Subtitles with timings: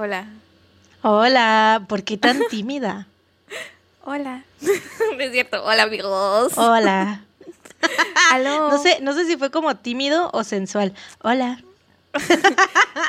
[0.00, 0.26] Hola.
[1.02, 3.08] Hola, ¿por qué tan tímida?
[4.04, 4.44] Hola.
[5.16, 5.64] No es cierto.
[5.64, 6.52] Hola, amigos.
[6.56, 7.22] Hola.
[8.30, 8.68] Aló.
[8.70, 10.94] No sé, no sé si fue como tímido o sensual.
[11.22, 11.60] Hola.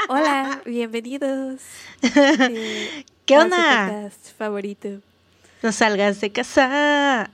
[0.08, 1.62] Hola, bienvenidos.
[2.02, 4.10] Eh, ¿Qué onda?
[4.40, 4.90] favorito.
[5.62, 7.30] No salgas de casa.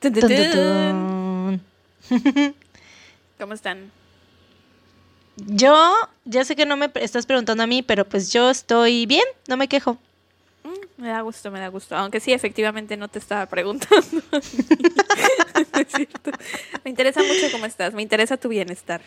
[0.00, 1.62] Tun, tun.
[3.38, 3.90] ¿Cómo están?
[5.46, 9.24] Yo, ya sé que no me estás preguntando a mí, pero pues yo estoy bien,
[9.48, 9.98] no me quejo.
[10.64, 11.96] Mm, me da gusto, me da gusto.
[11.96, 14.22] Aunque sí, efectivamente no te estaba preguntando.
[14.30, 14.38] No
[15.80, 16.30] es cierto.
[16.84, 17.94] Me interesa mucho cómo estás.
[17.94, 19.02] Me interesa tu bienestar.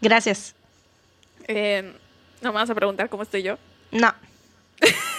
[0.00, 0.54] Gracias.
[1.46, 1.92] Eh,
[2.40, 3.58] ¿No me vas a preguntar cómo estoy yo?
[3.90, 4.14] No.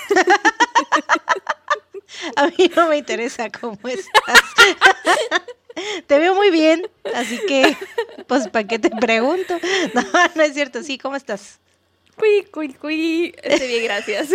[2.35, 4.43] A mí no me interesa cómo estás.
[6.07, 7.75] Te veo muy bien, así que,
[8.27, 9.57] pues, ¿para qué te pregunto?
[9.93, 10.03] No,
[10.35, 10.83] no es cierto.
[10.83, 11.59] Sí, ¿cómo estás?
[12.15, 13.33] Cui, cui, cui.
[13.41, 14.29] Estoy bien, gracias.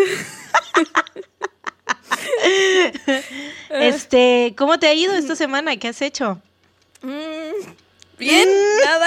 [3.70, 5.76] Este, ¿cómo te ha ido esta semana?
[5.76, 6.40] ¿Qué has hecho?
[7.02, 7.68] Mm,
[8.18, 8.48] bien,
[8.84, 9.06] nada.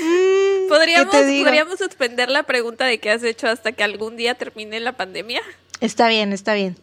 [0.00, 1.44] Mm, ¿Podríamos, ¿qué te digo?
[1.44, 5.42] podríamos suspender la pregunta de qué has hecho hasta que algún día termine la pandemia.
[5.80, 6.76] Está bien, está bien.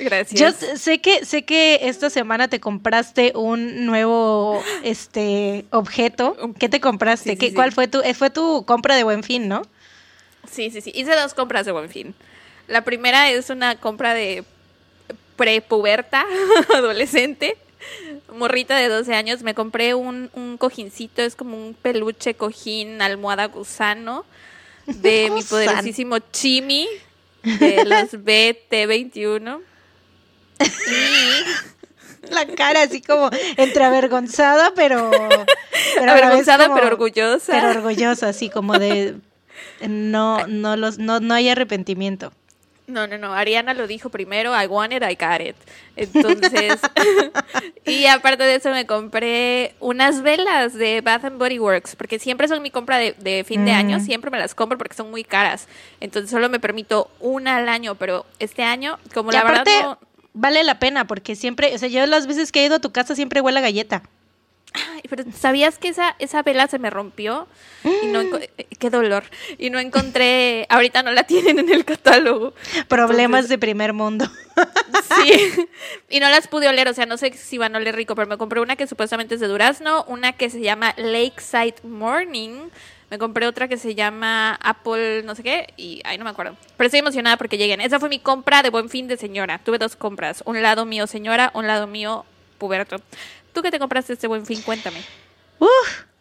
[0.00, 0.40] Gracias.
[0.40, 6.36] Yo sé que sé que esta semana te compraste un nuevo este objeto.
[6.58, 7.32] ¿Qué te compraste?
[7.32, 7.54] Sí, ¿Qué, sí.
[7.54, 9.62] ¿Cuál fue tu eh, fue tu compra de Buen Fin, no?
[10.50, 10.92] Sí, sí, sí.
[10.94, 12.14] Hice dos compras de buen fin.
[12.66, 14.44] La primera es una compra de
[15.36, 16.24] prepuberta,
[16.74, 17.56] adolescente,
[18.34, 19.42] morrita de 12 años.
[19.42, 24.24] Me compré un, un cojincito, es como un peluche cojín, almohada gusano,
[24.86, 26.88] de mi poderosísimo Chimi,
[27.42, 29.60] de los BT21.
[30.60, 35.32] Y La cara así como entre avergonzada, pero, pero
[36.02, 37.52] a la vez avergonzada como- pero orgullosa.
[37.52, 39.16] Pero orgullosa, así como de
[39.88, 42.32] no no los no no hay arrepentimiento.
[42.86, 43.32] No, no, no.
[43.32, 44.52] Ariana lo dijo primero.
[44.60, 45.54] I want it, I got it.
[45.94, 46.80] Entonces,
[47.86, 52.48] y aparte de eso me compré unas velas de Bath and Body Works, porque siempre
[52.48, 53.76] son mi compra de, de fin de Mm.
[53.76, 55.68] año, siempre me las compro porque son muy caras.
[56.00, 59.98] Entonces solo me permito una al año, pero este año, como Y la aparte verdad
[60.02, 60.08] no...
[60.32, 62.92] vale la pena porque siempre, o sea, yo las veces que he ido a tu
[62.92, 64.02] casa siempre huele a galleta.
[64.72, 67.48] Ay, pero ¿sabías que esa, esa vela se me rompió?
[68.04, 69.24] Y no enco- eh, qué dolor.
[69.58, 72.54] Y no encontré, ahorita no la tienen en el catálogo.
[72.86, 74.30] Problemas de primer mundo.
[75.16, 75.66] Sí,
[76.08, 78.28] y no las pude oler, o sea, no sé si van a oler rico, pero
[78.28, 82.68] me compré una que supuestamente es de durazno, una que se llama Lakeside Morning,
[83.10, 86.56] me compré otra que se llama Apple no sé qué, y ay, no me acuerdo.
[86.76, 87.80] Pero estoy emocionada porque lleguen.
[87.80, 89.58] Esa fue mi compra de buen fin de señora.
[89.58, 92.24] Tuve dos compras, un lado mío señora, un lado mío
[92.58, 93.00] puberto.
[93.52, 94.62] ¿Tú qué te compraste este buen fin?
[94.62, 95.00] Cuéntame.
[95.58, 95.68] Uf,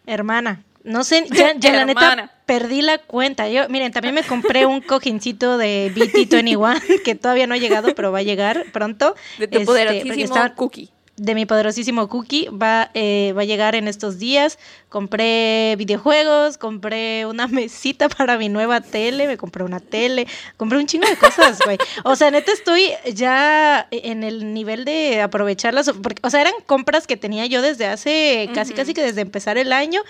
[0.06, 0.64] hermana.
[0.84, 3.48] No sé, ya, ya la neta perdí la cuenta.
[3.50, 8.12] Yo, miren, también me compré un cojincito de BT21 que todavía no ha llegado, pero
[8.12, 9.16] va a llegar pronto.
[9.38, 10.90] De tu Este, poderosísimo estaba- cookie.
[11.20, 14.58] De mi poderosísimo cookie va, eh, va a llegar en estos días.
[14.88, 20.28] Compré videojuegos, compré una mesita para mi nueva tele, me compré una tele,
[20.58, 21.78] compré un chingo de cosas, güey.
[22.04, 27.06] O sea, neta estoy ya en el nivel de aprovecharlas, porque, o sea, eran compras
[27.06, 30.02] que tenía yo desde hace casi, casi que desde empezar el año,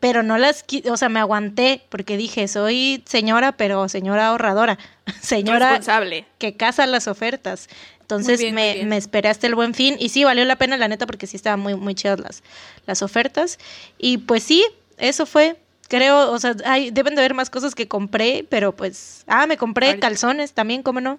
[0.00, 4.78] pero no las, o sea, me aguanté porque dije, soy señora, pero señora ahorradora,
[5.22, 6.26] señora Responsable.
[6.38, 7.68] que caza las ofertas.
[8.04, 11.06] Entonces bien, me, esperé hasta el buen fin y sí, valió la pena la neta
[11.06, 12.42] porque sí estaban muy, muy chidas las,
[12.86, 13.58] las ofertas.
[13.96, 14.62] Y pues sí,
[14.98, 15.56] eso fue.
[15.88, 19.56] Creo, o sea, hay, deben de haber más cosas que compré, pero pues, ah, me
[19.56, 20.06] compré Ahorita.
[20.06, 21.18] calzones también, ¿cómo no?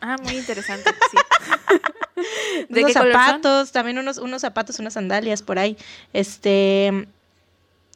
[0.00, 1.16] Ah, muy interesante, sí.
[2.68, 5.76] ¿De unos zapatos, también unos, unos zapatos, unas sandalias por ahí.
[6.12, 7.06] Este,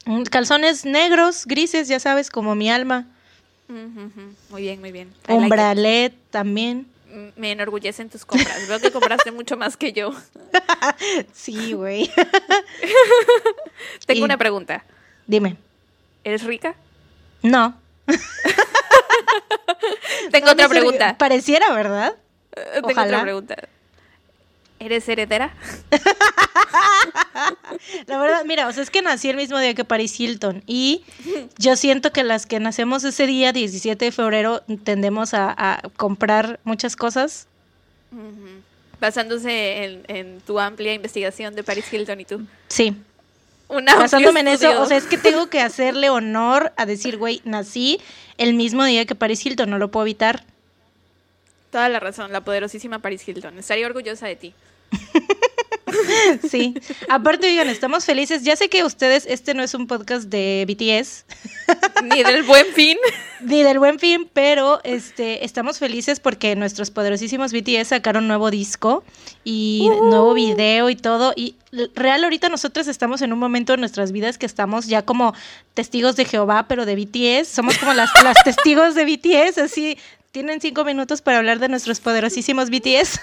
[0.05, 3.09] mm, calzones negros, grises, ya sabes, como mi alma.
[3.69, 5.09] Muy bien, muy bien.
[5.29, 6.87] I like Un bralet también.
[7.37, 8.67] Me enorgullecen tus compras.
[8.69, 10.13] Veo que compraste mucho más que yo.
[11.33, 12.11] Sí, güey.
[14.07, 14.85] Tengo Y- una pregunta.
[15.27, 15.57] Dime.
[16.25, 16.75] ¿Eres rica?
[17.43, 17.77] No.
[20.31, 21.17] Tengo No, otra pregunta.
[21.19, 22.15] Pareciera, ¿verdad?
[22.57, 23.07] Eh, Tengo ojalá.
[23.19, 23.57] otra pregunta.
[24.83, 25.55] ¿Eres heredera?
[28.07, 31.05] La verdad, mira, o sea, es que nací el mismo día que Paris Hilton y
[31.57, 36.59] yo siento que las que nacemos ese día, 17 de febrero, tendemos a, a comprar
[36.65, 37.47] muchas cosas.
[39.01, 42.41] Basándose en, en tu amplia investigación de Paris Hilton y tú.
[42.69, 42.97] Sí,
[43.69, 47.19] Un amplio basándome en eso, o sea, es que tengo que hacerle honor a decir,
[47.19, 48.01] güey, nací
[48.37, 50.45] el mismo día que Paris Hilton, no lo puedo evitar.
[51.71, 53.59] Toda la razón, la poderosísima Paris Hilton.
[53.59, 54.55] Estaría orgullosa de ti.
[56.49, 56.75] Sí.
[57.09, 58.43] Aparte, oigan, estamos felices.
[58.43, 61.25] Ya sé que ustedes, este no es un podcast de BTS.
[62.05, 62.97] Ni del buen fin.
[63.41, 69.05] Ni del buen fin, pero este, estamos felices porque nuestros poderosísimos BTS sacaron nuevo disco
[69.45, 71.33] y nuevo video y todo.
[71.37, 71.57] Y
[71.95, 75.35] real, ahorita nosotros estamos en un momento en nuestras vidas que estamos ya como
[75.75, 77.49] testigos de Jehová, pero de BTS.
[77.49, 79.99] Somos como las, las testigos de BTS, así.
[80.31, 83.21] Tienen cinco minutos para hablar de nuestros poderosísimos BTS.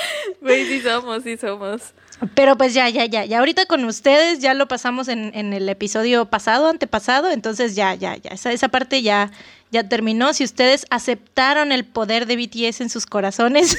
[0.40, 1.94] Güey, sí somos, sí somos.
[2.34, 5.68] Pero pues ya, ya, ya, ya ahorita con ustedes ya lo pasamos en, en el
[5.68, 9.30] episodio pasado, antepasado, entonces ya, ya, ya, esa, esa parte ya,
[9.70, 10.32] ya terminó.
[10.32, 13.78] Si ustedes aceptaron el poder de BTS en sus corazones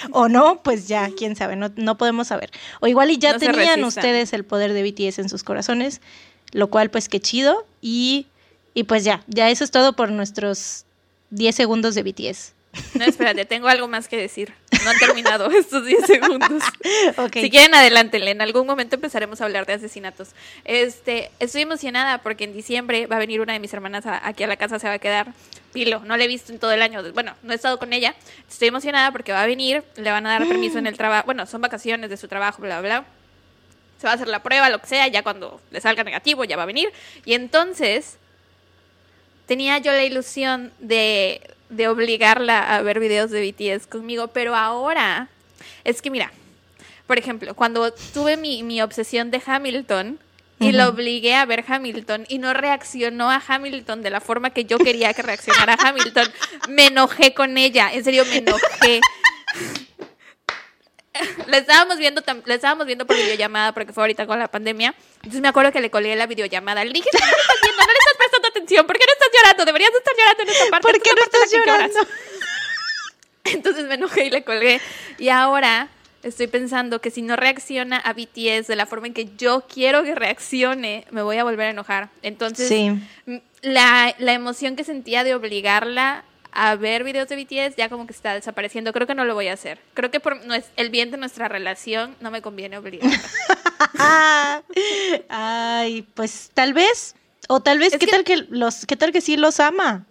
[0.12, 2.50] o no, pues ya, quién sabe, no, no podemos saber.
[2.80, 6.00] O igual y ya No tenían ustedes el poder de BTS en sus corazones,
[6.52, 7.66] lo cual pues qué chido.
[7.80, 8.26] Y,
[8.72, 10.84] y pues ya, ya eso es todo por nuestros
[11.30, 12.54] 10 segundos de BTS.
[12.94, 14.52] No, espérate, tengo algo más que decir.
[14.84, 16.62] No han terminado estos 10 segundos.
[17.16, 17.32] Ok.
[17.34, 18.30] Si quieren, adelántenle.
[18.30, 20.28] En algún momento empezaremos a hablar de asesinatos.
[20.64, 24.44] Este, estoy emocionada porque en diciembre va a venir una de mis hermanas a- aquí
[24.44, 25.32] a la casa, se va a quedar.
[25.72, 27.02] Pilo, no la he visto en todo el año.
[27.12, 28.14] Bueno, no he estado con ella.
[28.48, 31.26] Estoy emocionada porque va a venir, le van a dar permiso en el trabajo.
[31.26, 33.04] Bueno, son vacaciones de su trabajo, bla, bla, bla.
[34.00, 36.56] Se va a hacer la prueba, lo que sea, ya cuando le salga negativo, ya
[36.56, 36.90] va a venir.
[37.26, 38.16] Y entonces,
[39.46, 41.40] tenía yo la ilusión de,
[41.70, 45.28] de obligarla a ver videos de BTS conmigo, pero ahora
[45.84, 46.32] es que mira,
[47.06, 50.18] por ejemplo, cuando tuve mi, mi obsesión de Hamilton
[50.60, 54.66] y lo obligué a ver Hamilton y no reaccionó a Hamilton de la forma que
[54.66, 56.30] yo quería que reaccionara a Hamilton,
[56.68, 59.00] me enojé con ella, en serio me enojé.
[61.46, 64.94] La estábamos viendo, la estábamos viendo por videollamada porque fue ahorita con la pandemia.
[65.16, 66.84] Entonces me acuerdo que le colgué la videollamada.
[66.84, 67.10] Le dije,
[68.50, 68.86] atención.
[68.86, 69.64] ¿Por qué no estás llorando?
[69.64, 70.88] Deberías estar llorando en esta parte.
[70.88, 71.90] ¿Por qué no estás que lloras".
[71.92, 72.10] llorando?
[73.44, 74.80] Entonces me enojé y le colgué.
[75.18, 75.88] Y ahora
[76.22, 80.02] estoy pensando que si no reacciona a BTS de la forma en que yo quiero
[80.02, 82.10] que reaccione, me voy a volver a enojar.
[82.22, 82.92] Entonces, Sí.
[83.62, 88.12] la, la emoción que sentía de obligarla a ver videos de BTS ya como que
[88.12, 88.92] está desapareciendo.
[88.92, 89.78] Creo que no lo voy a hacer.
[89.94, 90.38] Creo que por
[90.76, 93.20] el bien de nuestra relación no me conviene obligarla.
[95.28, 97.14] Ay, pues tal vez.
[97.52, 100.06] O tal vez, Es ¿qué que- tal que los, qué tal que sí los ama?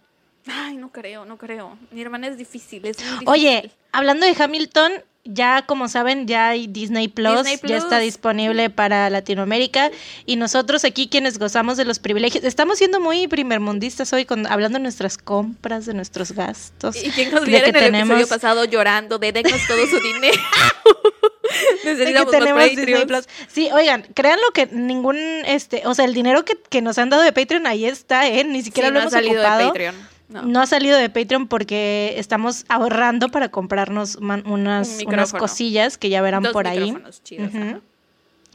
[0.46, 1.78] Ay, no creo, no creo.
[1.92, 3.30] Mi hermana es difícil, es muy difícil.
[3.30, 4.92] Oye, hablando de Hamilton,
[5.26, 9.92] ya como saben, ya hay Disney Plus, Disney ya está disponible para Latinoamérica
[10.26, 14.78] y nosotros aquí quienes gozamos de los privilegios, estamos siendo muy primermundistas hoy con hablando
[14.80, 16.96] de nuestras compras, de nuestros gastos.
[16.96, 20.00] Y quien nos viera que en el episodio tenemos- pasado llorando de denos todo su
[20.00, 20.42] dinero.
[21.84, 23.06] de que Necesitamos más tenemos Disney.
[23.06, 23.26] Plus.
[23.48, 27.24] Sí, oigan, créanlo que ningún, este, o sea, el dinero que, que nos han dado
[27.24, 28.44] de Patreon ahí está, ¿eh?
[28.44, 29.60] Ni siquiera Sí, lo no ha hemos salido ocupado.
[29.60, 29.96] de Patreon.
[30.30, 30.44] No.
[30.44, 30.62] No.
[30.62, 36.22] ha salido de Patreon porque estamos ahorrando para comprarnos Un unas, unas cosillas que ya
[36.22, 36.96] verán Dos por ahí.
[37.24, 37.52] chidos.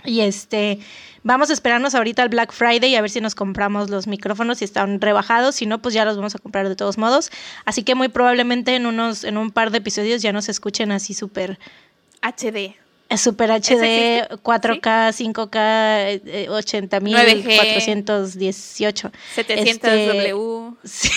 [0.04, 0.78] Y este,
[1.22, 4.64] vamos a esperarnos ahorita al Black Friday a ver si nos compramos los micrófonos si
[4.66, 7.30] están rebajados, si no, pues ya los vamos a comprar de todos modos.
[7.64, 11.14] Así que muy probablemente en unos, en un par de episodios ya nos escuchen así
[11.14, 11.58] súper,
[12.20, 12.76] HD.
[13.20, 14.28] Súper HD, existe?
[14.42, 15.56] 4K, 5K,
[16.26, 17.56] eh, 80.000, 9G.
[17.56, 19.12] 418.
[19.34, 20.74] 700 Este, W.
[20.84, 21.10] Sí.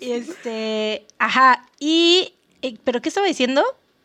[0.00, 3.62] este, ajá, y, eh, ¿pero qué estaba diciendo?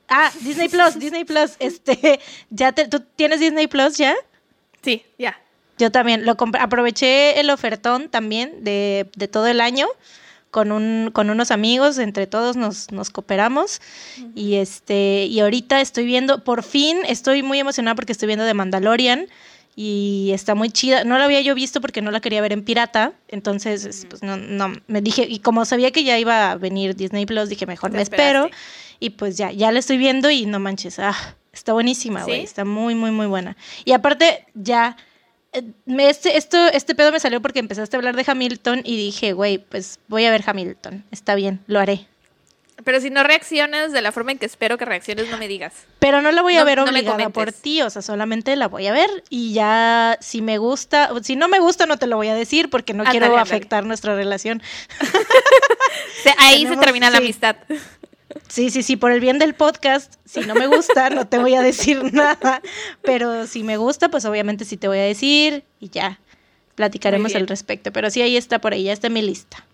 [0.07, 2.19] Ah, Disney Plus, Disney Plus, este,
[2.49, 4.15] ya te, ¿tú tienes Disney Plus ya?
[4.83, 5.39] Sí, ya.
[5.77, 9.87] Yo también, lo aproveché el ofertón también de, de todo el año
[10.51, 13.81] con un, con unos amigos, entre todos nos, nos cooperamos
[14.35, 18.53] y este, y ahorita estoy viendo, por fin estoy muy emocionada porque estoy viendo The
[18.53, 19.27] Mandalorian
[19.75, 21.05] y está muy chida.
[21.05, 24.21] No la había yo visto porque no la quería ver en pirata, entonces es, pues
[24.23, 27.65] no, no, me dije, y como sabía que ya iba a venir Disney Plus, dije
[27.65, 28.49] mejor me espero
[28.99, 31.15] y pues ya, ya la estoy viendo y no manches, ah,
[31.53, 32.43] está buenísima, güey, ¿Sí?
[32.43, 33.55] está muy, muy, muy buena.
[33.85, 34.97] Y aparte, ya,
[35.53, 39.57] este, esto, este pedo me salió porque empezaste a hablar de Hamilton y dije, güey,
[39.57, 42.07] pues voy a ver Hamilton, está bien, lo haré.
[42.83, 45.73] Pero si no reaccionas de la forma en que espero que reacciones, no me digas.
[45.99, 47.61] Pero no la voy a No- ver no me obligada por comentes.
[47.61, 51.47] ti, o sea, solamente la voy a ver y ya si me gusta, si no
[51.47, 54.63] me gusta no te lo voy a decir porque no quiero afectar nuestra relación.
[56.23, 57.23] Se- ahí se Tenemos- termina la sí.
[57.23, 57.55] amistad.
[58.51, 61.55] Sí, sí, sí, por el bien del podcast, si no me gusta no te voy
[61.55, 62.61] a decir nada,
[63.01, 66.19] pero si me gusta, pues obviamente sí te voy a decir y ya
[66.75, 69.65] platicaremos al respecto, pero sí ahí está por ahí, ya está en mi lista.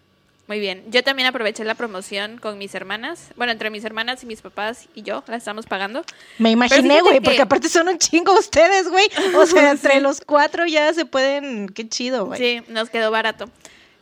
[0.48, 0.84] Muy bien.
[0.91, 3.31] Yo también aproveché la promoción con mis hermanas.
[3.36, 6.05] Bueno, entre mis hermanas y mis papás y yo la estamos pagando.
[6.38, 9.07] Me imaginé, güey, que- porque aparte son un chingo ustedes, güey.
[9.36, 12.39] O sea, entre los cuatro ya se pueden, qué chido, güey.
[12.39, 13.50] Sí, nos quedó barato.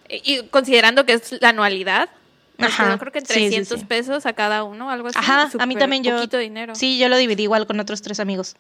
[0.08, 2.10] Y y considerando que es la anualidad,
[2.58, 3.86] Ajá, quedó creo que en sí, sí, 300 sí.
[3.86, 5.18] pesos a cada uno, algo así.
[5.20, 6.16] Ajá, a mí también yo.
[6.16, 6.76] Poquito dinero.
[6.76, 8.56] Sí, yo lo dividí igual con otros tres amigos.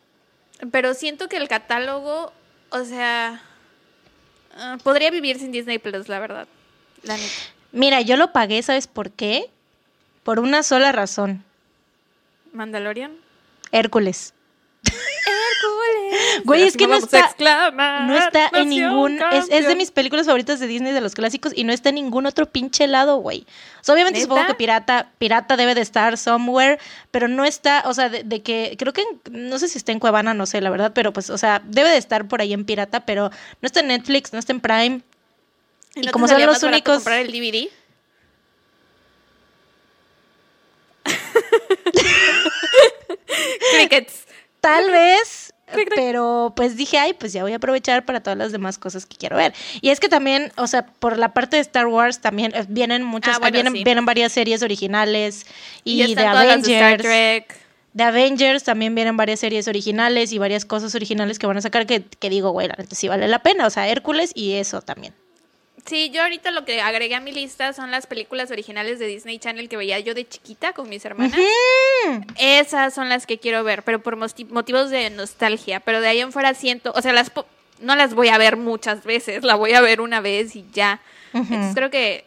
[0.71, 2.31] Pero siento que el catálogo,
[2.69, 3.41] o sea,
[4.57, 6.47] ah, podría vivir sin Disney Plus, la verdad.
[7.03, 7.33] La neta.
[7.71, 9.49] Mira, yo lo pagué, ¿sabes por qué?
[10.23, 11.43] Por una sola razón.
[12.53, 13.11] Mandalorian.
[13.71, 14.34] Hércules.
[15.25, 16.43] Hércules.
[16.45, 19.19] Güey, es que no está- exclamar, No está en ningún.
[19.31, 21.95] Es, es de mis películas favoritas de Disney, de los clásicos, y no está en
[21.95, 23.45] ningún otro pinche lado, güey.
[23.81, 24.29] O sea, obviamente ¿Neta?
[24.31, 26.79] supongo que Pirata, Pirata debe de estar somewhere,
[27.11, 28.75] pero no está, o sea, de, de que.
[28.77, 29.01] Creo que.
[29.01, 31.61] en- no sé si está en Cuevana, no sé, la verdad, pero pues, o sea,
[31.65, 33.29] debe de estar por ahí en Pirata, pero
[33.61, 35.01] no está en Netflix, no está en Prime.
[35.95, 37.69] ¿Y y no te como son los únicos- comprar el DVD?
[43.73, 44.25] Crickets.
[44.65, 45.53] Tal vez,
[45.95, 49.15] pero pues dije, ay, pues ya voy a aprovechar para todas las demás cosas que
[49.15, 49.53] quiero ver.
[49.81, 53.03] Y es que también, o sea, por la parte de Star Wars también eh, vienen
[53.03, 53.83] muchas, Ah, bueno, vienen, sí.
[53.83, 55.45] vienen varias series originales
[55.83, 57.03] y, de las de Star Avengers.
[57.03, 57.57] Trek.
[57.93, 61.85] De Avengers también vienen varias series originales y varias cosas originales que van a sacar
[61.85, 63.67] que, que digo, güey, la neta sí vale la pena.
[63.67, 65.13] O sea, Hércules y eso también.
[65.85, 69.37] Sí, yo ahorita lo que agregué a mi lista son las películas originales de Disney
[69.37, 71.37] Channel que veía yo de chiquita con mis hermanas.
[72.37, 75.79] Esas son las que quiero ver, pero por motivos de nostalgia.
[75.81, 77.45] Pero de ahí en fuera siento, o sea, las po-
[77.79, 80.99] no las voy a ver muchas veces, la voy a ver una vez y ya.
[81.33, 82.25] Entonces creo que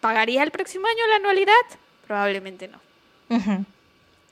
[0.00, 1.52] pagaría el próximo año la anualidad.
[2.06, 2.78] Probablemente no.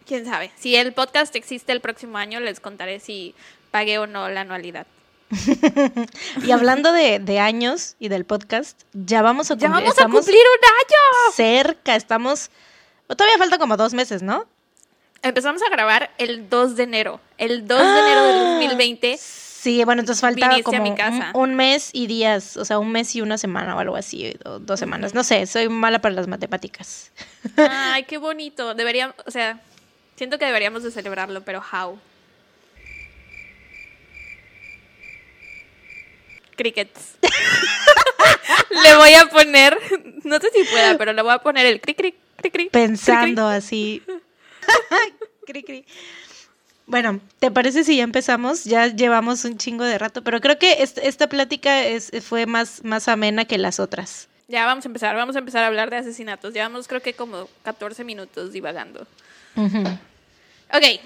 [0.06, 0.50] Quién sabe.
[0.56, 3.34] Si el podcast existe el próximo año, les contaré si
[3.72, 4.86] pagué o no la anualidad.
[6.44, 10.36] Y hablando de, de años y del podcast, ya vamos a Ya vamos a cumplir
[10.36, 11.32] un año.
[11.34, 12.50] cerca, estamos.
[13.08, 14.46] Todavía falta como dos meses, ¿no?
[15.22, 17.20] Empezamos a grabar el 2 de enero.
[17.38, 19.16] El 2 de enero del 2020.
[19.18, 21.30] Sí, bueno, entonces falta como mi un, casa.
[21.34, 24.60] un mes y días, o sea, un mes y una semana o algo así, o
[24.60, 25.14] dos semanas.
[25.14, 27.10] No sé, soy mala para las matemáticas.
[27.56, 28.74] Ay, qué bonito.
[28.74, 29.58] Deberíamos, o sea,
[30.14, 31.98] siento que deberíamos de celebrarlo, pero how?
[36.56, 37.16] Crickets.
[38.82, 39.78] le voy a poner,
[40.24, 42.70] no sé si pueda, pero le voy a poner el cric cric cric cric.
[42.70, 44.02] Pensando así.
[45.46, 45.84] Cri, cri.
[46.86, 48.64] Bueno, ¿te parece si ya empezamos?
[48.64, 52.82] Ya llevamos un chingo de rato, pero creo que est- esta plática es, fue más,
[52.84, 54.28] más amena que las otras.
[54.48, 56.52] Ya vamos a empezar, vamos a empezar a hablar de asesinatos.
[56.52, 59.06] Llevamos creo que como 14 minutos divagando.
[59.56, 59.78] Ujú.
[60.72, 61.00] Ok.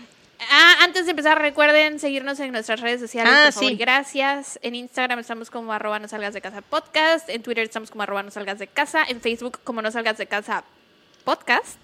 [0.51, 3.77] Ah, antes de empezar, recuerden seguirnos en nuestras redes sociales, Ah, por favor, sí.
[3.77, 4.59] gracias.
[4.63, 7.29] En Instagram estamos como arroba no salgas de casa podcast.
[7.29, 9.05] En Twitter estamos como arroba no salgas de casa.
[9.07, 10.65] En Facebook como no salgas de casa
[11.25, 11.77] podcast.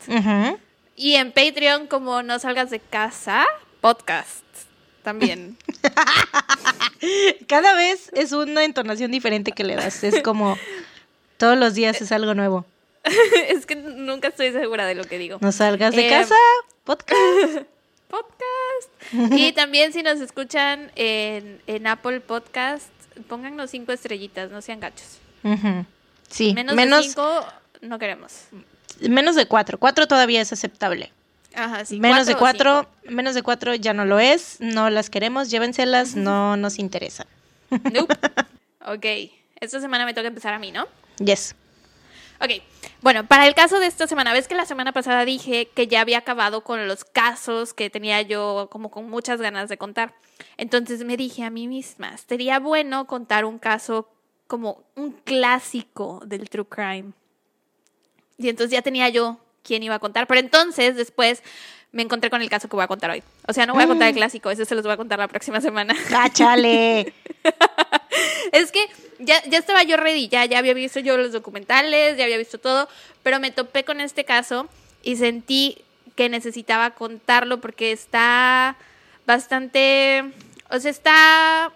[0.96, 3.44] Y en Patreon como no salgas de casa
[3.82, 4.42] podcast.
[5.02, 5.56] También.
[7.48, 10.02] Cada vez es una entonación diferente que le das.
[10.02, 10.58] Es como
[11.36, 12.64] todos los días es algo nuevo.
[13.48, 15.38] es que nunca estoy segura de lo que digo.
[15.40, 16.34] No salgas de Eh, casa,
[16.84, 17.66] podcast.
[18.08, 19.12] podcast.
[19.32, 22.88] Y también si nos escuchan en, en Apple Podcast,
[23.28, 25.18] póngannos cinco estrellitas, no sean gachos.
[26.28, 27.46] Sí, Menos, menos, de cinco
[27.82, 28.46] no queremos.
[29.00, 29.78] menos de cuatro.
[29.78, 31.12] Cuatro todavía es aceptable.
[31.54, 31.98] Ajá, sí.
[32.00, 34.56] menos de cuatro, menos de cuatro ya no lo es.
[34.60, 37.26] No las queremos, llévenselas, no nos interesan.
[37.70, 38.14] Nope.
[38.86, 39.30] ok.
[39.60, 40.86] Esta semana me toca empezar a mí, ¿no?
[41.18, 41.54] Yes.
[42.40, 42.62] Ok,
[43.02, 46.00] bueno, para el caso de esta semana, ves que la semana pasada dije que ya
[46.00, 50.14] había acabado con los casos que tenía yo como con muchas ganas de contar.
[50.56, 54.08] Entonces me dije a mí misma, sería bueno contar un caso
[54.46, 57.12] como un clásico del true crime.
[58.38, 61.42] Y entonces ya tenía yo quién iba a contar, pero entonces después
[61.92, 63.22] me encontré con el caso que voy a contar hoy.
[63.48, 65.28] O sea, no voy a contar el clásico, ese se los voy a contar la
[65.28, 65.94] próxima semana.
[66.10, 67.14] ¡Cáchale!
[68.56, 72.24] Es que ya, ya estaba yo ready, ya, ya había visto yo los documentales, ya
[72.24, 72.88] había visto todo,
[73.22, 74.66] pero me topé con este caso
[75.02, 75.82] y sentí
[76.14, 78.76] que necesitaba contarlo porque está
[79.26, 80.24] bastante,
[80.70, 81.72] o sea, está...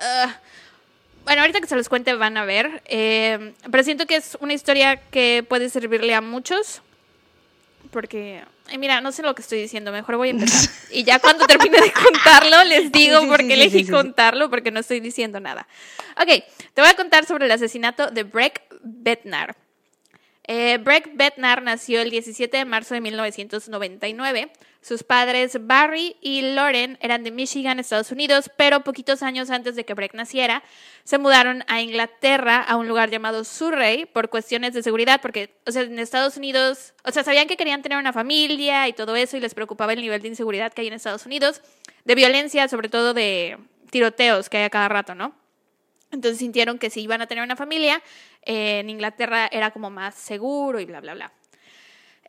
[0.00, 0.40] ah,
[1.24, 4.54] bueno, ahorita que se los cuente van a ver, eh, pero siento que es una
[4.54, 6.80] historia que puede servirle a muchos.
[7.90, 10.70] Porque, ay, mira, no sé lo que estoy diciendo, mejor voy a empezar.
[10.92, 13.90] Y ya cuando termine de contarlo, les digo Sí, por qué sí, elegí sí.
[13.90, 15.68] contarlo, porque no estoy diciendo nada.
[16.20, 16.42] Ok,
[16.74, 19.56] te voy a contar sobre el asesinato de Breck Bednar.
[20.44, 24.50] Eh, Breck Bednar nació el 17 de marzo de 1999.
[24.82, 29.84] Sus padres Barry y Lauren eran de Michigan, Estados Unidos, pero poquitos años antes de
[29.84, 30.62] que Breck naciera,
[31.04, 35.72] se mudaron a Inglaterra, a un lugar llamado Surrey, por cuestiones de seguridad, porque, o
[35.72, 39.36] sea, en Estados Unidos, o sea, sabían que querían tener una familia y todo eso,
[39.36, 41.60] y les preocupaba el nivel de inseguridad que hay en Estados Unidos,
[42.06, 43.58] de violencia, sobre todo de
[43.90, 45.34] tiroteos que hay a cada rato, ¿no?
[46.10, 48.02] Entonces sintieron que si iban a tener una familia,
[48.42, 51.32] eh, en Inglaterra era como más seguro y bla, bla, bla.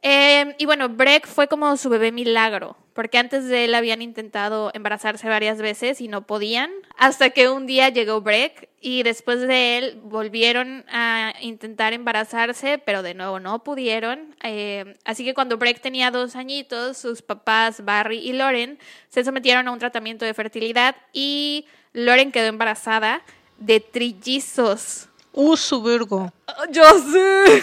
[0.04, 4.72] Eh, y bueno, Breck fue como su bebé milagro, porque antes de él habían intentado
[4.74, 9.78] embarazarse varias veces y no podían, hasta que un día llegó Breck y después de
[9.78, 14.36] él volvieron a intentar embarazarse, pero de nuevo no pudieron.
[14.42, 18.80] Eh, así que cuando Breck tenía dos añitos, sus papás Barry y Lauren
[19.10, 23.22] se sometieron a un tratamiento de fertilidad y Lauren quedó embarazada
[23.60, 25.10] de trillizos.
[25.34, 26.34] Uh, su virgo.
[26.72, 27.62] Yo sé.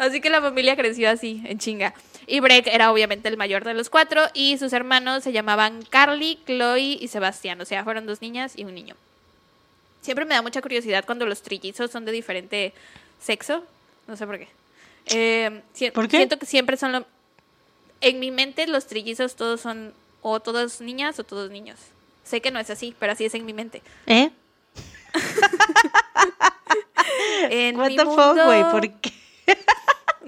[0.00, 1.94] Así que la familia creció así, en chinga.
[2.26, 6.38] Y Breck era obviamente el mayor de los cuatro y sus hermanos se llamaban Carly,
[6.46, 7.60] Chloe y Sebastián.
[7.60, 8.94] O sea, fueron dos niñas y un niño.
[10.00, 12.72] Siempre me da mucha curiosidad cuando los trillizos son de diferente
[13.20, 13.64] sexo.
[14.06, 14.48] No sé por qué.
[15.06, 16.18] Eh, si- ¿Por qué?
[16.18, 17.04] Siento que siempre son lo...
[18.00, 19.92] En mi mente los trillizos todos son
[20.22, 21.78] o todos niñas o todos niños.
[22.24, 23.82] Sé que no es así, pero así es en mi mente.
[24.06, 24.30] ¿Eh?
[27.50, 29.12] En What mi the fuck, güey, ¿por qué?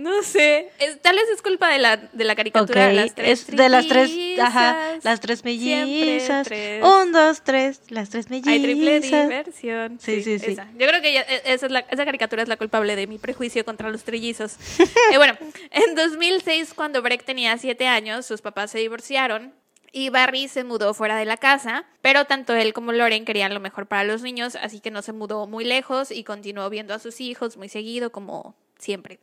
[0.03, 2.89] No sé, es- tal vez es culpa de la, de la caricatura.
[2.89, 6.47] Ok, las tres es de las tres, ajá, las tres mellizas.
[6.47, 6.83] tres.
[6.85, 9.29] Un, dos, tres, las tres Hay triple mellizas.
[9.29, 9.99] diversión.
[10.01, 10.53] Sí, sí, sí.
[10.53, 10.67] esa.
[10.77, 13.65] Yo creo que e- esa, es la- esa caricatura es la culpable de mi prejuicio
[13.65, 14.57] contra los trillizos.
[15.13, 15.37] Eh, bueno,
[15.71, 19.53] en 2006, cuando Breck tenía siete años, sus papás se divorciaron.
[19.95, 23.61] Y Barry se mudó fuera de la casa, pero tanto él como Loren querían lo
[23.61, 26.99] mejor para los niños, así que no se mudó muy lejos y continuó viendo a
[26.99, 29.19] sus hijos muy seguido, como siempre.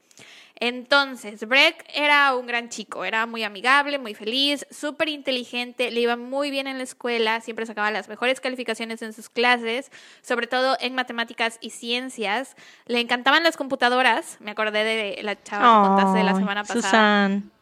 [0.61, 6.17] Entonces, Breck era un gran chico, era muy amigable, muy feliz, súper inteligente, le iba
[6.17, 9.89] muy bien en la escuela, siempre sacaba las mejores calificaciones en sus clases,
[10.21, 12.55] sobre todo en matemáticas y ciencias.
[12.87, 16.81] Le encantaban las computadoras, me acordé de la chava que contaste de la semana pasada.
[16.81, 17.58] Susan.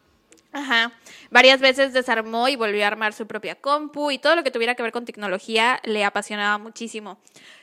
[0.58, 0.92] Ajá.
[1.30, 4.74] Varias veces desarmó y volvió a armar su propia compu y todo lo que tuviera
[4.74, 7.18] que ver con tecnología le apasionaba muchísimo.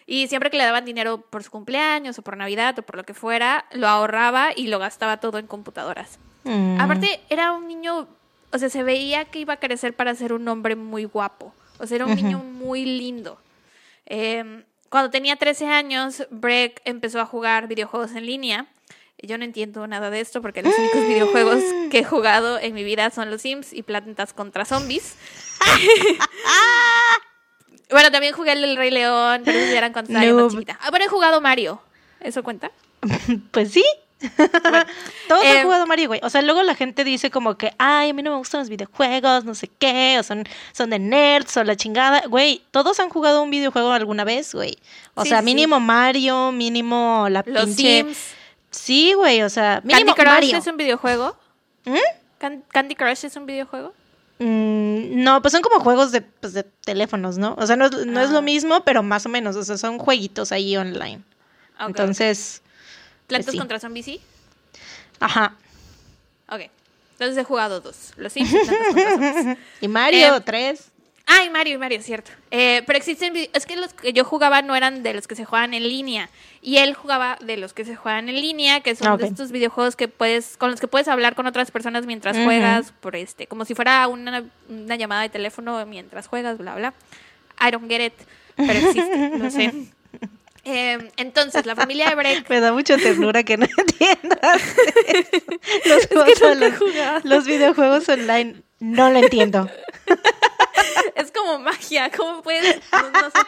[0.05, 3.03] Y siempre que le daban dinero por su cumpleaños o por Navidad o por lo
[3.03, 6.19] que fuera, lo ahorraba y lo gastaba todo en computadoras.
[6.43, 6.79] Mm.
[6.79, 8.07] Aparte, era un niño,
[8.51, 11.53] o sea, se veía que iba a crecer para ser un hombre muy guapo.
[11.79, 13.37] O sea, era un niño muy lindo.
[14.05, 18.67] Eh, cuando tenía 13 años, Breck empezó a jugar videojuegos en línea.
[19.25, 22.83] Yo no entiendo nada de esto porque los únicos videojuegos que he jugado en mi
[22.83, 25.16] vida son los Sims y Plantas contra Zombies.
[27.92, 30.44] bueno, también jugué el del Rey León, pero ya eran cuando estaba No.
[30.44, 30.77] más chiquita.
[30.81, 31.81] Ah, bueno, he jugado Mario.
[32.20, 32.72] ¿Eso cuenta?
[33.51, 33.83] Pues sí.
[35.27, 36.20] Todos eh, han jugado Mario, güey.
[36.24, 38.70] O sea, luego la gente dice como que, ay, a mí no me gustan los
[38.70, 42.24] videojuegos, no sé qué, o son, son de nerds o la chingada.
[42.27, 44.77] Güey, todos han jugado un videojuego alguna vez, güey.
[45.14, 45.46] O Sí, sea, sí.
[45.46, 48.03] mínimo Mario, mínimo la Los pinche.
[48.03, 48.18] Sims.
[48.75, 50.57] Sí, güey, o sea, ¿Candy mínimo Crush Mario.
[50.57, 51.35] es un videojuego?
[51.85, 51.96] ¿Mm?
[52.38, 53.94] Can- ¿Candy Crush es un videojuego?
[54.40, 57.55] Mm, no, pues son como juegos de, pues, de teléfonos, ¿no?
[57.57, 58.33] O sea, no, es- no es Ah.
[58.33, 59.55] lo mismo, pero más o menos.
[59.55, 61.22] O sea, son jueguitos ahí online.
[61.79, 61.88] Ok.
[61.90, 62.61] Entonces,
[63.27, 63.57] ¿Plantas sí.
[63.57, 64.22] contra Zombies sí?
[65.20, 65.55] ajá.
[66.50, 66.70] Ok.
[67.14, 68.11] Entonces he jugado dos.
[68.18, 69.57] Los Sims y Plantas contra Zombies.
[69.81, 70.92] Y Mario, Eh, tres.
[71.27, 72.31] Ay, Mario y Mario, cierto.
[72.51, 73.33] Eh, pero existen.
[73.53, 76.29] Es que los que yo jugaba no eran de los que se juegan en línea.
[76.61, 79.96] Y él jugaba de los que se juegan en línea, que son de estos videojuegos
[79.96, 83.66] que puedes, con los que puedes hablar con otras personas mientras juegas, por este, como
[83.66, 86.94] si fuera una, una llamada de teléfono mientras juegas, bla, bla.
[87.59, 88.14] I don't get it,
[88.55, 89.74] pero existe, lo sé.
[90.64, 94.61] Eh, entonces, la familia de Breck Me da mucha ternura que no entiendas.
[95.85, 99.70] los, los videojuegos online no lo entiendo.
[101.16, 102.81] Es como magia, ¿cómo puedes?
[102.92, 103.40] No, no sé.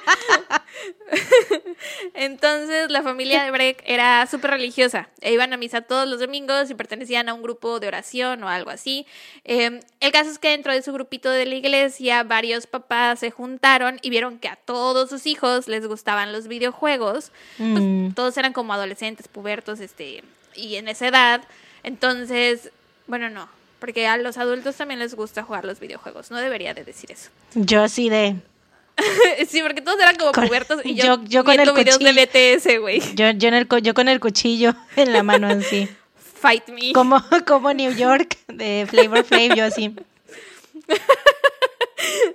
[2.14, 5.10] Entonces, la familia de Breck era súper religiosa.
[5.22, 8.50] E iban a misa todos los domingos y pertenecían a un grupo de oración o
[8.50, 9.06] algo así.
[9.44, 13.32] Eh, el caso es que dentro de su grupito de la iglesia, varios papás se
[13.32, 17.32] juntaron y vieron que a todos sus hijos les gustaban los videojuegos.
[17.58, 18.12] Pues, Mm.
[18.14, 20.24] todos eran como adolescentes, pubertos, este,
[20.56, 21.44] y en esa edad.
[21.84, 22.72] Entonces,
[23.08, 23.57] bueno, no.
[23.80, 26.32] Porque a los adultos también les gusta jugar los videojuegos.
[26.32, 27.30] No debería de decir eso.
[27.56, 28.36] Yo así de.
[29.48, 32.06] sí, porque todos eran como Con- pubertos y yo- yo, yo con el videos de
[32.06, 32.58] cuchillo.
[32.58, 33.00] BTS, güey.
[33.16, 35.88] Yo, yo, en el, co- yo con el cuchillo en la mano así.
[36.40, 36.94] Fight me.
[36.94, 39.94] Como, como New York de Flavor Flav, yo así.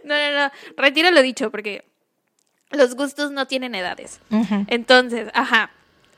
[0.04, 0.52] No, no, no.
[0.76, 1.84] Retiro lo dicho porque
[2.70, 4.20] los gustos no tienen edades.
[4.68, 5.70] Entonces, ajá.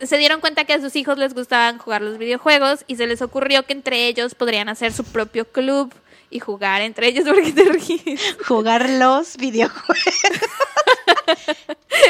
[0.07, 3.23] Se dieron cuenta que a sus hijos les gustaban jugar los videojuegos y se les
[3.23, 5.95] ocurrió que entre ellos podrían hacer su propio club
[6.31, 7.25] y jugar entre ellos.
[7.29, 8.21] ¿Por qué te ríes?
[8.47, 10.21] Jugar los videojuegos.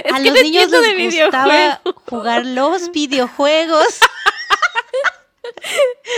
[0.12, 4.00] A los niños les gustaba jugar los videojuegos.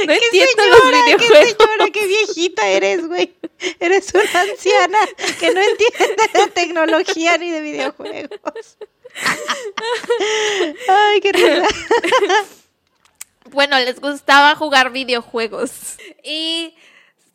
[0.07, 1.57] No ¿Qué entiendo señora, los qué videojuegos.
[1.59, 3.35] señora, qué viejita eres, güey.
[3.81, 4.99] Eres una anciana
[5.41, 8.79] que no entiende de tecnología ni de videojuegos.
[10.89, 11.69] Ay, qué risa.
[13.51, 16.75] bueno, les gustaba jugar videojuegos y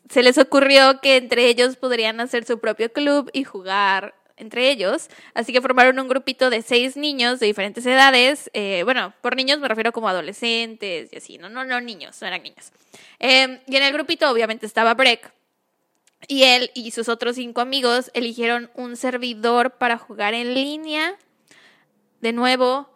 [0.09, 5.07] se les ocurrió que entre ellos podrían hacer su propio club y jugar entre ellos.
[5.33, 8.49] Así que formaron un grupito de seis niños de diferentes edades.
[8.53, 11.37] Eh, bueno, por niños me refiero como adolescentes y así.
[11.37, 12.71] No, no, no niños, no eran niños.
[13.19, 15.31] Eh, y en el grupito obviamente estaba Breck.
[16.27, 21.17] Y él y sus otros cinco amigos eligieron un servidor para jugar en línea.
[22.21, 22.87] De nuevo,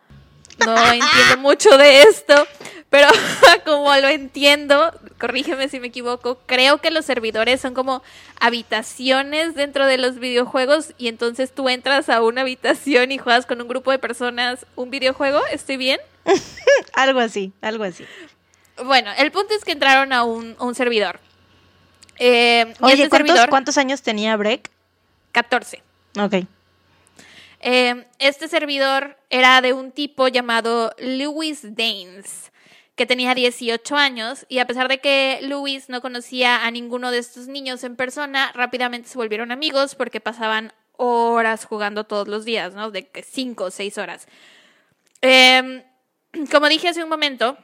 [0.66, 2.48] no entiendo mucho de esto,
[2.90, 3.08] pero
[3.66, 8.04] como lo entiendo, corrígeme si me equivoco, creo que los servidores son como
[8.40, 13.62] habitaciones dentro de los videojuegos y entonces tú entras a una habitación y juegas con
[13.62, 16.00] un grupo de personas un videojuego, ¿estoy bien?
[16.94, 18.06] algo así, algo así.
[18.84, 21.20] Bueno, el punto es que entraron a un, servidor.
[22.18, 24.70] Eh, Oye, este ¿cuántos, ¿cuántos años tenía Break?
[25.32, 25.82] 14.
[26.20, 26.46] Ok.
[27.68, 32.52] Eh, este servidor era de un tipo llamado Louis Danes,
[32.96, 37.18] que tenía 18 años, y a pesar de que Louis no conocía a ninguno de
[37.18, 42.76] estos niños en persona, rápidamente se volvieron amigos porque pasaban horas jugando todos los días,
[42.76, 42.92] ¿no?
[42.92, 44.28] De 5 o 6 horas.
[45.22, 45.82] Em,
[46.52, 47.58] como dije hace un momento,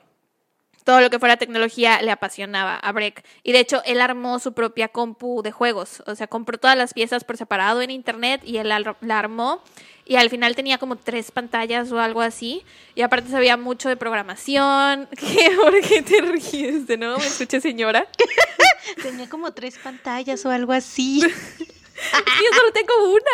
[0.83, 3.23] todo lo que fuera tecnología le apasionaba a Breck.
[3.43, 6.03] Y de hecho, él armó su propia compu de juegos.
[6.07, 9.61] O sea, compró todas las piezas por separado en internet y él la armó.
[10.05, 12.63] Y al final tenía como tres pantallas o algo así.
[12.95, 15.07] Y aparte sabía mucho de programación.
[15.17, 15.51] ¿Qué?
[15.55, 17.17] ¿Por qué te ríes de nuevo?
[17.17, 18.07] ¿Me escuché, señora?
[19.01, 21.21] tenía como tres pantallas o algo así.
[21.21, 23.31] Yo solo tengo una.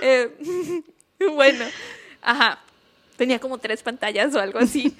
[0.00, 0.30] Eh,
[1.34, 1.64] bueno,
[2.22, 2.60] ajá
[3.22, 4.96] tenía como tres pantallas o algo así.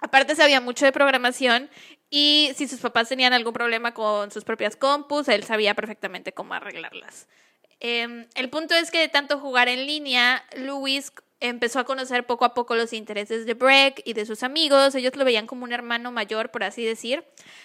[0.00, 1.68] Aparte sabía mucho de programación
[2.10, 6.54] y si sus papás tenían algún problema con sus propias compus, él sabía perfectamente cómo
[6.54, 7.26] arreglarlas.
[7.80, 12.44] Em, el punto es que de tanto jugar en línea, Luis empezó a conocer poco
[12.44, 14.94] a poco los intereses de Breck y de sus amigos.
[14.94, 17.24] Ellos lo veían como un hermano mayor, por así decir.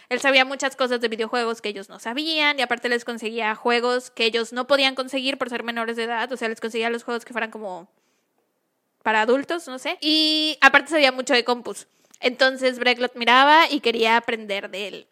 [0.09, 4.11] Él sabía muchas cosas de videojuegos que ellos no sabían y aparte les conseguía juegos
[4.11, 6.31] que ellos no podían conseguir por ser menores de edad.
[6.31, 7.89] O sea, les conseguía los juegos que fueran como
[9.01, 9.97] para adultos, no sé.
[10.01, 11.87] Y aparte sabía mucho de compus.
[12.23, 15.07] Entonces Breck lo miraba y quería aprender de él.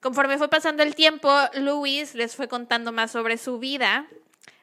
[0.00, 4.06] Conforme fue pasando el tiempo, Louis les fue contando más sobre su vida.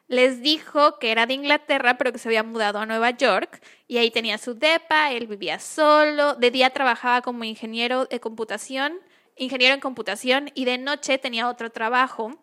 [0.06, 3.98] Les dijo que era de Inglaterra, pero que se había mudado a Nueva York y
[3.98, 8.94] ahí tenía su depa, él vivía solo, de día trabajaba como ingeniero de computación,
[9.36, 12.38] ingeniero en computación y de noche tenía otro trabajo.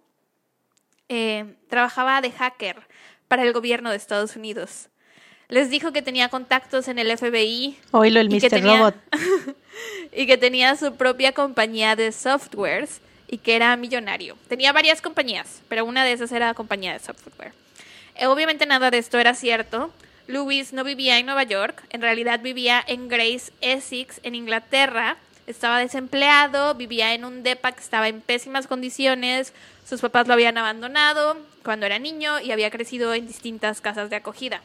[1.08, 2.88] Eh, trabajaba de hacker
[3.30, 4.90] para el gobierno de Estados Unidos.
[5.48, 7.78] Les dijo que tenía contactos en el FBI.
[7.92, 8.64] Oílo, el Mr.
[8.64, 8.96] Robot.
[10.12, 14.38] y que tenía su propia compañía de softwares y que era millonario.
[14.48, 17.54] Tenía varias compañías, pero una de esas era la compañía de software.
[18.16, 19.92] Eh, obviamente nada de esto era cierto.
[20.28, 25.18] Louis no vivía en Nueva York, en realidad vivía en Grace, Essex, en Inglaterra.
[25.46, 29.54] Estaba desempleado, vivía en un depa que estaba en pésimas condiciones.
[29.88, 34.16] Sus papás lo habían abandonado cuando era niño y había crecido en distintas casas de
[34.16, 34.62] acogida.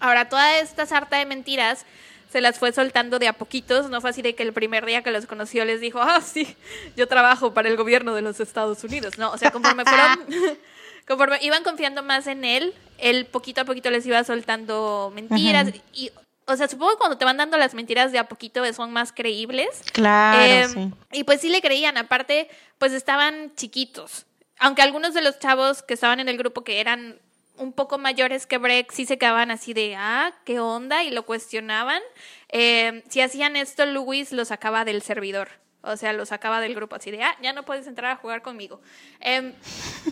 [0.00, 1.86] Ahora, toda esta sarta de mentiras
[2.30, 5.02] se las fue soltando de a poquitos, no fue así de que el primer día
[5.02, 6.56] que los conoció les dijo, ah, sí,
[6.96, 10.26] yo trabajo para el gobierno de los Estados Unidos, no, o sea, conforme fueron,
[11.06, 16.10] conforme iban confiando más en él, él poquito a poquito les iba soltando mentiras y,
[16.46, 19.12] o sea, supongo que cuando te van dando las mentiras de a poquito son más
[19.12, 19.82] creíbles.
[19.92, 20.92] Claro, em, sí.
[21.12, 24.26] Y pues sí le creían, aparte, pues estaban chiquitos.
[24.58, 27.18] Aunque algunos de los chavos que estaban en el grupo que eran
[27.58, 31.04] un poco mayores que Breck sí se quedaban así de, ah, ¿qué onda?
[31.04, 32.02] Y lo cuestionaban.
[32.48, 35.48] Eh, si hacían esto, Luis lo sacaba del servidor.
[35.82, 38.42] O sea, lo sacaba del grupo así de, ah, ya no puedes entrar a jugar
[38.42, 38.80] conmigo.
[39.20, 39.52] Em,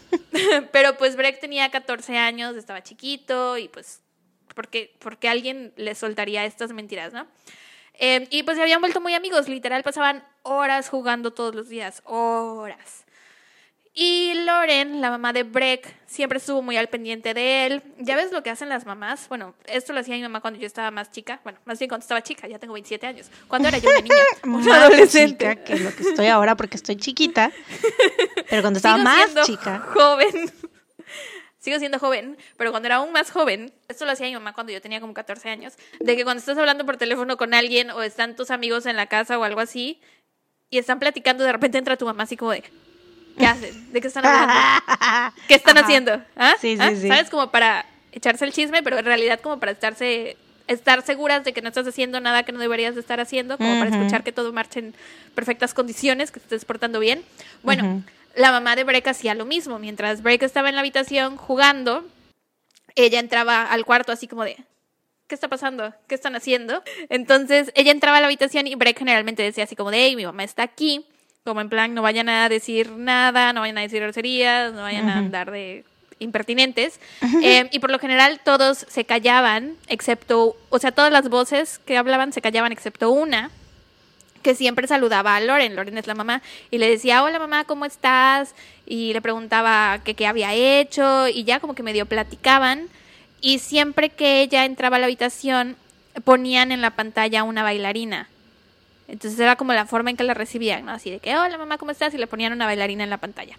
[0.72, 4.00] pero pues Breck tenía 14 años, estaba chiquito y pues,
[4.54, 7.26] ¿por qué, porque alguien le soltaría estas mentiras, no?
[7.94, 12.02] Em, y pues se habían vuelto muy amigos, literal pasaban horas jugando todos los días,
[12.04, 13.03] horas.
[13.96, 17.82] Y Loren, la mamá de Breck, siempre estuvo muy al pendiente de él.
[17.98, 19.28] Ya ves lo que hacen las mamás.
[19.28, 21.40] Bueno, esto lo hacía mi mamá cuando yo estaba más chica.
[21.44, 23.30] Bueno, más bien cuando estaba chica, ya tengo 27 años.
[23.46, 25.48] Cuando era yo una niña, una adolescente.
[25.48, 27.52] Chica que lo que estoy ahora porque estoy chiquita.
[28.50, 29.78] Pero cuando estaba más chica.
[29.94, 30.52] Joven.
[31.60, 34.72] Sigo siendo joven, pero cuando era aún más joven, esto lo hacía mi mamá cuando
[34.72, 38.02] yo tenía como 14 años, de que cuando estás hablando por teléfono con alguien o
[38.02, 39.98] están tus amigos en la casa o algo así
[40.68, 42.64] y están platicando, de repente entra tu mamá así como de,
[43.38, 43.92] ¿Qué hacen?
[43.92, 45.34] ¿De qué están hablando?
[45.48, 46.22] ¿Qué están haciendo?
[46.36, 46.54] ¿Ah?
[46.60, 46.90] Sí, sí, ¿Ah?
[46.94, 47.08] sí.
[47.08, 47.30] ¿Sabes?
[47.30, 51.60] Como para echarse el chisme, pero en realidad como para estarse estar seguras de que
[51.60, 54.52] no estás haciendo nada que no deberías de estar haciendo, como para escuchar que todo
[54.52, 54.94] marche en
[55.34, 57.22] perfectas condiciones, que te estés portando bien.
[57.62, 58.02] Bueno,
[58.34, 59.78] la mamá de Break hacía lo mismo.
[59.78, 62.04] Mientras Break estaba en la habitación jugando,
[62.94, 64.56] ella entraba al cuarto así como de,
[65.26, 65.92] ¿qué está pasando?
[66.08, 66.82] ¿Qué están haciendo?
[67.08, 70.24] Entonces ella entraba a la habitación y Breck generalmente decía así como de, hey, mi
[70.24, 71.04] mamá está aquí.
[71.44, 75.10] Como en plan, no vayan a decir nada, no vayan a decir groserías, no vayan
[75.10, 75.84] a andar de
[76.18, 76.98] impertinentes.
[77.42, 81.98] Eh, y por lo general todos se callaban, excepto, o sea, todas las voces que
[81.98, 83.50] hablaban se callaban excepto una
[84.40, 87.84] que siempre saludaba a Loren, Loren es la mamá, y le decía, hola mamá, ¿cómo
[87.84, 88.54] estás?
[88.86, 92.88] Y le preguntaba qué había hecho, y ya como que medio platicaban,
[93.42, 95.76] y siempre que ella entraba a la habitación,
[96.24, 98.28] ponían en la pantalla una bailarina.
[99.06, 100.92] Entonces era como la forma en que la recibían, ¿no?
[100.92, 102.14] Así de que, hola mamá, ¿cómo estás?
[102.14, 103.56] Y le ponían una bailarina en la pantalla.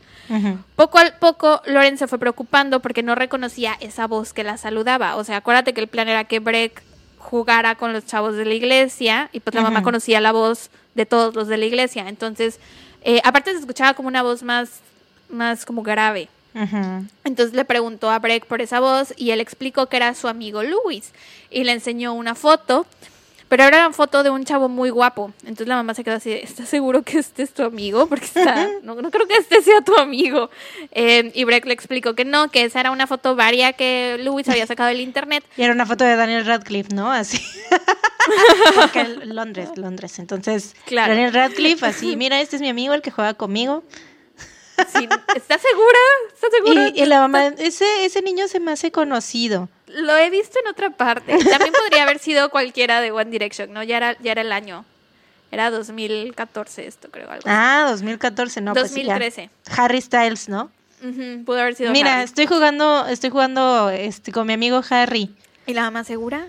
[0.76, 5.16] Poco a poco, Loren se fue preocupando porque no reconocía esa voz que la saludaba.
[5.18, 6.82] O sea, acuérdate que el plan era que Breck
[7.20, 11.06] jugara con los chavos de la iglesia y pues la mamá conocía la voz de
[11.06, 12.08] todos los de la iglesia.
[12.08, 12.60] Entonces,
[13.04, 14.80] eh, aparte se escuchaba como una voz más,
[15.30, 16.30] más como grave.
[17.26, 20.64] Entonces le preguntó a Breck por esa voz y él explicó que era su amigo
[20.64, 21.12] Luis
[21.52, 22.86] y le enseñó una foto
[23.48, 25.32] pero era una foto de un chavo muy guapo.
[25.42, 28.08] Entonces la mamá se quedó así, ¿estás seguro que este es tu amigo?
[28.08, 30.50] Porque está, no, no creo que este sea tu amigo.
[30.92, 34.48] Eh, y Breck le explicó que no, que esa era una foto varia que Louis
[34.50, 35.44] había sacado del internet.
[35.58, 37.12] Y era una foto de Daniel Radcliffe, ¿no?
[37.12, 37.40] Así.
[38.76, 40.18] Porque Londres, Londres.
[40.20, 43.84] Entonces, Daniel Radcliffe, así, mira, este es mi amigo, el que juega conmigo.
[44.94, 46.00] Sí, ¿Estás segura?
[46.34, 46.90] ¿Estás segura?
[46.94, 50.92] Y, la mamá, ese, ese niño se me hace conocido lo he visto en otra
[50.92, 51.38] parte.
[51.50, 53.84] También podría haber sido cualquiera de One Direction, ¿no?
[53.84, 54.86] Ya era, ya era el año.
[55.52, 57.30] Era 2014 esto, creo.
[57.30, 58.74] Algo ah, 2014, no.
[58.74, 59.50] 2013.
[59.64, 60.72] Pues Harry Styles, ¿no?
[61.46, 65.30] pudo haber sido Mira, estoy jugando, estoy jugando este, con mi amigo Harry.
[65.68, 66.48] ¿Y la mamá segura?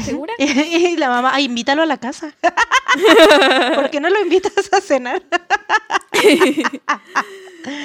[0.00, 0.32] ¿Segura?
[0.38, 2.34] y la mamá, ay, invítalo a la casa.
[3.74, 5.22] ¿Por qué no lo invitas a cenar?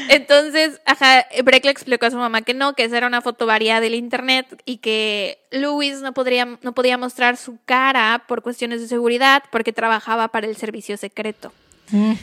[0.09, 3.45] Entonces, ajá, Breck le explicó a su mamá que no, que esa era una foto
[3.45, 8.81] variada del internet y que Luis no, podría, no podía mostrar su cara por cuestiones
[8.81, 11.51] de seguridad porque trabajaba para el servicio secreto.
[11.91, 12.13] Mm.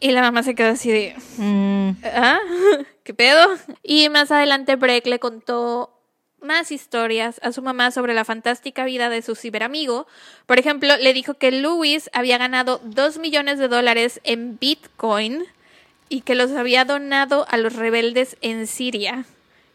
[0.00, 1.90] Y la mamá se quedó así de, mm.
[2.04, 2.38] ¿ah?
[3.04, 3.46] ¿Qué pedo?
[3.82, 5.99] Y más adelante Breck le contó
[6.42, 10.06] más historias a su mamá sobre la fantástica vida de su ciberamigo.
[10.46, 15.44] Por ejemplo, le dijo que Luis había ganado dos millones de dólares en Bitcoin
[16.08, 19.24] y que los había donado a los rebeldes en Siria.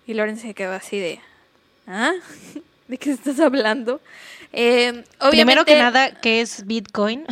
[0.07, 1.19] Y Loren se quedó así de,
[1.87, 2.13] ¿ah?
[2.87, 3.99] ¿De qué estás hablando?
[4.53, 7.25] Eh, Primero que nada, ¿qué es Bitcoin?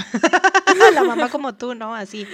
[0.93, 1.93] La mamá como tú, ¿no?
[1.93, 2.28] Así.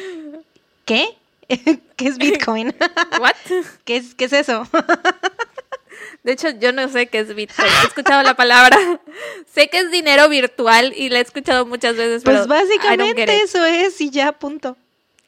[0.85, 1.09] ¿Qué?
[1.47, 2.73] ¿Qué es Bitcoin?
[3.19, 3.35] ¿What?
[3.83, 4.67] ¿Qué es, qué es eso?
[6.23, 7.69] De hecho, yo no sé qué es Bitcoin.
[7.83, 8.77] He escuchado la palabra.
[9.53, 12.23] sé que es dinero virtual y la he escuchado muchas veces.
[12.23, 14.77] Pues básicamente eso es y ya, punto.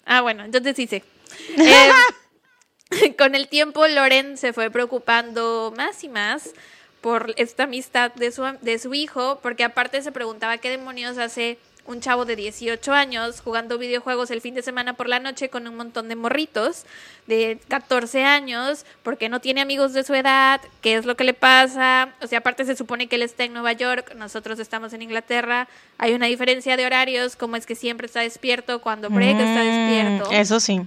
[0.05, 1.03] Ah, bueno, entonces sí sé.
[1.57, 6.51] Eh, con el tiempo, Loren se fue preocupando más y más
[6.99, 11.57] por esta amistad de su, de su hijo, porque aparte se preguntaba qué demonios hace
[11.85, 15.67] un chavo de 18 años jugando videojuegos el fin de semana por la noche con
[15.67, 16.85] un montón de morritos
[17.27, 21.33] de 14 años porque no tiene amigos de su edad, qué es lo que le
[21.33, 25.01] pasa, o sea, aparte se supone que él está en Nueva York, nosotros estamos en
[25.01, 25.67] Inglaterra,
[25.97, 30.31] hay una diferencia de horarios, como es que siempre está despierto cuando Break está despierto.
[30.31, 30.81] Mm, eso sí.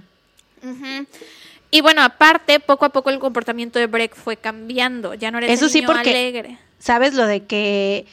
[1.71, 5.13] Y bueno, aparte, poco a poco el comportamiento de Breck fue cambiando.
[5.13, 6.57] Ya no era Eso sí, porque, alegre.
[6.79, 8.05] ¿Sabes lo de que,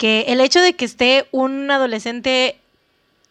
[0.00, 2.56] que el hecho de que esté un adolescente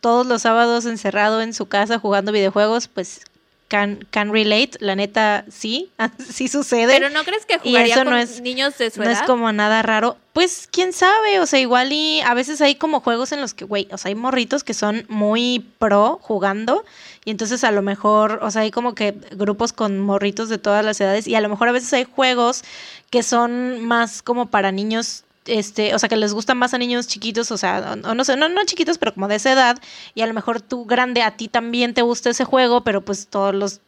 [0.02, 3.22] todos los sábados encerrado en su casa jugando videojuegos, pues
[3.70, 5.90] can, can relate, la neta sí,
[6.32, 6.94] sí sucede.
[6.94, 9.14] Pero no crees que jugaría con niños de su edad?
[9.14, 10.18] No es como nada raro.
[10.32, 13.66] Pues quién sabe, o sea, igual y a veces hay como juegos en los que,
[13.66, 16.86] güey, o sea, hay morritos que son muy pro jugando
[17.26, 20.86] y entonces a lo mejor, o sea, hay como que grupos con morritos de todas
[20.86, 22.64] las edades y a lo mejor a veces hay juegos
[23.10, 27.08] que son más como para niños este, o sea, que les gustan más a niños
[27.08, 29.78] chiquitos, o sea, o no sé, no, no chiquitos, pero como de esa edad,
[30.16, 33.28] y a lo mejor tú grande a ti también te gusta ese juego, pero pues
[33.28, 33.82] todos los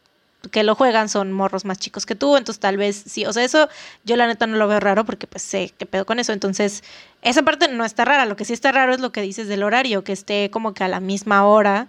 [0.50, 3.44] que lo juegan son morros más chicos que tú, entonces tal vez sí, o sea,
[3.44, 3.68] eso
[4.04, 6.82] yo la neta no lo veo raro porque pues sé qué pedo con eso, entonces
[7.22, 9.62] esa parte no está rara, lo que sí está raro es lo que dices del
[9.62, 11.88] horario, que esté como que a la misma hora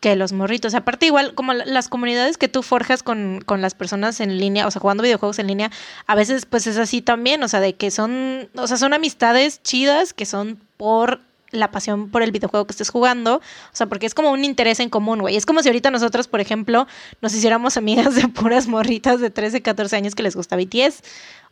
[0.00, 0.74] que los morritos.
[0.74, 4.70] Aparte, igual, como las comunidades que tú forjas con, con, las personas en línea, o
[4.70, 5.70] sea, jugando videojuegos en línea,
[6.06, 9.62] a veces pues es así también, o sea, de que son, o sea, son amistades
[9.62, 13.40] chidas que son por la pasión por el videojuego que estés jugando, o
[13.72, 15.36] sea, porque es como un interés en común, güey.
[15.36, 16.86] Es como si ahorita nosotros, por ejemplo,
[17.20, 21.02] nos hiciéramos amigas de puras morritas de 13, 14 años que les gusta BTS.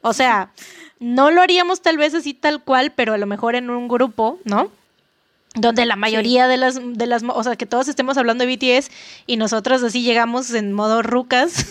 [0.02, 0.50] O sea,
[0.98, 4.38] no lo haríamos tal vez así tal cual, pero a lo mejor en un grupo,
[4.44, 4.70] ¿no?
[5.56, 8.90] Donde la mayoría de las de las o sea que todos estemos hablando de BTS
[9.26, 11.66] y nosotros así llegamos en modo rucas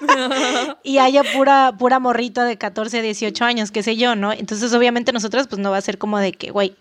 [0.82, 4.32] y haya pura pura morrita de 14 a 18 años, qué sé yo, ¿no?
[4.32, 6.74] Entonces obviamente nosotros pues no va a ser como de que, güey,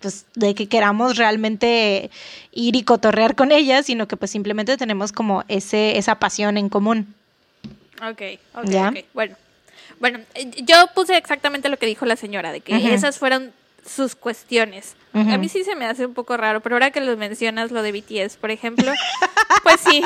[0.00, 2.10] pues de que queramos realmente
[2.50, 6.68] ir y cotorrear con ellas, sino que pues simplemente tenemos como ese esa pasión en
[6.68, 7.14] común.
[8.02, 8.22] Ok,
[8.54, 9.04] ok, ok.
[9.14, 9.36] Bueno.
[10.00, 13.52] Bueno, eh, yo puse exactamente lo que dijo la señora, de que esas fueron
[13.86, 14.96] sus cuestiones.
[15.14, 17.82] A mí sí se me hace un poco raro, pero ahora que lo mencionas, lo
[17.82, 18.90] de BTS, por ejemplo,
[19.62, 20.02] pues sí.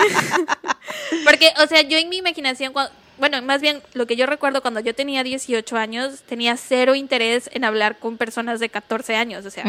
[1.25, 2.73] Porque, o sea, yo en mi imaginación,
[3.19, 7.49] bueno, más bien lo que yo recuerdo cuando yo tenía 18 años, tenía cero interés
[7.53, 9.47] en hablar con personas de 14 años.
[9.47, 9.65] O sea,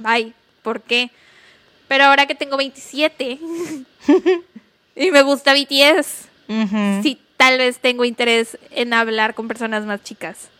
[0.00, 1.10] bye, ¿por qué?
[1.88, 3.38] Pero ahora que tengo 27
[4.96, 6.28] y me gusta BTS,
[7.02, 10.51] sí, tal vez tengo interés en hablar con personas más chicas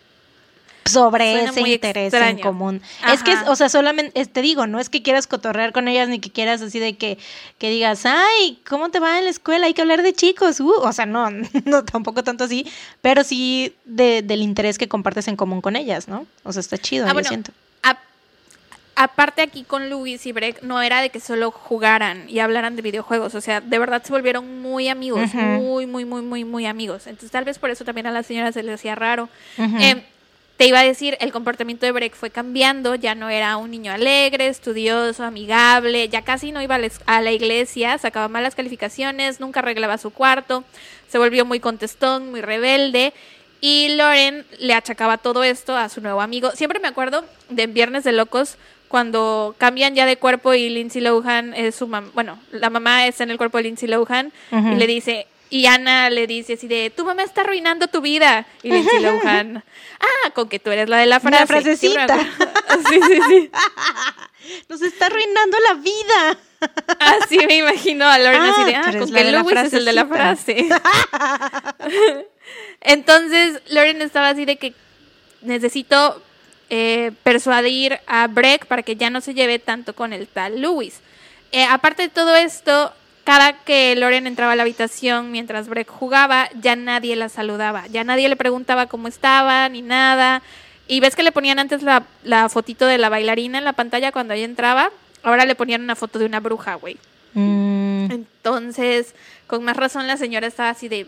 [0.85, 2.83] sobre ese interés en común.
[3.13, 6.19] Es que, o sea, solamente, te digo, no es que quieras cotorrear con ellas ni
[6.19, 7.19] que quieras así de que,
[7.59, 9.67] que digas, ay, ¿cómo te va en la escuela?
[9.67, 10.61] Hay que hablar de chicos.
[10.61, 11.29] Uh, o sea, no,
[11.65, 12.67] no, tampoco tanto así,
[13.01, 16.27] pero sí de, del interés que compartes en común con ellas, ¿no?
[16.43, 17.53] O sea, está chido, ah, yo siento.
[18.95, 22.83] aparte aquí con Luis y Breck, no era de que solo jugaran y hablaran de
[22.83, 27.07] videojuegos, o sea, de verdad se volvieron muy amigos, muy, muy, muy, muy, muy amigos.
[27.07, 29.29] Entonces tal vez por eso también a la señora se le hacía raro
[30.63, 33.91] te iba a decir, el comportamiento de Breck fue cambiando, ya no era un niño
[33.91, 39.99] alegre, estudioso, amigable, ya casi no iba a la iglesia, sacaba malas calificaciones, nunca arreglaba
[39.99, 40.63] su cuarto,
[41.09, 43.13] se volvió muy contestón, muy rebelde.
[43.61, 46.53] Y Loren le achacaba todo esto a su nuevo amigo.
[46.53, 51.55] Siempre me acuerdo de Viernes de Locos, cuando cambian ya de cuerpo y Lindsay Lohan
[51.55, 54.87] es su mamá, bueno, la mamá está en el cuerpo de Lindsay Lohan y le
[54.87, 58.47] dice, y Ana le dice así de, tu mamá está arruinando tu vida.
[58.63, 59.63] Y Lindsay Lohan,
[60.01, 61.41] ah, con que tú eres la de la frase.
[61.41, 62.17] La frasecita.
[62.89, 63.51] Sí, sí, sí.
[64.71, 66.39] Nos está arruinando la vida.
[66.99, 69.93] Así me imagino a Lauren así de, ah, ah con que Louis es el de
[69.93, 70.69] la frase.
[72.81, 74.73] Entonces, Lauren estaba así de que
[75.43, 76.23] necesito
[76.71, 81.01] eh, persuadir a Breck para que ya no se lleve tanto con el tal Louis.
[81.53, 86.49] Eh, aparte de todo esto, cada que Loren entraba a la habitación mientras Breck jugaba,
[86.61, 90.43] ya nadie la saludaba, ya nadie le preguntaba cómo estaba ni nada.
[90.89, 94.13] Y ves que le ponían antes la, la fotito de la bailarina en la pantalla
[94.13, 94.91] cuando ella entraba,
[95.23, 96.99] ahora le ponían una foto de una bruja, güey.
[97.35, 98.11] Mm.
[98.11, 99.15] Entonces,
[99.47, 101.07] con más razón la señora estaba así de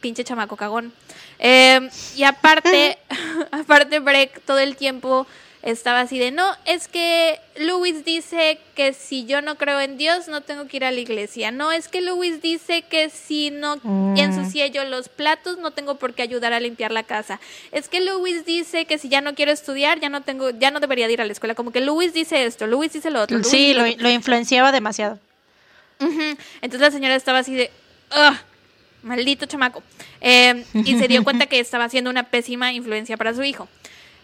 [0.00, 0.92] pinche chamaco cagón.
[1.38, 2.98] Eh, y aparte,
[3.52, 5.26] aparte Breck todo el tiempo
[5.62, 10.26] estaba así de, no, es que Luis dice que si yo no creo en Dios
[10.26, 11.52] no tengo que ir a la iglesia.
[11.52, 14.16] No, es que Luis dice que si no mm.
[14.16, 17.38] ensucié yo los platos no tengo por qué ayudar a limpiar la casa.
[17.70, 20.80] Es que Luis dice que si ya no quiero estudiar ya no tengo, ya no
[20.80, 21.54] debería ir a la escuela.
[21.54, 23.42] Como que Luis dice esto, Luis dice lo otro.
[23.44, 25.18] sí, lo, influenciaba demasiado.
[26.00, 27.70] Entonces la señora estaba así de,
[28.10, 28.36] ugh,
[29.02, 29.84] maldito chamaco.
[30.20, 33.68] Eh, y se dio cuenta que estaba haciendo una pésima influencia para su hijo.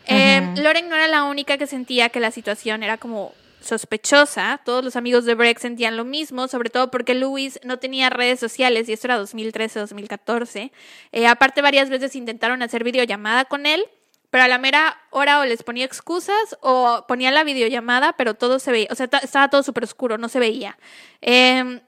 [0.09, 4.61] Eh, Loren no era la única que sentía que la situación era como sospechosa.
[4.65, 8.41] Todos los amigos de Breck sentían lo mismo, sobre todo porque Luis no tenía redes
[8.41, 10.71] sociales y esto era 2013-2014.
[11.13, 13.85] Eh, aparte, varias veces intentaron hacer videollamada con él,
[14.31, 18.59] pero a la mera hora o les ponía excusas o ponía la videollamada, pero todo
[18.59, 20.79] se veía, o sea, estaba todo súper oscuro, no se veía.
[21.21, 21.81] Eh,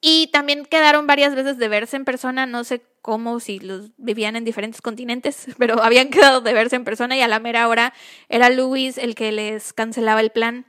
[0.00, 4.34] y también quedaron varias veces de verse en persona, no sé cómo, si los vivían
[4.34, 7.92] en diferentes continentes, pero habían quedado de verse en persona y a la mera hora
[8.30, 10.64] era Luis el que les cancelaba el plan.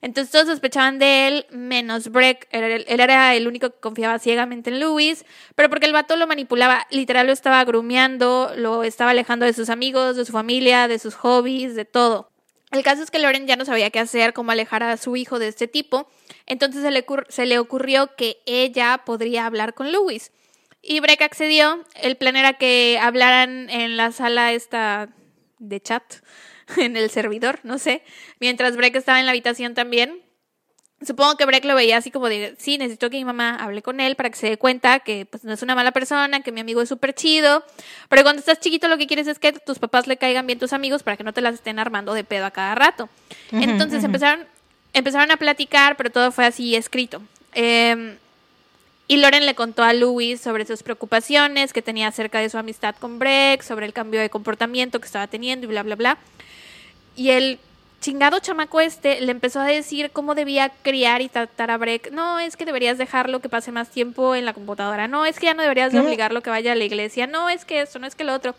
[0.00, 2.48] Entonces todos sospechaban de él, menos Breck.
[2.52, 6.86] Él, era el único que confiaba ciegamente en Luis, pero porque el vato lo manipulaba,
[6.90, 11.14] literal lo estaba grumeando, lo estaba alejando de sus amigos, de su familia, de sus
[11.14, 12.30] hobbies, de todo.
[12.72, 15.38] El caso es que Loren ya no sabía qué hacer, cómo alejar a su hijo
[15.38, 16.08] de este tipo,
[16.46, 20.32] entonces se le, se le ocurrió que ella podría hablar con Luis.
[20.86, 25.08] Y Breck accedió, el plan era que hablaran en la sala esta
[25.58, 26.02] de chat,
[26.76, 28.02] en el servidor, no sé,
[28.38, 30.22] mientras Breck estaba en la habitación también.
[31.04, 34.00] Supongo que Breck lo veía así como de, sí, necesito que mi mamá hable con
[34.00, 36.60] él para que se dé cuenta que pues, no es una mala persona, que mi
[36.60, 37.64] amigo es súper chido.
[38.08, 40.72] Pero cuando estás chiquito lo que quieres es que tus papás le caigan bien tus
[40.72, 43.10] amigos para que no te las estén armando de pedo a cada rato.
[43.52, 44.46] Entonces empezaron,
[44.94, 47.20] empezaron a platicar, pero todo fue así escrito.
[47.52, 48.16] Em,
[49.06, 52.94] y Loren le contó a Louis sobre sus preocupaciones que tenía acerca de su amistad
[52.98, 56.18] con Breck, sobre el cambio de comportamiento que estaba teniendo y bla, bla, bla.
[57.14, 57.58] Y él
[58.00, 62.12] chingado chamaco este le empezó a decir cómo debía criar y tratar a Breck.
[62.12, 65.06] No, es que deberías dejarlo que pase más tiempo en la computadora.
[65.06, 67.26] No, es que ya no deberías de obligarlo que vaya a la iglesia.
[67.26, 68.54] No, es que esto, no es que lo otro.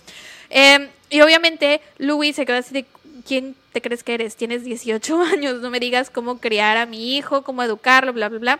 [0.50, 2.86] Em, y obviamente Louis se quedó así de,
[3.28, 4.36] ¿quién te crees que eres?
[4.36, 8.40] Tienes 18 años, no me digas cómo criar a mi hijo, cómo educarlo, bla, bla,
[8.40, 8.60] bla.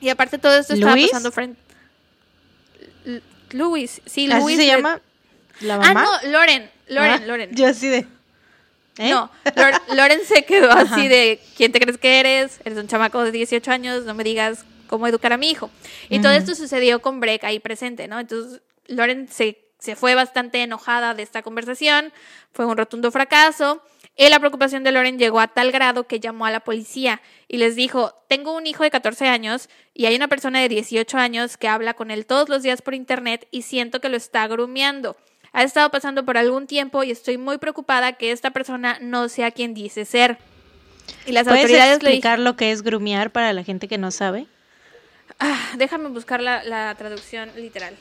[0.00, 1.08] Y aparte todo esto estaba ¿Luis?
[1.10, 1.60] pasando frente...
[3.04, 3.22] L-
[3.52, 4.56] Luis, sí, ¿Así Luis.
[4.56, 5.00] se le- llama
[5.60, 6.02] la Ah, mamá?
[6.22, 7.50] no, Loren, Loren, Ah, Loren.
[7.54, 7.98] Yo así de...
[8.98, 9.10] ¿eh?
[9.10, 10.94] No, Lor- Loren se quedó Ajá.
[10.94, 12.58] así de, ¿quién te crees que eres?
[12.64, 15.70] Eres un chamaco de 18 años, no me digas cómo educar a mi hijo.
[16.10, 16.40] Y todo Ujú.
[16.40, 18.18] esto sucedió con Breck ahí presente, ¿no?
[18.20, 22.12] Entonces, Loren se, se fue bastante enojada de esta conversación,
[22.52, 23.82] fue un rotundo fracaso.
[24.16, 27.58] Y la preocupación de Loren llegó a tal grado que llamó a la policía y
[27.58, 31.58] les dijo, tengo un hijo de 14 años y hay una persona de 18 años
[31.58, 35.16] que habla con él todos los días por internet y siento que lo está grumeando.
[35.52, 39.50] Ha estado pasando por algún tiempo y estoy muy preocupada que esta persona no sea
[39.50, 40.38] quien dice ser.
[41.26, 44.10] Y las ¿Puedes autoridades le explicar lo que es grumear para la gente que no
[44.10, 44.46] sabe?
[45.38, 47.94] Ah, déjame buscar la, la traducción literal.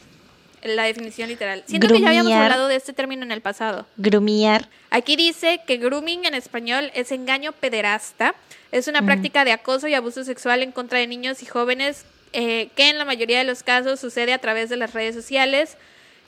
[0.65, 1.63] La definición literal.
[1.67, 3.85] Siento que ya habíamos hablado de este término en el pasado.
[3.97, 4.67] Grumear.
[4.89, 8.33] Aquí dice que grooming en español es engaño pederasta.
[8.71, 12.69] Es una práctica de acoso y abuso sexual en contra de niños y jóvenes eh,
[12.75, 15.77] que en la mayoría de los casos sucede a través de las redes sociales.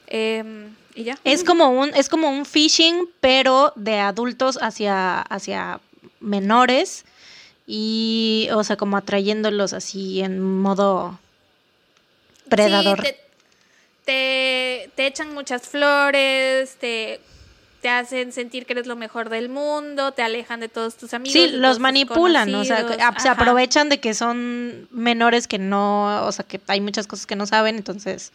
[0.06, 1.18] Eh, y ya.
[1.24, 5.80] Es como un, es como un phishing, pero de adultos hacia, hacia
[6.20, 7.06] menores.
[7.66, 11.20] Y, o sea, como atrayéndolos así en modo
[12.50, 13.02] predador.
[13.04, 13.27] Sí, te,
[14.08, 17.20] te, te echan muchas flores, te,
[17.82, 21.34] te hacen sentir que eres lo mejor del mundo, te alejan de todos tus amigos.
[21.34, 23.04] Sí, los manipulan, o sea, conocidos.
[23.16, 27.28] a- se aprovechan de que son menores que no, o sea, que hay muchas cosas
[27.28, 28.32] que no saben, entonces...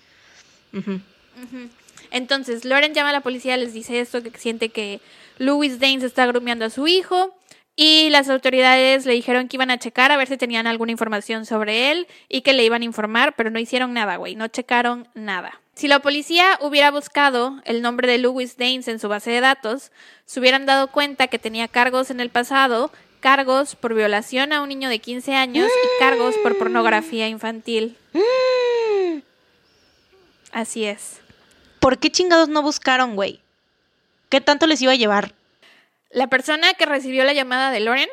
[2.11, 5.01] Entonces, Lauren llama a la policía, les dice esto, que siente que
[5.39, 7.35] Louis Danes está grumeando a su hijo.
[7.75, 11.47] Y las autoridades le dijeron que iban a checar a ver si tenían alguna información
[11.47, 15.09] sobre él y que le iban a informar, pero no hicieron nada, güey, no checaron
[15.15, 15.59] nada.
[15.75, 19.91] Si la policía hubiera buscado el nombre de Louis Danes en su base de datos,
[20.27, 24.69] se hubieran dado cuenta que tenía cargos en el pasado, cargos por violación a un
[24.69, 27.97] niño de 15 años y cargos por pornografía infantil.
[30.53, 31.21] Así es.
[31.81, 33.41] ¿Por qué chingados no buscaron, güey?
[34.29, 35.35] ¿Qué tanto les iba a llevar?
[36.11, 38.11] La persona que recibió la llamada de Lauren,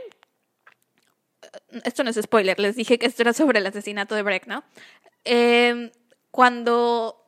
[1.83, 4.63] esto no es spoiler, les dije que esto era sobre el asesinato de Breck, ¿no?
[5.25, 5.91] Eh,
[6.31, 7.19] cuando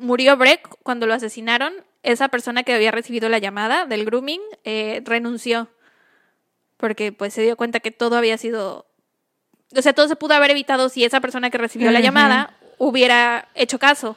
[0.00, 1.72] murió Breck, cuando lo asesinaron,
[2.02, 5.68] esa persona que había recibido la llamada del grooming eh, renunció.
[6.76, 8.86] Porque pues se dio cuenta que todo había sido...
[9.76, 13.48] O sea, todo se pudo haber evitado si esa persona que recibió la llamada hubiera
[13.54, 14.16] hecho caso.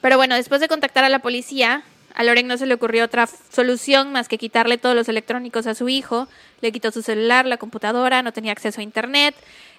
[0.00, 1.82] Pero bueno, después de contactar a la policía,
[2.14, 5.74] a Loren no se le ocurrió otra solución más que quitarle todos los electrónicos a
[5.74, 6.28] su hijo.
[6.60, 9.34] Le quitó su celular, la computadora, no tenía acceso a internet.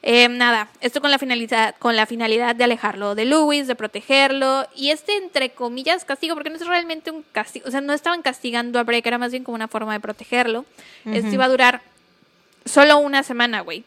[0.05, 4.67] Eh, nada, esto con la finalidad, con la finalidad de alejarlo de Louis, de protegerlo.
[4.75, 7.67] Y este, entre comillas, castigo, porque no es realmente un castigo.
[7.67, 10.65] O sea, no estaban castigando a Breck, era más bien como una forma de protegerlo.
[11.05, 11.35] Esto Ujú.
[11.35, 11.81] iba a durar
[12.65, 13.85] solo una semana, güey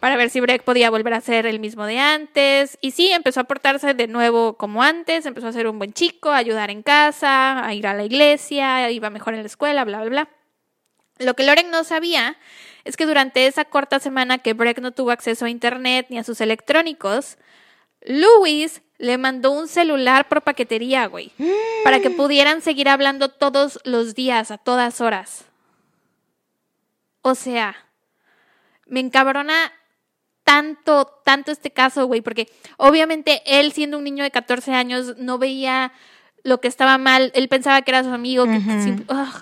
[0.00, 2.78] para ver si Breck podía volver a ser el mismo de antes.
[2.80, 6.30] Y sí, empezó a portarse de nuevo como antes, empezó a ser un buen chico,
[6.30, 10.00] a ayudar en casa, a ir a la iglesia, iba mejor en la escuela, bla,
[10.00, 10.28] bla, bla.
[11.18, 12.36] Lo que Loren no sabía
[12.84, 16.24] es que durante esa corta semana que Breck no tuvo acceso a internet ni a
[16.24, 17.38] sus electrónicos,
[18.02, 21.32] Louis le mandó un celular por paquetería, güey,
[21.84, 25.44] para que pudieran seguir hablando todos los días, a todas horas.
[27.22, 27.76] O sea,
[28.86, 29.72] me encabrona
[30.42, 35.38] tanto, tanto este caso, güey, porque obviamente él siendo un niño de 14 años no
[35.38, 35.92] veía
[36.42, 38.58] lo que estaba mal, él pensaba que era su amigo, que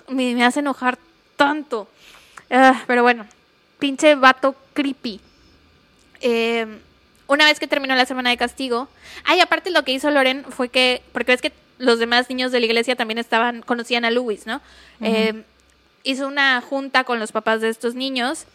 [0.09, 0.99] me hace enojar
[1.35, 1.87] tanto.
[2.49, 3.25] Ah, pero bueno,
[3.79, 5.19] pinche vato creepy.
[6.21, 6.65] Eh,
[7.27, 8.87] una vez que terminó la semana de castigo,
[9.25, 12.59] ay, aparte lo que hizo Loren fue que, porque ves que los demás niños de
[12.59, 14.61] la iglesia también estaban, conocían a Louis, ¿no?
[15.01, 15.43] Eh,
[16.03, 18.45] hizo una junta con los papás de estos niños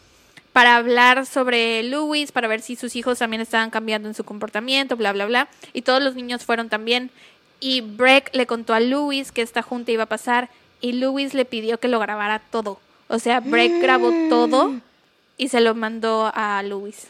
[0.53, 4.95] para hablar sobre Louis, para ver si sus hijos también estaban cambiando en su comportamiento,
[4.95, 5.47] bla, bla, bla.
[5.73, 7.11] Y todos los niños fueron también.
[7.59, 10.49] Y Breck le contó a Louis que esta junta iba a pasar
[10.81, 12.79] y Louis le pidió que lo grabara todo.
[13.13, 14.73] O sea, Breck grabó todo
[15.37, 17.09] y se lo mandó a Louis.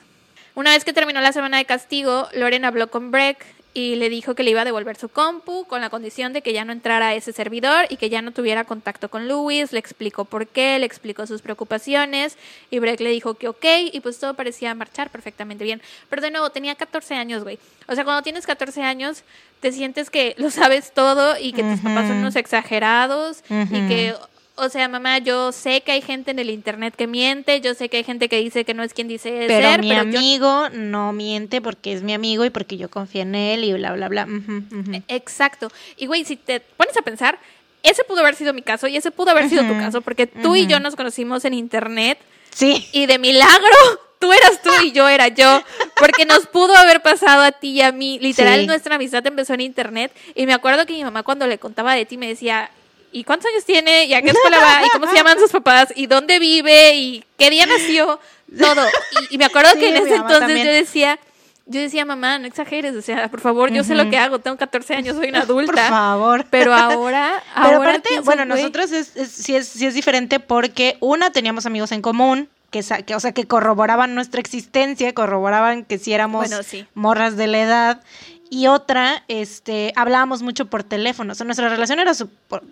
[0.54, 4.36] Una vez que terminó la semana de castigo, Loren habló con Breck y le dijo
[4.36, 7.08] que le iba a devolver su compu con la condición de que ya no entrara
[7.08, 9.72] a ese servidor y que ya no tuviera contacto con Louis.
[9.72, 12.38] Le explicó por qué, le explicó sus preocupaciones
[12.70, 15.82] y Breck le dijo que ok y pues todo parecía marchar perfectamente bien.
[16.10, 17.60] Pero de nuevo, tenía 14 años, güey.
[17.88, 19.24] O sea, cuando tienes 14 años,
[19.62, 24.16] te sientes que lo sabes todo y que tus papás son unos exagerados y que
[24.56, 27.90] o sea, mamá, yo sé que hay gente en el internet que miente, yo sé
[27.90, 30.20] que hay gente que dice que no es quien dice Pero ser, mi pero yo-
[30.20, 33.94] amigo no miente porque es mi amigo y porque yo confío en él y bla,
[33.94, 34.26] bla, bla.
[34.26, 34.64] Ujú.
[35.08, 35.72] Exacto.
[35.98, 37.40] Y güey, si te pones a pensar,
[37.82, 40.56] ese pudo haber sido mi caso y ese pudo haber sido tu caso, porque tú
[40.56, 42.18] y yo nos conocimos en internet
[42.52, 42.88] Sí.
[42.92, 43.68] y de milagro
[44.20, 45.62] tú eras tú y yo era yo,
[45.98, 48.20] porque nos pudo haber pasado a ti y a mí.
[48.22, 48.68] Literal, Sí.
[48.68, 52.06] nuestra amistad empezó en internet y me acuerdo que mi mamá cuando le contaba de
[52.06, 52.70] ti me decía,
[53.14, 54.06] ¿y cuántos años tiene?
[54.06, 54.86] ¿Y a qué escuela va?
[54.86, 55.94] ¿Y cómo se llaman sus papás?
[55.96, 56.96] ¿Y dónde vive?
[56.96, 58.20] ¿Y qué día nació?
[58.60, 58.86] Todo.
[59.30, 60.66] Y, y me acuerdo Sí, que en ese entonces también.
[60.68, 61.20] yo decía...
[61.66, 64.58] Yo decía, mamá, no exageres, o sea, por favor, yo sé lo que hago, tengo
[64.58, 65.72] 14 años, soy una adulta.
[65.72, 66.46] Por favor.
[66.52, 70.42] Pero ahora, Pero ahora aparte, bueno, güey, nosotros es, es- sí, es, sí es diferente
[70.42, 75.86] porque una teníamos amigos en común, que, que, o sea, que corroboraban nuestra existencia, corroboraban
[75.86, 76.86] que sí éramos Bueno, sí.
[76.96, 78.02] morras de la edad.
[78.50, 81.32] Y otra, este, hablábamos mucho por teléfono.
[81.32, 82.64] O sea, nuestra relación era su, por-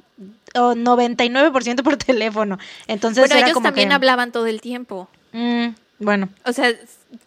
[0.56, 2.60] o 99% por teléfono.
[2.88, 5.10] Entonces Bueno, era ellos como también que, hablaban todo el tiempo.
[5.32, 5.68] mm,
[6.00, 6.72] bueno, O sea,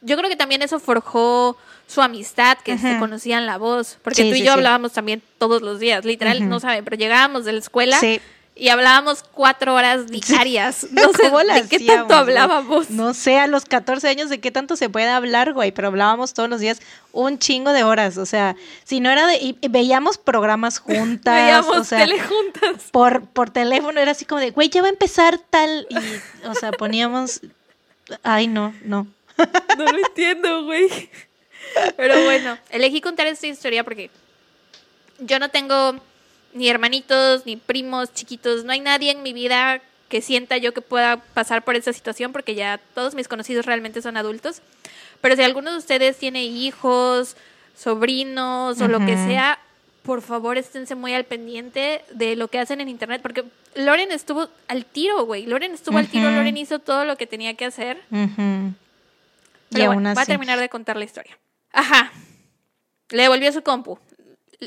[0.03, 3.99] yo creo que también eso forjó su amistad, que se conocían la voz.
[4.03, 4.59] Porque Sí, tú y sí, yo sí.
[4.59, 8.21] hablábamos también todos los días, literal, no saben, pero llegábamos de la escuela sí.
[8.57, 10.87] Y hablábamos cuatro horas diarias.
[10.93, 12.37] No sé ¿Cómo de qué hacíamos, tanto güey?
[12.39, 12.91] hablábamos.
[12.91, 16.35] No sé, a los 14 años de qué tanto se puede hablar, güey, pero hablábamos
[16.35, 16.81] todos los días
[17.13, 19.37] un chingo de horas, o sea, si no era de...
[19.37, 22.85] Y, y veíamos programas juntas, Veíamos o sea, tele juntas.
[22.93, 26.55] por, por teléfono era así como de, güey, ya va a empezar tal, y, o
[26.55, 27.41] sea, poníamos...
[28.23, 29.07] Ay, no, no.
[29.79, 31.11] No lo entiendo, güey.
[31.97, 34.11] Pero bueno, elegí contar esta historia porque
[35.19, 35.97] yo no tengo
[36.55, 40.81] ni hermanitos, ni primos chiquitos, no hay nadie en mi vida que sienta yo que
[40.81, 44.63] pueda pasar por esta situación porque ya todos mis conocidos realmente son adultos.
[45.21, 47.37] Pero si alguno de ustedes tiene hijos,
[47.77, 49.59] sobrinos o lo que sea,
[50.03, 53.45] por favor esténse muy al pendiente de lo que hacen en internet porque
[53.75, 55.47] Loren estuvo al tiro, güey.
[55.47, 56.31] Loren estuvo al tiro.
[56.31, 58.01] Loren hizo todo lo que tenía que hacer.
[58.11, 61.37] Y aún bueno, voy a terminar de contar la historia.
[61.73, 62.13] Ajá.
[63.09, 63.99] Le devolvió su compu.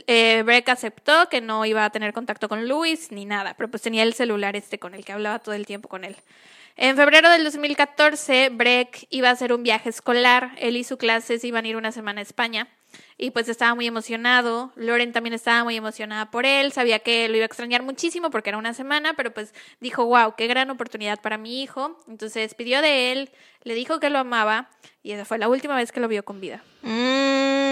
[0.08, 3.82] Eh, Breck aceptó que no iba a tener contacto con Luis ni nada, pero pues
[3.82, 6.16] tenía el celular este con el que hablaba todo el tiempo con él.
[6.80, 10.52] En febrero del 2014, Breck iba a hacer un viaje escolar.
[10.60, 12.68] Él y su clase se iban a ir una semana a España.
[13.18, 14.72] Y pues estaba muy emocionado.
[14.76, 16.72] Loren también estaba muy emocionada por él.
[16.72, 20.36] Sabía que lo iba a extrañar muchísimo porque era una semana, pero pues dijo, wow,
[20.38, 21.98] qué gran oportunidad para mi hijo.
[22.08, 23.32] Entonces se despidió de él,
[23.64, 24.70] le dijo que lo amaba
[25.02, 26.62] y esa fue la última vez que lo vio con vida.
[26.84, 27.67] Mm.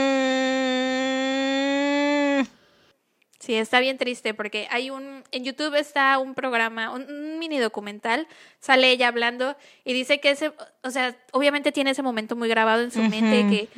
[3.46, 7.60] Sí, está bien triste porque hay un en YouTube está un programa, un, un mini
[7.60, 8.28] documental,
[8.60, 12.82] sale ella hablando y dice que ese, o sea, obviamente tiene ese momento muy grabado
[12.82, 13.70] en su mente que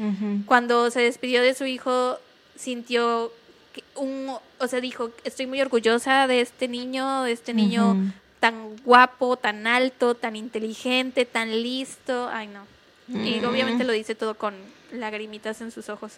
[0.45, 2.18] cuando se despidió de su hijo
[2.55, 3.34] sintió
[3.74, 7.97] que un, o sea, dijo, estoy muy orgullosa de este niño, de este niño
[8.39, 12.30] tan guapo, tan alto, tan inteligente, tan listo.
[12.32, 12.65] Ay, no.
[13.09, 14.55] Y obviamente lo dice todo con
[14.93, 16.13] lagrimitas en sus ojos.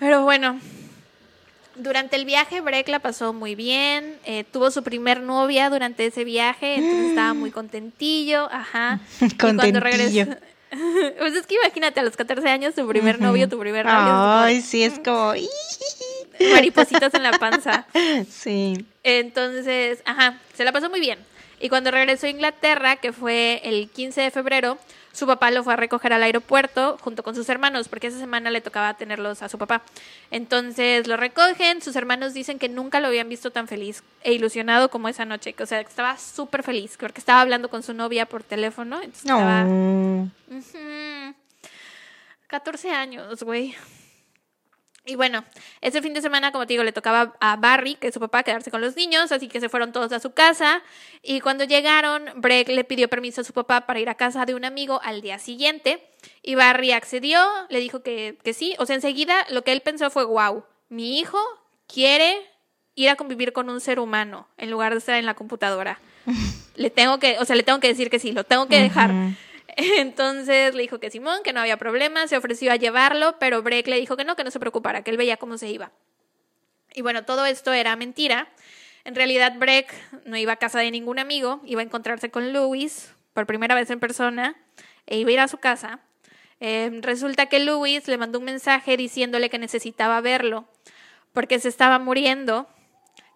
[0.00, 0.58] Pero bueno,
[1.78, 6.24] durante el viaje Breck la pasó muy bien, eh, tuvo su primer novia durante ese
[6.24, 9.00] viaje, entonces estaba muy contentillo, ajá.
[9.20, 9.80] Y cuando Contentillo.
[9.80, 10.40] regresó...
[11.18, 14.60] pues es que imagínate a los 14 años tu primer novio, tu primer novio, Ay,
[14.60, 15.32] sí, es como...
[16.54, 17.86] maripositas en la panza.
[18.30, 18.84] Sí.
[19.02, 21.18] Entonces, ajá, se la pasó muy bien.
[21.60, 24.78] Y cuando regresó a Inglaterra, que fue el 15 de febrero,
[25.18, 28.50] su papá lo fue a recoger al aeropuerto junto con sus hermanos, porque esa semana
[28.50, 29.82] le tocaba tenerlos a su papá.
[30.30, 34.90] Entonces lo recogen, sus hermanos dicen que nunca lo habían visto tan feliz e ilusionado
[34.90, 38.26] como esa noche, que o sea, estaba súper feliz, porque estaba hablando con su novia
[38.26, 38.96] por teléfono.
[39.02, 39.64] Entonces estaba...
[39.64, 40.30] No.
[40.50, 41.34] Ujú.
[42.46, 43.74] 14 años, güey.
[45.08, 45.42] Y bueno,
[45.80, 48.42] ese fin de semana, como te digo, le tocaba a Barry, que es su papá,
[48.42, 50.82] quedarse con los niños, así que se fueron todos a su casa.
[51.22, 54.54] Y cuando llegaron, Breck le pidió permiso a su papá para ir a casa de
[54.54, 56.06] un amigo al día siguiente.
[56.42, 58.76] Y Barry accedió, le dijo que, que sí.
[58.78, 61.38] O sea, enseguida lo que él pensó fue, wow, mi hijo
[61.86, 62.36] quiere
[62.94, 66.00] ir a convivir con un ser humano en lugar de estar en la computadora.
[66.76, 69.10] le tengo que, o sea, le tengo que decir que sí, lo tengo que dejar.
[69.98, 73.86] Entonces le dijo que Simón, que no había problema, se ofreció a llevarlo, pero Breck
[73.86, 75.92] le dijo que no, que no se preocupara, que él veía cómo se iba.
[76.94, 78.48] Y bueno, todo esto era mentira.
[79.04, 83.14] En realidad Breck no iba a casa de ningún amigo, iba a encontrarse con Louis
[83.34, 84.56] por primera vez en persona
[85.06, 86.00] e iba a ir a su casa.
[86.58, 90.66] Eh, resulta que Louis le mandó un mensaje diciéndole que necesitaba verlo
[91.32, 92.68] porque se estaba muriendo,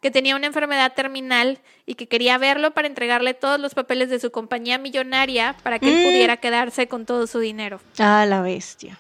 [0.03, 4.21] que tenía una enfermedad terminal y que quería verlo para entregarle todos los papeles de
[4.21, 6.11] su compañía millonaria para que él Mm.
[6.11, 7.81] pudiera quedarse con todo su dinero.
[7.99, 8.99] Ah, la bestia.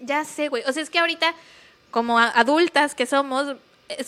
[0.00, 0.62] Ya sé, güey.
[0.68, 1.34] O sea, es que ahorita,
[1.90, 3.56] como adultas que somos,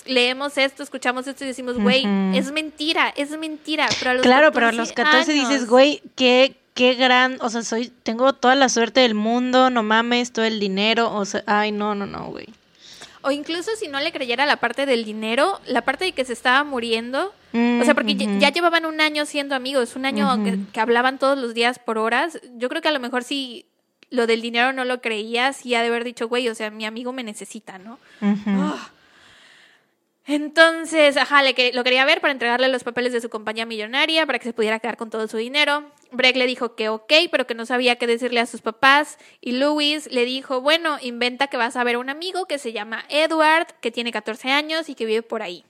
[0.06, 3.88] leemos esto, escuchamos esto y decimos, güey, es mentira, es mentira.
[3.98, 7.48] Pero a los Claro, pero a 14 los 14 dices, güey, qué, qué gran, o
[7.48, 11.42] sea, soy, tengo toda la suerte del mundo, no mames, todo el dinero, o sea,
[11.46, 12.46] ay, no, no, no, güey.
[13.24, 16.32] O incluso si no le creyera la parte del dinero, la parte de que se
[16.34, 17.32] estaba muriendo.
[17.52, 20.28] Mm, o sea, porque ya- llevaban un año siendo amigos, un año
[20.72, 22.38] que, hablaban todos los días por horas.
[22.56, 23.66] Yo creo que a lo mejor si
[24.10, 26.84] lo del dinero no lo creía, sí ha de haber dicho, güey, o sea, mi
[26.84, 27.98] amigo me necesita, ¿no?
[28.20, 28.90] Ah.
[30.26, 34.24] Entonces, ajá, le que- lo quería ver para entregarle los papeles de su compañía millonaria
[34.24, 35.84] para que se pudiera quedar con todo su dinero.
[36.16, 39.18] Breck le dijo que ok, pero que no sabía qué decirle a sus papás.
[39.40, 42.72] Y Louis le dijo, bueno, inventa que vas a ver a un amigo que se
[42.72, 45.64] llama Edward, que tiene 14 años y que vive por ahí.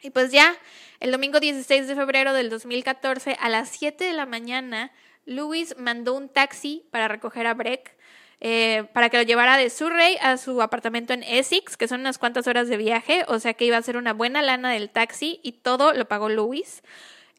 [0.00, 0.56] Y pues ya,
[1.00, 4.92] el domingo 16 de febrero del 2014, a las 7 de la mañana,
[5.26, 7.96] Louis mandó un taxi para recoger a Breck,
[8.40, 12.18] eh, para que lo llevara de Surrey a su apartamento en Essex, que son unas
[12.18, 15.40] cuantas horas de viaje, o sea que iba a ser una buena lana del taxi
[15.42, 16.82] y todo lo pagó Louis.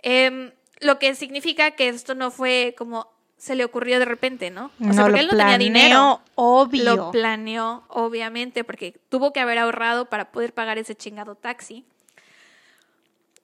[0.01, 3.07] Em, lo que significa que esto no fue como
[3.39, 4.69] se le ocurrió de repente, ¿no?
[4.82, 5.89] O sea, no, porque lo él no tenía dinero.
[5.89, 6.84] planeó, obvio.
[6.84, 11.86] Lo planeó, obviamente, porque tuvo que haber ahorrado para poder pagar ese chingado taxi.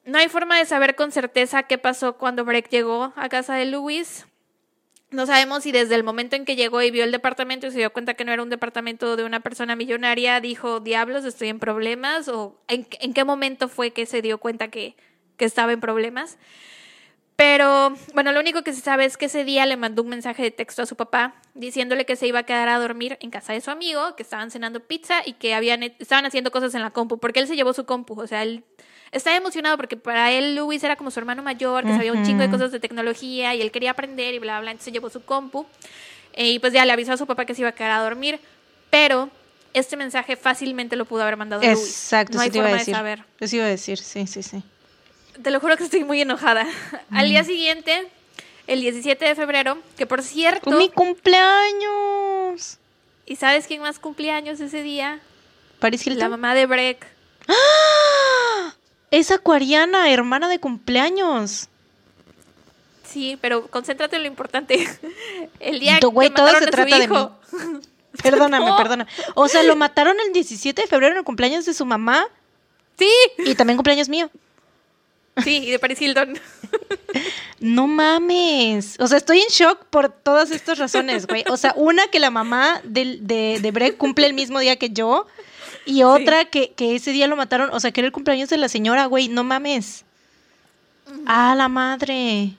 [0.04, 3.64] No hay forma de saber con certeza qué pasó cuando Breck llegó a casa de
[3.64, 4.26] Louis.
[5.10, 7.78] No sabemos si desde el momento en que llegó y vio el departamento y se
[7.78, 11.58] dio cuenta que no era un departamento de una persona millonaria, dijo, diablos, estoy en
[11.58, 14.94] problemas, o en, en qué momento fue que se dio cuenta que,
[15.38, 16.36] que estaba en problemas.
[17.36, 20.42] Pero bueno, lo único que se sabe es que ese día le mandó un mensaje
[20.42, 23.52] de texto a su papá diciéndole que se iba a quedar a dormir en casa
[23.52, 26.90] de su amigo, que estaban cenando pizza y que habían, estaban haciendo cosas en la
[26.90, 28.64] compu, porque él se llevó su compu, o sea, él
[29.12, 32.40] estaba emocionado porque para él Luis era como su hermano mayor, que sabía un chingo
[32.40, 35.22] de cosas de tecnología y él quería aprender y bla, bla, bla, entonces llevó su
[35.22, 35.66] compu
[36.32, 38.02] eh, y pues ya le avisó a su papá que se iba a quedar a
[38.02, 38.40] dormir,
[38.88, 39.28] pero
[39.74, 41.78] este mensaje fácilmente lo pudo haber mandado Luis.
[41.78, 42.94] Exacto, no hay te iba a forma decir.
[42.94, 43.24] de saber.
[43.40, 44.62] Eso iba a decir, sí, sí, sí.
[45.42, 46.66] Te lo juro que estoy muy enojada.
[47.10, 48.08] Al día siguiente,
[48.66, 52.78] el 17 de febrero, que por cierto, ¡Con mi cumpleaños!
[53.26, 55.20] ¿y sabes quién más cumplía años ese día?
[55.80, 56.30] Paris La Hilton.
[56.30, 57.06] mamá de Breck.
[57.48, 58.74] ¡Ah!
[59.10, 61.68] Es acuariana, hermana de cumpleaños.
[63.04, 64.86] Sí, pero concéntrate en lo importante.
[65.60, 67.38] El día Do- güey, que todo mataron se a su trata de hijo.
[68.22, 68.76] Perdóname, No.
[68.78, 69.06] perdona.
[69.34, 72.26] O sea, lo mataron el 17 de febrero en el cumpleaños de su mamá
[72.98, 74.30] Sí, y también cumpleaños mío.
[75.42, 76.38] Sí, y de Paris Hilton.
[77.58, 78.96] No mames.
[79.00, 81.42] O sea, estoy en shock por todas estas razones, güey.
[81.48, 85.26] O sea, una que la mamá de, de Breck cumple el mismo día que yo.
[85.86, 87.70] Y otra que, que ese día lo mataron.
[87.72, 89.28] O sea, que era el cumpleaños de la señora, güey.
[89.28, 90.04] No mames.
[91.24, 92.50] Ah, la madre.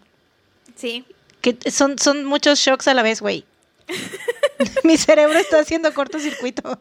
[0.75, 1.05] Sí.
[1.41, 3.45] Que son, son muchos shocks a la vez, güey.
[4.83, 6.79] Mi cerebro está haciendo cortocircuito.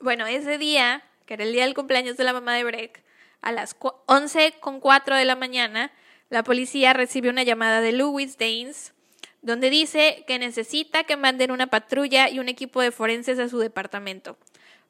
[0.00, 3.02] Bueno, ese día, que era el día del cumpleaños de la mamá de Breck,
[3.42, 5.92] a las cu- 11 con 4 de la mañana,
[6.28, 8.92] la policía recibe una llamada de Louis Daines,
[9.42, 13.58] donde dice que necesita que manden una patrulla y un equipo de forenses a su
[13.58, 14.36] departamento,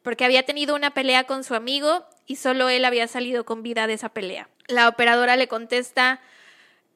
[0.02, 3.86] porque había tenido una pelea con su amigo y solo él había salido con vida
[3.86, 4.48] de esa pelea.
[4.66, 6.20] La operadora le contesta,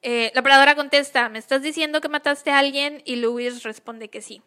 [0.02, 3.02] eh, la operadora contesta, ¿me estás diciendo que mataste a alguien?
[3.04, 4.42] Y Louis responde que sí.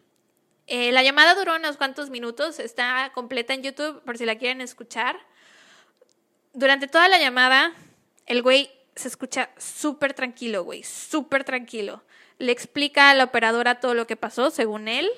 [0.66, 4.60] Eh, la llamada duró unos cuantos minutos, está completa en YouTube por si la quieren
[4.60, 5.18] escuchar.
[6.58, 7.72] Durante toda la llamada,
[8.26, 12.02] el güey se escucha súper tranquilo, güey, súper tranquilo.
[12.38, 15.08] Le explica a la operadora todo lo que pasó, según él.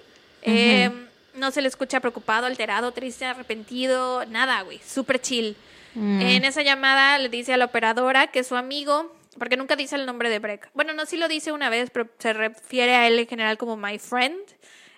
[0.43, 0.91] Eh,
[1.36, 5.57] no se le escucha preocupado, alterado, triste, arrepentido, nada, güey, súper chill.
[5.95, 10.05] En esa llamada le dice a la operadora que su amigo, porque nunca dice el
[10.05, 10.68] nombre de Breck.
[10.74, 13.78] Bueno, no, sí lo dice una vez, pero se refiere a él en general como
[13.78, 14.36] my friend.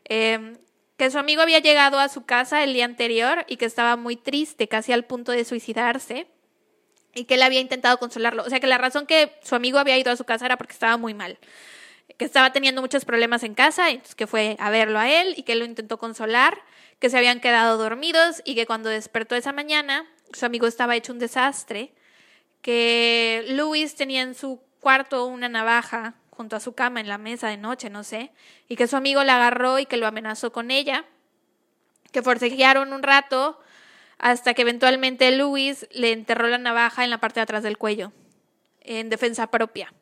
[0.09, 0.57] eh,
[1.03, 4.15] que su amigo había llegado a su casa el día anterior y que estaba muy
[4.15, 6.29] triste, casi al punto de suicidarse.
[7.15, 8.43] Y que él había intentado consolarlo.
[8.43, 10.73] O sea, que la razón que su amigo había ido a su casa era porque
[10.73, 11.39] estaba muy mal.
[12.17, 15.43] Que estaba teniendo muchos problemas en casa, entonces que fue a verlo a él y
[15.43, 16.59] que lo intentó consolar,
[16.99, 21.13] que se habían quedado dormidos y que cuando despertó esa mañana, su amigo estaba hecho
[21.13, 21.93] un desastre,
[22.61, 27.49] que Luis tenía en su cuarto una navaja junto a su cama en la mesa
[27.49, 28.31] de noche, no sé,
[28.69, 31.05] y que su amigo la agarró y que lo amenazó con ella,
[32.11, 33.61] que forcejearon un rato
[34.23, 38.13] hasta que eventualmente Luis le enterró la navaja en la parte de atrás del cuello,
[38.81, 39.93] en defensa propia.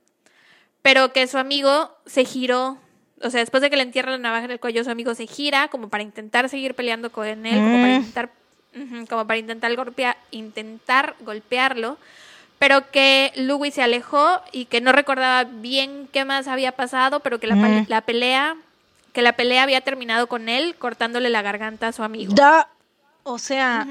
[0.83, 2.79] Pero que su amigo se giró,
[3.23, 5.27] o sea, después de que le entierra la navaja en el cuello, su amigo se
[5.27, 7.97] gira como para intentar seguir peleando con él, como para Mm.
[7.97, 8.31] intentar,
[9.09, 11.99] como para intentar golpear, intentar golpearlo,
[12.59, 17.41] pero que Louis se alejó y que no recordaba bien qué más había pasado, pero
[17.41, 17.87] que la, Mm.
[17.89, 18.57] la pelea,
[19.15, 22.35] que la pelea había terminado con él cortándole la garganta a su amigo.
[22.35, 22.69] Da.
[23.23, 23.87] O sea,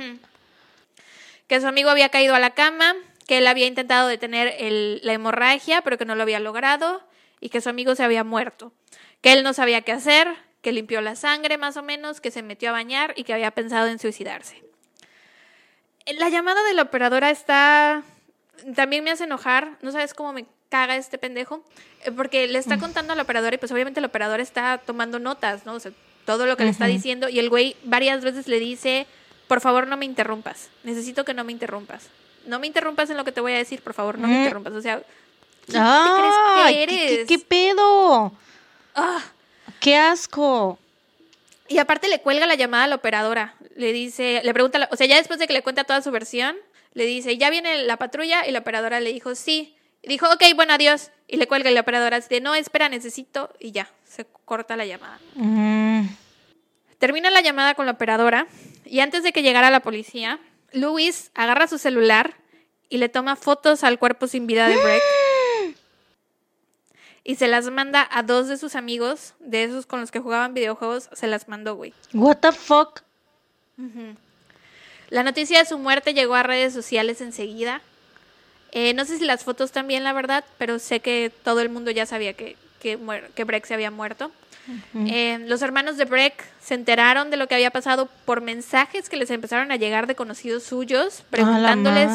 [1.48, 2.96] que su amigo había caído a la cama,
[3.28, 7.02] que él había intentado detener el- la hemorragia, pero que no lo había logrado,
[7.40, 8.72] y que su amigo se había muerto,
[9.22, 10.28] que él no sabía qué hacer,
[10.62, 13.52] que limpió la sangre más o menos, que se metió a bañar y que había
[13.52, 14.62] pensado en suicidarse.
[16.18, 18.04] La llamada de la operadora está...
[18.76, 21.64] También me hace enojar, no sabes cómo me caga este pendejo,
[22.06, 25.20] Eh, porque le está contando a la operadora y pues obviamente la operadora está tomando
[25.20, 25.74] notas, ¿no?
[25.74, 25.92] O sea,
[26.26, 29.06] todo lo que le está diciendo y el güey varias veces le dice,
[29.50, 32.08] por favor no me interrumpas, necesito que no me interrumpas.
[32.46, 34.72] No me interrumpas en lo que te voy a decir, por favor, no me interrumpas.
[34.74, 35.02] O sea,
[35.68, 36.84] ¿quién ¿qué- crees que qué,
[37.18, 37.28] eres?
[37.28, 38.32] qué pedo?
[38.96, 39.22] Ah.
[39.82, 40.80] ¡Qué asco!
[41.68, 43.56] Y aparte le cuelga la llamada a la operadora.
[43.76, 46.56] Le dice, le pregunta, o sea, ya después de que le cuenta toda su versión,
[46.94, 48.48] le dice, ¿ya viene la patrulla?
[48.48, 49.76] Y la operadora le dijo, sí.
[50.02, 51.12] Y dijo, ok, bueno, adiós.
[51.28, 53.52] Y le cuelga y la operadora dice, no, espera, necesito.
[53.60, 55.20] Y ya, se corta la llamada.
[55.36, 55.89] Mm,
[57.00, 58.48] Termina la llamada con la operadora
[58.86, 60.40] y antes de que llegara la policía,
[60.74, 62.36] Luis agarra su celular
[62.90, 65.02] y le toma fotos al cuerpo sin vida de Breck.
[67.24, 70.54] Y se las manda a dos de sus amigos, de esos con los que jugaban
[70.54, 71.94] videojuegos, se las mandó, güey.
[72.14, 73.02] What the fuck?
[75.10, 77.82] La noticia de su muerte llegó a redes sociales enseguida.
[78.72, 81.92] Eh, no sé si las fotos también, la verdad, pero sé que todo el mundo
[81.92, 83.00] ya sabía que, que,
[83.36, 84.32] que Breck se había muerto.
[85.08, 89.18] Eh, los hermanos de Breck se enteraron de lo que había pasado por mensajes que
[89.18, 92.12] les empezaron a llegar de conocidos suyos, preguntándoles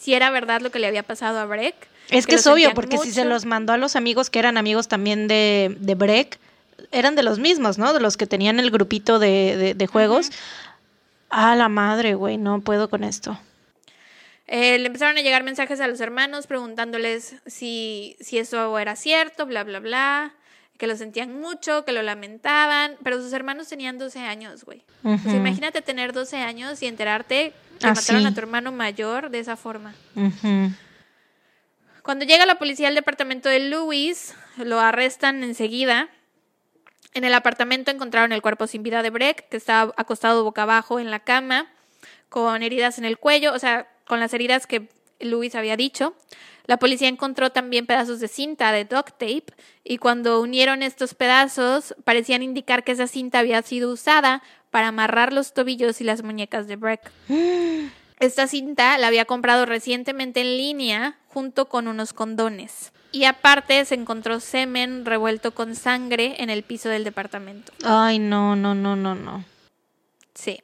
[0.00, 1.74] si era verdad lo que le había pasado a Breck.
[2.10, 4.88] Es que, es obvio, porque si se los mandó a los amigos que eran amigos
[4.88, 6.38] también de, de Breck,
[6.90, 7.92] eran de los mismos, ¿no?
[7.92, 10.30] De los que tenían el grupito de, de- de juegos.
[11.28, 13.38] A la madre, güey, no puedo con esto.
[14.48, 19.46] Eh, le empezaron a llegar mensajes a los hermanos preguntándoles si, si eso era cierto,
[19.46, 20.32] bla, bla, bla,
[20.80, 24.82] que lo sentían mucho, que lo lamentaban, pero sus hermanos tenían 12 años, güey.
[25.04, 28.26] Imagínate tener 12 años y enterarte que Ah, mataron sí.
[28.28, 29.94] a tu hermano mayor de esa forma.
[32.02, 36.08] Cuando llega la policía al departamento de Louis, lo arrestan enseguida.
[37.12, 40.98] En el apartamento encontraron el cuerpo sin vida de Breck, que estaba acostado boca abajo
[40.98, 41.66] en la cama,
[42.30, 44.88] con heridas en el cuello, o sea, con las heridas que
[45.20, 46.14] Louis había dicho.
[46.70, 49.46] La policía encontró también pedazos de cinta de duct tape
[49.82, 54.40] y cuando unieron estos pedazos parecían indicar que esa cinta había sido usada
[54.70, 57.10] para amarrar los tobillos y las muñecas de Breck.
[58.20, 62.92] Esta cinta la había comprado recientemente en línea junto con unos condones.
[63.10, 67.72] Y aparte se encontró semen revuelto con sangre en el piso del departamento.
[67.82, 69.44] Ay, no, no, no, no, no.
[70.34, 70.62] Sí.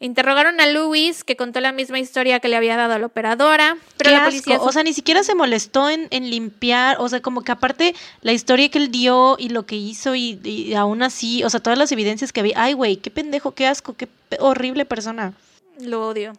[0.00, 3.76] Interrogaron a Luis, que contó la misma historia que le había dado a la operadora,
[3.96, 4.54] pero Qué la policía...
[4.54, 4.66] asco.
[4.66, 6.98] O sea, ni siquiera se molestó en, en limpiar.
[7.00, 10.40] O sea, como que aparte la historia que él dio y lo que hizo y,
[10.44, 12.62] y aún así, o sea, todas las evidencias que había.
[12.62, 15.34] Ay, güey, qué pendejo, qué asco, qué horrible persona.
[15.80, 16.32] Lo odio.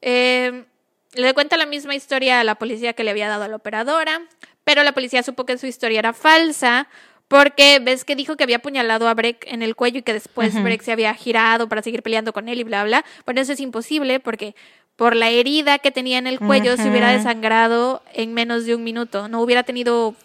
[0.00, 0.64] Eh,
[1.12, 4.22] le cuenta la misma historia a la policía que le había dado a la operadora,
[4.64, 6.88] pero la policía supo que su historia era falsa
[7.30, 10.60] porque ves que dijo que había apuñalado a Breck en el cuello y que después.
[10.64, 13.04] Breck se había girado para seguir peleando con él y bla, bla.
[13.24, 14.56] Bueno, eso es imposible porque
[14.96, 18.82] por la herida que tenía en el cuello se hubiera desangrado en menos de un
[18.82, 19.28] minuto.
[19.28, 20.16] No hubiera tenido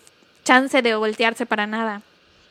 [0.44, 2.02] chance de voltearse para nada.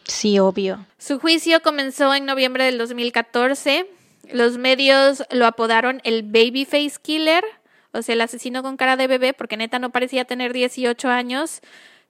[0.04, 0.86] Sí, obvio.
[0.98, 3.88] Su juicio comenzó en noviembre del 2014.
[4.30, 7.42] Los medios lo apodaron el Babyface Killer,
[7.90, 11.60] o sea, el asesino con cara de bebé, porque neta no parecía tener 18 años.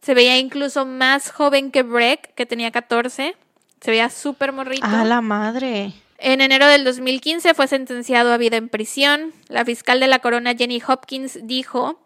[0.05, 3.35] Se veía incluso más joven que Breck, que tenía 14.
[3.81, 4.85] Se veía súper morrito.
[4.85, 5.95] A la madre.
[6.19, 9.33] En enero del 2015 fue sentenciado a vida en prisión.
[9.49, 11.99] La fiscal de la corona Jenny Hopkins dijo,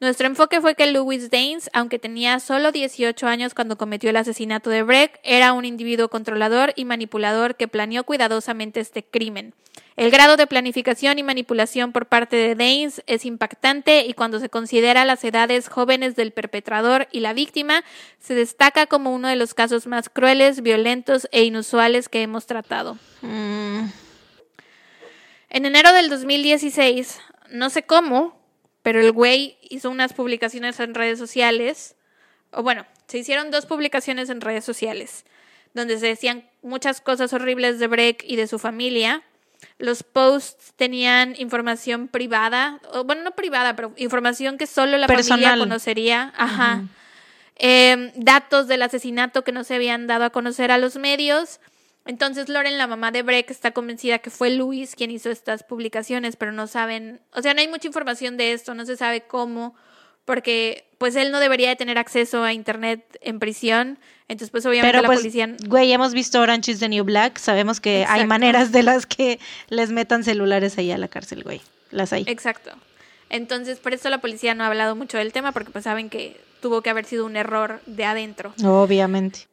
[0.00, 4.70] nuestro enfoque fue que Louis Daines, aunque tenía solo 18 años cuando cometió el asesinato
[4.70, 9.52] de Breck, era un individuo controlador y manipulador que planeó cuidadosamente este crimen.
[9.96, 14.48] El grado de planificación y manipulación por parte de Daines es impactante y cuando se
[14.48, 17.84] considera las edades jóvenes del perpetrador y la víctima,
[18.18, 22.98] se destaca como uno de los casos más crueles, violentos e inusuales que hemos tratado.
[23.22, 23.86] Mm,
[25.50, 27.20] En enero del 2016,
[27.50, 28.36] no sé cómo,
[28.82, 31.94] pero el güey hizo unas publicaciones en redes sociales,
[32.50, 35.24] o bueno, se hicieron dos publicaciones en redes sociales,
[35.72, 39.22] donde se decían muchas cosas horribles de Breck y de su familia.
[39.78, 45.26] Los posts tenían información privada, o bueno, no privada, pero información que solo la familia
[45.26, 45.58] Personal.
[45.58, 46.32] conocería.
[46.36, 46.82] Ajá.
[47.56, 51.60] Eh, datos del asesinato que no se habían dado a conocer a los medios.
[52.06, 56.36] Entonces Loren, la mamá de Breck, está convencida que fue Luis quien hizo estas publicaciones,
[56.36, 59.74] pero no saben, o sea, no hay mucha información de esto, no se sabe cómo,
[60.24, 63.98] porque pues él no debería de tener acceso a internet en prisión,
[64.28, 65.54] entonces pues obviamente Pero la pues, policía...
[65.66, 67.38] güey, hemos visto Orange is the New Black.
[67.38, 71.60] Sabemos que hay maneras de las que les metan celulares ahí a la cárcel, güey.
[71.90, 72.24] las hay.
[72.26, 72.70] Exacto.
[73.30, 76.40] Entonces, por eso la policía no ha hablado mucho del tema, porque pues saben que
[76.60, 78.54] tuvo que haber sido un error de adentro.
[78.64, 79.48] Obviamente.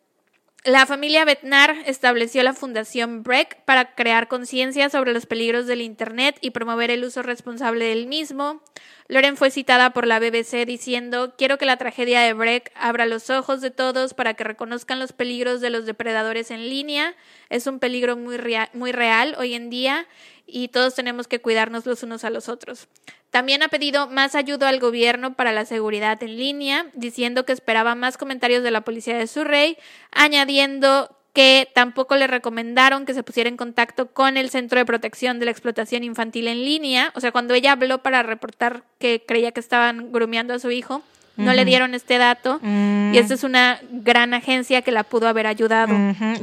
[0.63, 6.37] La familia Betnar estableció la Fundación BREC para crear conciencia sobre los peligros del Internet
[6.39, 8.61] y promover el uso responsable del mismo.
[9.07, 13.31] Loren fue citada por la BBC diciendo, quiero que la tragedia de Breck abra los
[13.31, 17.15] ojos de todos para que reconozcan los peligros de los depredadores en línea.
[17.49, 18.37] Es un peligro muy,
[18.73, 20.07] muy real hoy en día
[20.51, 22.87] y todos tenemos que cuidarnos los unos a los otros.
[23.29, 27.95] También ha pedido más ayuda al gobierno para la seguridad en línea, diciendo que esperaba
[27.95, 29.77] más comentarios de la policía de Surrey,
[30.11, 35.39] añadiendo que tampoco le recomendaron que se pusiera en contacto con el Centro de Protección
[35.39, 37.13] de la Explotación Infantil en línea.
[37.15, 41.03] O sea, cuando ella habló para reportar que creía que estaban grumeando a su hijo,
[41.41, 42.59] no le dieron este dato.
[42.63, 45.93] Y esta es una gran agencia que la pudo haber ayudado.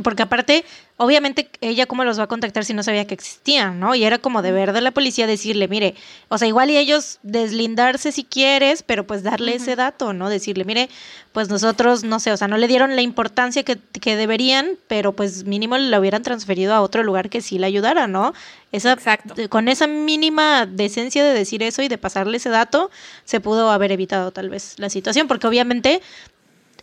[0.03, 0.65] Porque aparte,
[0.97, 3.95] obviamente ella cómo los va a contactar si no sabía que existían, ¿no?
[3.95, 5.95] Y era como deber de la policía decirle, mire,
[6.29, 10.29] o sea, igual y ellos deslindarse si quieres, pero pues darle ese dato, ¿no?
[10.29, 10.89] Decirle, mire,
[11.33, 15.13] pues nosotros, no sé, o sea, no le dieron la importancia que, que deberían, pero
[15.13, 18.35] pues mínimo la hubieran transferido a otro lugar que sí le ayudara, ¿no?
[18.71, 19.35] Esa, Exacto.
[19.49, 22.91] Con esa mínima decencia de decir eso y de pasarle ese dato,
[23.25, 26.03] se pudo haber evitado tal vez la situación, porque obviamente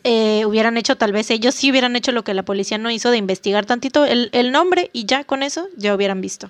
[0.04, 3.12] eh, hubieran hecho, tal vez ellos sí hubieran hecho lo que la policía no hizo
[3.12, 6.50] de investigar tantito el, el nombre y ya con eso ya hubieran visto.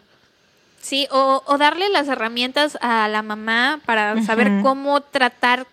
[0.82, 5.66] Sí, o, o darle las herramientas a la mamá para saber cómo tratar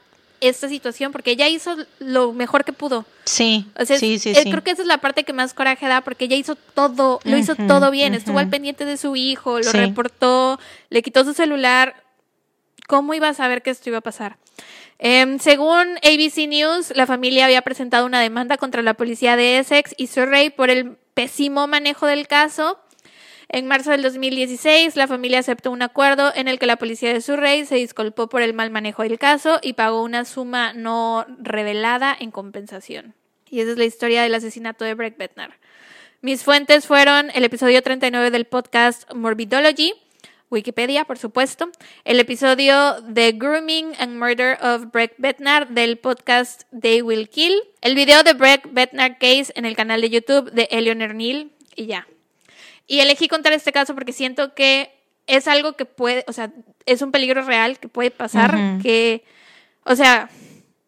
[0.43, 3.07] esta situación, porque ella hizo lo mejor que pudo.
[3.25, 6.37] Sí, sí, sí, Creo que esa es la parte que más coraje da, porque ella
[6.37, 10.59] hizo todo, lo hizo todo bien, estuvo al pendiente de su hijo, lo reportó,
[10.91, 12.03] le quitó su celular.
[12.89, 14.37] ¿Cómo iba a saber que esto iba a pasar?
[14.99, 19.95] Em, según ABC News, la familia había presentado una demanda contra la policía de Essex
[19.97, 22.79] y Surrey por el pésimo manejo del caso.
[23.55, 27.21] En marzo del 2016, la familia aceptó un acuerdo en el que la policía de
[27.21, 32.17] Surrey se disculpó por el mal manejo del caso y pagó una suma no revelada
[32.19, 33.15] en compensación.
[33.51, 35.59] Y esa es la historia del asesinato de Breck Bednar.
[36.23, 39.93] Mis fuentes fueron el episodio 39 del podcast Morbidology,
[40.49, 41.71] Wikipedia, por supuesto,
[42.05, 47.97] el episodio de Grooming and Murder of Breck Bednar del podcast They Will Kill, el
[47.97, 52.07] video de Breck Bednar Case en el canal de YouTube de Eleanor Neal y ya.
[52.87, 54.91] Y elegí contar este caso porque siento que
[55.27, 56.53] es algo que puede, o sea,
[56.87, 59.25] es un peligro real que puede pasar, que,
[59.85, 60.31] o sea,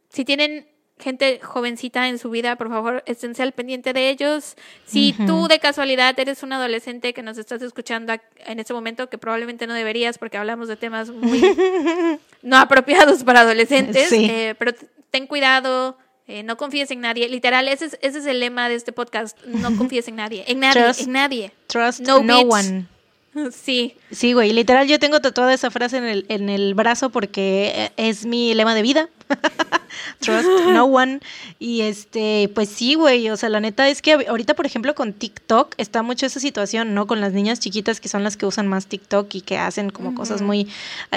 [0.08, 0.66] si tienen
[0.98, 4.56] gente jovencita en su vida, por favor, esténse al pendiente de ellos.
[4.86, 8.14] Si tú de casualidad eres un adolescente que nos estás escuchando
[8.46, 11.40] en este momento, que probablemente no deberías porque hablamos de temas muy
[12.42, 14.72] no apropiados para adolescentes, eh, pero
[15.10, 15.98] ten cuidado.
[16.26, 17.28] Eh, no confíes en nadie.
[17.28, 19.38] Literal, ese es, ese es el lema de este podcast.
[19.44, 20.44] No confíes en nadie.
[20.46, 20.92] En nadie.
[20.98, 21.52] en nadie.
[21.66, 22.86] Trust no, one.
[23.52, 23.96] Sí.
[24.10, 24.52] Sí, güey.
[24.52, 28.74] Literal, yo tengo tatuada esa frase en el, en el brazo porque es mi lema
[28.74, 29.08] de vida.
[30.20, 31.20] Trust no one.
[31.58, 33.28] Y este, pues sí, güey.
[33.30, 36.94] O sea, la neta es que ahorita, por ejemplo, con TikTok está mucho esa situación,
[36.94, 37.06] ¿no?
[37.06, 40.14] Con las niñas chiquitas que son las que usan más TikTok y que hacen como
[40.14, 40.68] cosas muy.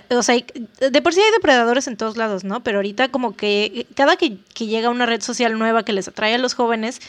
[0.10, 2.64] O sea, de por sí hay depredadores en todos lados, ¿no?
[2.64, 6.36] Pero ahorita, como que cada que, que llega una red social nueva que les atrae
[6.36, 7.02] a los jóvenes,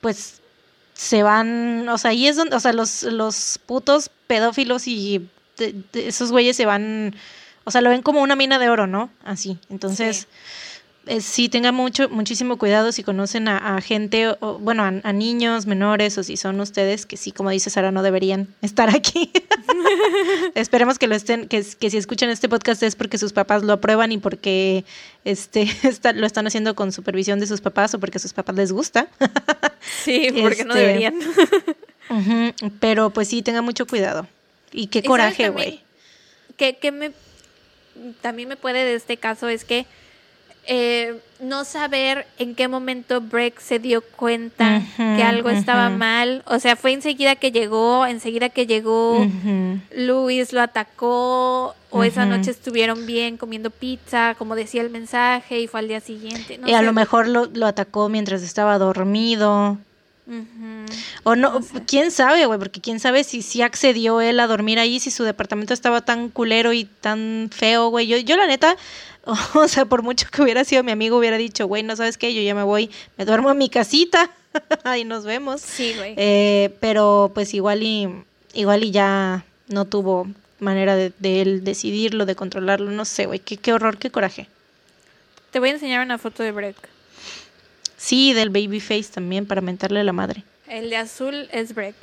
[0.00, 0.40] pues
[0.96, 5.28] se van, o sea, ahí es donde, o sea, los, los putos pedófilos y
[5.92, 7.14] esos güeyes se van,
[7.64, 9.10] o sea, lo ven como una mina de oro, ¿no?
[9.24, 10.26] Así, entonces...
[11.08, 16.18] Eh, sí, tengan mucho, muchísimo cuidado si conocen a, gente, o, bueno, a, niños menores
[16.18, 19.30] o si son ustedes, que sí, como dice Sara, no deberían estar aquí.
[20.56, 23.74] Esperemos que lo estén, que, que, si escuchan este podcast es porque sus papás lo
[23.74, 24.84] aprueban y porque
[25.24, 25.68] este
[26.14, 29.06] lo están haciendo con supervisión de sus papás o porque a sus papás les gusta.
[30.04, 31.14] sí, porque no este, deberían.
[32.80, 34.26] pero pues sí, tengan mucho cuidado.
[34.72, 35.82] Y qué coraje, güey.
[36.56, 37.12] Que, que me
[38.20, 39.86] también me puede de este caso es que
[40.66, 46.42] eh, no saber en qué momento Breck se dio cuenta que algo estaba mal.
[46.46, 49.26] O sea, fue enseguida que llegó, enseguida que llegó,
[49.94, 55.66] Luis lo atacó, o esa noche estuvieron bien comiendo pizza, como decía el mensaje, y
[55.66, 56.58] fue al día siguiente.
[56.64, 59.78] y a lo mejor lo, lo, atacó mientras estaba dormido.
[61.22, 64.98] O no, quién sabe, güey, porque quién sabe si, si accedió él a dormir ahí,
[64.98, 68.08] si su departamento estaba tan culero y tan feo, güey.
[68.08, 68.76] Yo, yo la neta,
[69.54, 72.34] O sea, por mucho que hubiera sido mi amigo, hubiera dicho, güey, no sabes qué,
[72.34, 74.30] yo ya me voy, me duermo en mi casita,
[74.84, 75.60] ahí nos vemos.
[75.60, 76.14] Sí, güey.
[76.16, 78.08] Eh, pero pues igual y,
[78.54, 80.28] igual y ya no tuvo
[80.60, 84.48] manera de, él decidirlo, de controlarlo, no sé, güey, qué, qué horror, qué coraje.
[85.50, 86.76] Te voy a enseñar una foto de Breck.
[87.96, 90.44] Sí, del baby face también, para mentarle a la madre.
[90.68, 91.94] El de azul es Breck.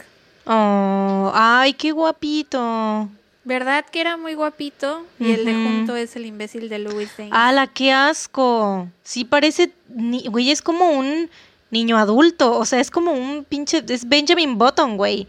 [0.46, 3.10] Oh, ay, qué guapito.
[3.46, 5.06] ¿Verdad que era muy guapito?
[5.20, 7.30] Y el de junto es el imbécil de Louis Dane.
[7.34, 8.88] ¡Hala, qué asco!
[9.04, 11.30] Sí parece, ni- güey, es como un
[11.70, 15.28] niño adulto, o sea, es como un pinche, es Benjamin Button, güey.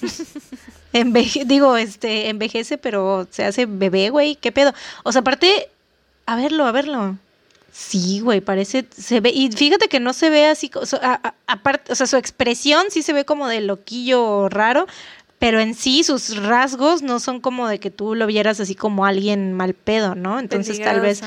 [0.92, 4.72] Enveje- digo, este, envejece, pero se hace bebé, güey, ¿qué pedo?
[5.04, 5.68] O sea, aparte,
[6.26, 7.16] a verlo, a verlo.
[7.72, 10.70] Sí, güey, parece, se ve, y fíjate que no se ve así,
[11.46, 14.86] aparte, o sea, su expresión sí se ve como de loquillo raro,
[15.42, 19.06] pero en sí sus rasgos no son como de que tú lo vieras así como
[19.06, 20.38] alguien mal pedo, ¿no?
[20.38, 21.20] Entonces tal vez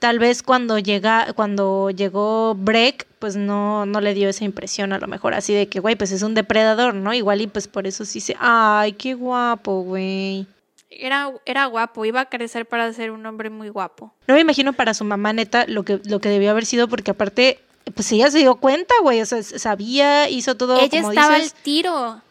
[0.00, 4.98] tal vez cuando llega cuando llegó Breck pues no no le dio esa impresión a
[4.98, 7.86] lo mejor así de que güey pues es un depredador no igual y pues por
[7.86, 10.46] eso sí se ay qué guapo güey
[10.88, 14.14] Era, era guapo, iba a crecer para ser un hombre muy guapo.
[14.26, 17.10] no me imagino para su mamá neta lo que lo que debió haber sido porque
[17.10, 17.60] aparte
[17.94, 21.52] pues ella se dio cuenta güey o sea sabía hizo todo Ella como estaba dices
[21.54, 22.22] al tiro.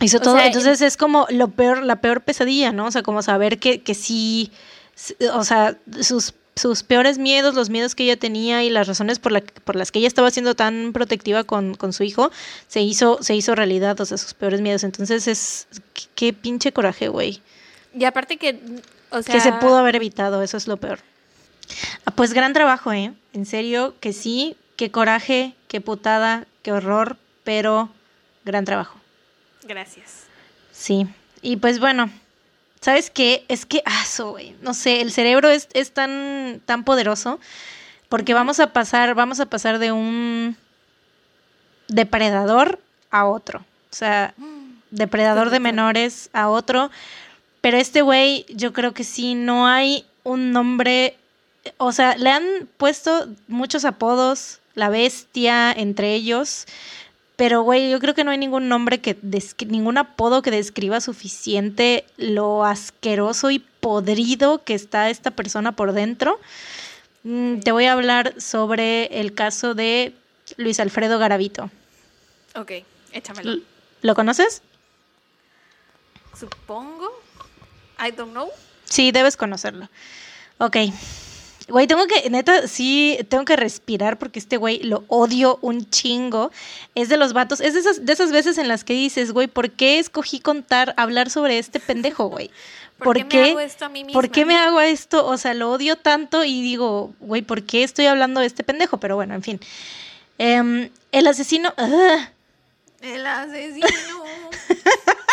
[0.00, 3.02] Hizo o todo sea, entonces es como lo peor la peor pesadilla no o sea
[3.02, 4.50] como saber que que sí
[5.32, 9.32] o sea sus sus peores miedos, los miedos que ella tenía y las razones por,
[9.32, 12.30] la, por las que ella estaba siendo tan protectiva con, con su hijo,
[12.68, 14.84] se hizo, se hizo realidad, o sea, sus peores miedos.
[14.84, 17.42] Entonces es, qué, qué pinche coraje, güey.
[17.94, 18.60] Y aparte que,
[19.10, 19.34] o sea...
[19.34, 21.00] que se pudo haber evitado, eso es lo peor.
[22.04, 23.12] Ah, pues gran trabajo, ¿eh?
[23.32, 27.88] En serio, que sí, qué coraje, qué putada, qué horror, pero
[28.44, 29.00] gran trabajo.
[29.64, 30.24] Gracias.
[30.72, 31.06] Sí,
[31.42, 32.10] y pues bueno,
[32.80, 33.44] ¿sabes qué?
[33.48, 37.40] Es que, ah, so, güey, no sé, el cerebro es, es tan, tan poderoso
[38.08, 40.56] porque vamos a pasar, vamos a pasar de un
[41.88, 42.78] depredador
[43.10, 43.60] a otro.
[43.90, 44.34] O sea,
[44.90, 46.90] depredador de menores a otro.
[47.60, 51.16] Pero este güey, yo creo que sí, no hay un nombre.
[51.76, 52.44] O sea, le han
[52.76, 56.66] puesto muchos apodos, la bestia, entre ellos.
[57.36, 59.16] Pero, güey, yo creo que no hay ningún nombre que,
[59.66, 66.38] ningún apodo que describa suficiente lo asqueroso y podrido que está esta persona por dentro.
[67.24, 70.14] Mm, te voy a hablar sobre el caso de
[70.56, 71.70] Luis Alfredo Garavito.
[72.54, 72.72] Ok,
[73.12, 73.62] échamelo.
[74.02, 74.62] ¿Lo conoces?
[76.38, 77.10] Supongo.
[77.98, 78.48] I don't know.
[78.84, 79.88] Sí, debes conocerlo.
[80.58, 80.76] Ok.
[81.68, 86.50] Güey, tengo que, neta, sí, tengo que respirar porque este güey lo odio un chingo.
[86.94, 89.46] Es de los vatos, es de esas, de esas veces en las que dices, güey,
[89.46, 92.50] ¿por qué escogí contar, hablar sobre este pendejo, güey?
[92.98, 94.20] ¿Por, qué, me hago esto a mí misma?
[94.20, 95.26] ¿Por qué me hago esto?
[95.26, 98.98] O sea, lo odio tanto y digo, güey, ¿por qué estoy hablando de este pendejo?
[98.98, 99.60] Pero bueno, en fin.
[100.38, 101.72] Em, el asesino.
[103.00, 103.86] El asesino.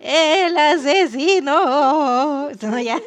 [0.00, 2.50] El asesino.
[2.50, 3.00] No, ya.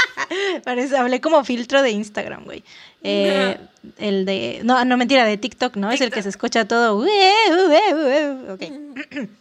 [0.64, 2.62] Parece, hablé como filtro de Instagram, güey.
[3.02, 3.58] Eh,
[3.98, 4.60] el de.
[4.64, 5.90] No, no, mentira, de TikTok, ¿no?
[5.90, 6.98] Es el que se escucha todo.
[6.98, 8.62] Ok.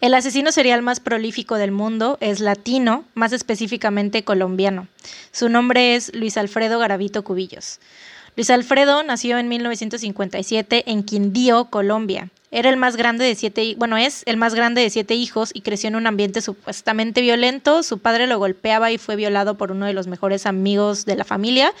[0.00, 4.88] El asesino serial más prolífico del mundo es latino, más específicamente colombiano.
[5.30, 7.80] Su nombre es Luis Alfredo Garavito Cubillos.
[8.34, 12.30] Luis Alfredo nació en 1957 en Quindío, Colombia.
[12.52, 15.60] Era el más grande de siete, bueno, es el más grande de siete hijos y
[15.60, 17.84] creció en un ambiente supuestamente violento.
[17.84, 21.24] Su padre lo golpeaba y fue violado por uno de los mejores amigos de la
[21.24, 21.72] familia,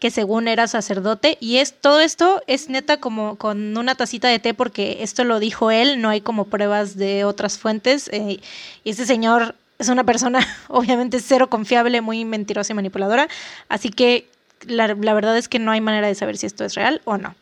[0.00, 1.38] que según era sacerdote.
[1.40, 5.38] Y es todo esto es neta como con una tacita de té porque esto lo
[5.38, 8.08] dijo él, no hay como pruebas de otras fuentes.
[8.12, 8.40] eh,
[8.82, 13.28] y este señor es una persona obviamente cero confiable, muy mentirosa y manipuladora.
[13.68, 14.26] Así que
[14.66, 17.36] la verdad es que no hay manera de saber si esto es real o no.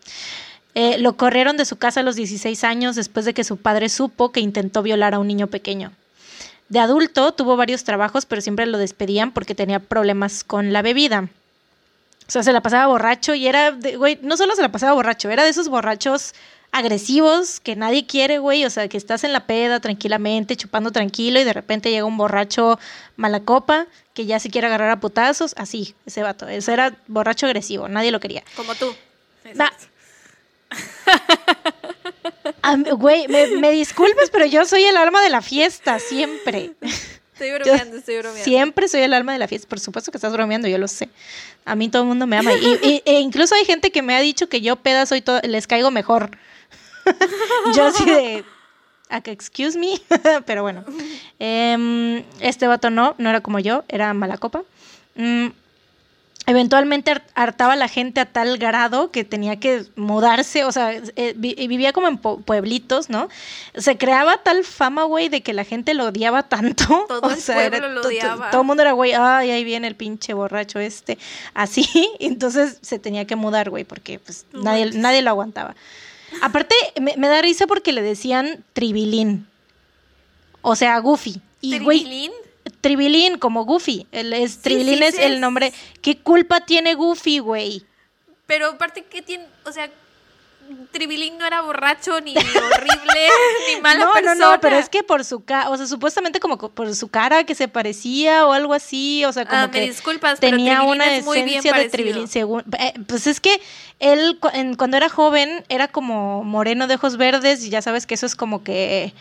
[0.75, 3.89] Eh, lo corrieron de su casa a los 16 años después de que su padre
[3.89, 5.93] supo que intentó violar a un niño pequeño.
[6.68, 11.29] De adulto tuvo varios trabajos, pero siempre lo despedían porque tenía problemas con la bebida.
[12.27, 14.95] O sea, se la pasaba borracho y era, de- güey, no solo se la pasaba
[14.95, 16.33] borracho, era de esos borrachos
[16.72, 18.64] agresivos que nadie quiere, güey.
[18.64, 22.16] O sea, que estás en la peda tranquilamente, chupando tranquilo y de repente llega un
[22.16, 22.81] borracho
[23.16, 25.55] mala copa que ya se quiere agarrar a putazos.
[25.57, 26.49] Así, ese vato.
[26.49, 28.43] Ese era borracho agresivo, nadie lo quería.
[28.57, 28.93] Como tú.
[32.96, 36.72] Güey, me, me disculpes, pero yo soy el alma de la fiesta, siempre.
[37.32, 38.44] Estoy bromeando, estoy bromeando.
[38.44, 39.68] Siempre soy el alma de la fiesta.
[39.68, 41.08] Por supuesto que estás bromeando, yo lo sé.
[41.66, 42.52] A mí todo el mundo me ama.
[42.54, 45.40] Y, y- e incluso hay gente que me ha dicho que yo peda soy todo,
[45.44, 46.30] les caigo mejor.
[47.76, 48.44] yo así de.
[49.10, 50.00] "Ah, que Excuse me.
[50.46, 50.84] Pero bueno.
[51.38, 54.62] Em, este vato no, no era como yo, era mala copa.
[55.16, 55.48] Mm,
[56.47, 60.92] eventualmente har- hartaba a la gente a tal grado que tenía que mudarse, o sea,
[60.92, 63.28] eh, vi- vivía como en pueblitos, ¿no?
[63.74, 66.84] Se creaba tal fama, güey, de que la gente lo odiaba tanto.
[67.09, 68.51] Todo o el sea, pueblo lo odiaba.
[68.51, 71.18] Todo el mundo era, güey, ay, ahí viene el pinche borracho este.
[71.55, 71.86] Así,
[72.20, 75.74] entonces se tenía que mudar, güey, porque pues No nadie, nadie lo aguantaba.
[76.42, 79.47] Aparte, me, me da risa porque le decían tribilín.
[80.62, 81.40] O sea, Goofy.
[81.61, 82.30] Y, güey,
[82.85, 83.39] ¿Tribilín?
[83.39, 84.07] Como Goofy.
[84.12, 85.72] El, es, Tribilín sí, es sí, el es- nombre.
[86.03, 87.85] ¿Qué culpa tiene Goofy, güey?
[88.47, 89.47] Pero aparte, ¿qué tiene?
[89.64, 89.91] O sea,
[90.93, 93.28] Tribilín no era borracho, ni horrible,
[93.74, 94.35] ni mala no, persona.
[94.35, 97.09] no, no, pero es que por su cara, o sea, supuestamente como co- por su
[97.09, 101.16] cara que se parecía o algo así, o sea, como Ah, me disculpas, tenía una
[101.16, 101.91] es muy bien esencia de.
[101.91, 103.61] Tribilín, según, eh, pues es que
[103.99, 108.07] él cu- en- cuando era joven era como moreno de ojos verdes y ya sabes
[108.07, 109.12] que eso es como que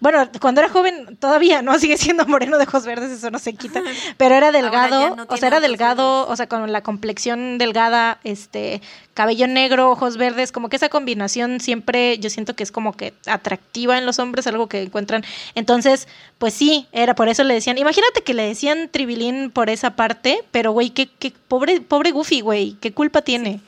[0.00, 1.76] bueno, cuando era joven todavía, ¿no?
[1.78, 3.82] Sigue siendo moreno de ojos verdes, eso no se quita.
[4.16, 8.80] Pero era delgado, no o sea, era delgado, o sea, con la complexión delgada, este,
[9.14, 13.12] cabello negro, ojos verdes, como que esa combinación siempre yo siento que es como que
[13.26, 15.24] atractiva en los hombres, algo que encuentran.
[15.56, 16.06] Entonces,
[16.38, 20.44] pues sí, era por eso le decían, imagínate que le decían tribilín por esa parte,
[20.52, 23.60] pero güey, qué, qué pobre, pobre Goofy, güey, qué culpa tiene.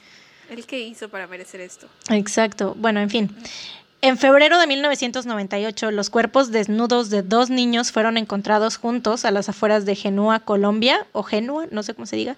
[0.51, 1.87] ¿El que hizo para merecer esto?
[2.09, 2.75] Exacto.
[2.77, 3.37] Bueno, en fin.
[4.03, 9.51] En febrero de 1998, los cuerpos desnudos de dos niños fueron encontrados juntos a las
[9.51, 12.37] afueras de Genua, Colombia, o Genua, no sé cómo se diga.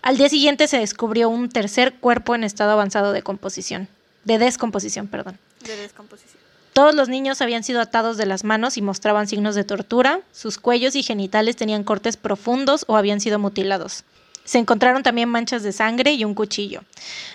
[0.00, 3.88] Al día siguiente se descubrió un tercer cuerpo en estado avanzado de composición,
[4.24, 5.38] de descomposición, perdón.
[5.60, 6.40] De descomposición.
[6.72, 10.20] Todos los niños habían sido atados de las manos y mostraban signos de tortura.
[10.32, 14.04] Sus cuellos y genitales tenían cortes profundos o habían sido mutilados.
[14.46, 16.82] Se encontraron también manchas de sangre y un cuchillo.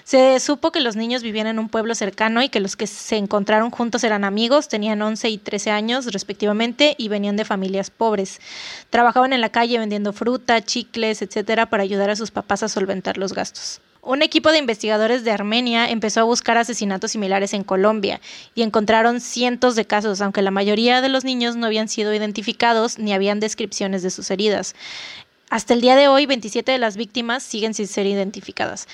[0.04, 3.18] Se supo que los niños vivían en un pueblo cercano y que los que se
[3.18, 8.40] encontraron juntos eran amigos, tenían 11 y 13 años respectivamente y venían de familias pobres.
[8.90, 13.18] Trabajaban en la calle vendiendo fruta, chicles, etcétera, para ayudar a sus papás a solventar
[13.18, 13.82] los gastos.
[14.04, 18.20] Un equipo de investigadores de Armenia empezó a buscar asesinatos similares en Colombia
[18.56, 22.98] y encontraron cientos de casos, aunque la mayoría de los niños no habían sido identificados
[22.98, 24.74] ni habían descripciones de sus heridas.
[25.52, 28.88] Hasta el día de hoy, 27 de las víctimas siguen sin ser identificadas.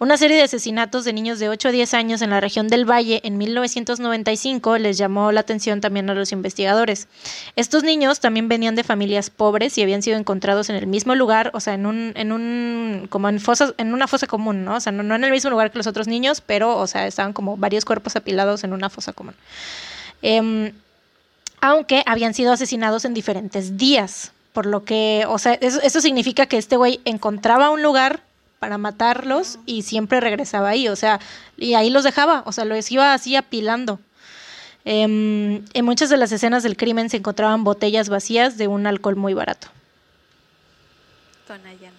[0.00, 2.84] Una serie de asesinatos de niños de 8 a 10 años en la región del
[2.84, 7.06] Valle en 1995 les llamó la atención también a los investigadores.
[7.54, 11.52] Estos niños también venían de familias pobres y habían sido encontrados en el mismo lugar,
[11.54, 14.74] o sea, en un, en un, como en fosas, en una fosa común, ¿no?
[14.74, 17.32] O sea, no, en el mismo lugar que los otros niños, pero, o sea, estaban
[17.32, 19.36] como varios cuerpos apilados en una fosa común.
[20.22, 20.72] Em,
[21.60, 24.32] aunque habían sido asesinados en diferentes días.
[24.52, 28.22] Por lo que, o sea, eso, eso significa que este güey encontraba un lugar
[28.58, 31.18] para matarlos y siempre regresaba ahí, o sea,
[31.56, 33.98] y ahí los dejaba, o sea, los iba así apilando.
[34.84, 39.16] Em, en muchas de las escenas del crimen se encontraban botellas vacías de un alcohol
[39.16, 39.68] muy barato.
[41.46, 41.92] Tonayán.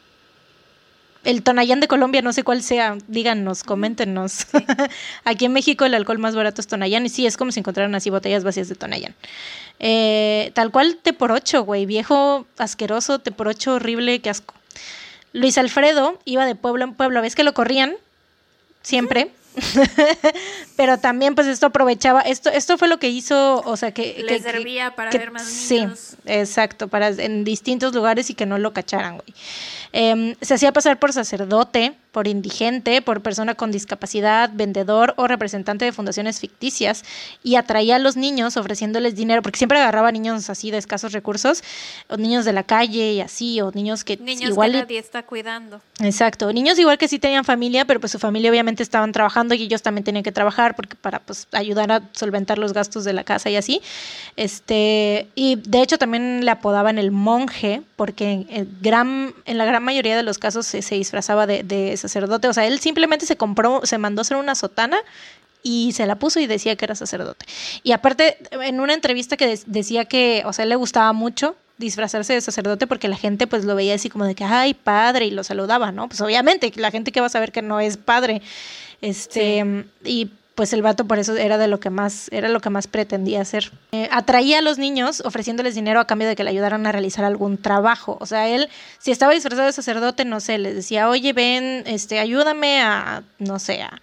[1.23, 4.47] El Tonayán de Colombia, no sé cuál sea, díganos, coméntenos.
[5.23, 7.93] Aquí en México el alcohol más barato es Tonayán y sí, es como si encontraran
[7.93, 9.13] así botellas vacías de Tonayán.
[9.79, 14.53] Eh, tal cual te por ocho, güey, viejo asqueroso, te por ocho horrible, qué asco.
[15.33, 17.95] Luis Alfredo iba de pueblo en pueblo, ¿ves que lo corrían?
[18.83, 19.31] Siempre.
[20.77, 24.15] Pero también pues esto aprovechaba, esto, esto fue lo que hizo, o sea, que...
[24.19, 26.15] Le que- servía para que- ver más sí, niños.
[26.25, 29.33] exacto, para en distintos lugares y que no lo cacharan, güey.
[29.93, 35.85] Em, se hacía pasar por sacerdote, por indigente, por persona con discapacidad, vendedor o representante
[35.85, 37.03] de fundaciones ficticias
[37.43, 41.63] y atraía a los niños ofreciéndoles dinero, porque siempre agarraba niños así de escasos recursos,
[42.09, 44.71] o niños de la calle y así, o niños que Niños igual...
[44.71, 45.81] que nadie está cuidando.
[45.99, 49.63] Exacto, niños igual que sí tenían familia, pero pues su familia obviamente estaban trabajando y
[49.63, 53.23] ellos también tenían que trabajar porque para pues ayudar a solventar los gastos de la
[53.23, 53.81] casa y así.
[54.35, 59.65] Este, y de hecho también le apodaban el monje porque en, en gran, en la
[59.65, 63.25] gran mayoría de los casos se, se disfrazaba de, de sacerdote, o sea, él simplemente
[63.25, 64.97] se compró, se mandó a hacer una sotana
[65.63, 67.45] y se la puso y decía que era sacerdote.
[67.83, 72.41] Y aparte, en una entrevista que decía que, o sea, le gustaba mucho disfrazarse de
[72.41, 75.43] sacerdote porque la gente pues lo veía así como de que, ay, padre, y lo
[75.43, 76.07] saludaba, ¿no?
[76.07, 78.41] Pues obviamente, la gente que va a saber que no es padre.
[79.01, 80.29] Este, y
[80.61, 83.41] pues el vato por eso era de lo que más, era lo que más pretendía
[83.41, 83.71] hacer.
[83.93, 87.25] Eh, atraía a los niños ofreciéndoles dinero a cambio de que le ayudaran a realizar
[87.25, 88.19] algún trabajo.
[88.21, 92.19] O sea, él, si estaba disfrazado de sacerdote, no sé, les decía, oye, ven, este,
[92.19, 93.99] ayúdame a, no sé, a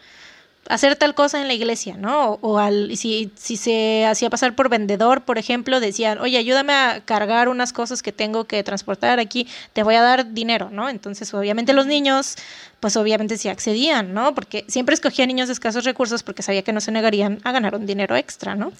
[0.68, 2.32] hacer tal cosa en la iglesia, ¿no?
[2.32, 6.72] O, o al, si, si se hacía pasar por vendedor, por ejemplo, decían, oye, ayúdame
[6.72, 10.88] a cargar unas cosas que tengo que transportar aquí, te voy a dar dinero, ¿no?
[10.88, 12.36] Entonces, obviamente los niños,
[12.80, 14.34] pues obviamente sí accedían, ¿no?
[14.34, 17.74] Porque siempre escogía niños de escasos recursos porque sabía que no se negarían a ganar
[17.74, 18.72] un dinero extra, ¿no?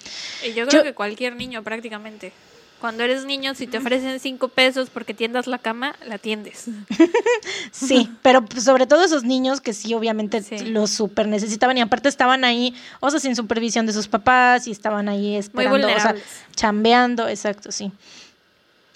[0.43, 2.31] Y yo creo Yo- que cualquier niño prácticamente.
[2.79, 6.65] Cuando eres niño, si te ofrecen cinco pesos porque tiendas la cama, la tiendes.
[7.71, 10.59] Sí, pero sobre todo esos niños que sí, obviamente Sí.
[10.59, 14.71] los súper necesitaban y aparte estaban ahí, o sea, sin supervisión de sus papás y
[14.71, 16.15] estaban ahí esperando, o sea,
[16.55, 17.91] chambeando, exacto, sí.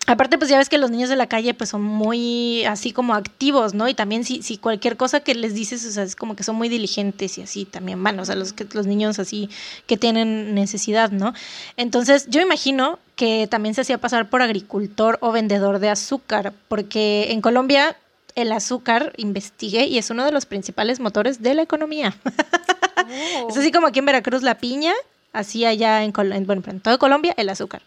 [0.06, 3.14] Aparte, pues ya ves que los niños de la calle pues son muy así como
[3.14, 3.88] activos, ¿no?
[3.88, 6.58] Y también si, si cualquier cosa que les dices, o sea, es como que son
[6.58, 9.50] muy diligentes y así también van, o sea, los, que, los niños así
[9.88, 11.34] que tienen necesidad, ¿no?
[11.78, 17.32] Entonces, yo imagino que también se hacía pasar por agricultor o vendedor de azúcar, porque
[17.32, 17.96] en Colombia
[18.36, 22.16] el azúcar, investigué, y es uno de los principales motores de la economía.
[23.50, 24.94] Es así como aquí en Veracruz la piña,
[25.34, 27.82] así allá en, Col- en- bueno, en toda Colombia el azúcar.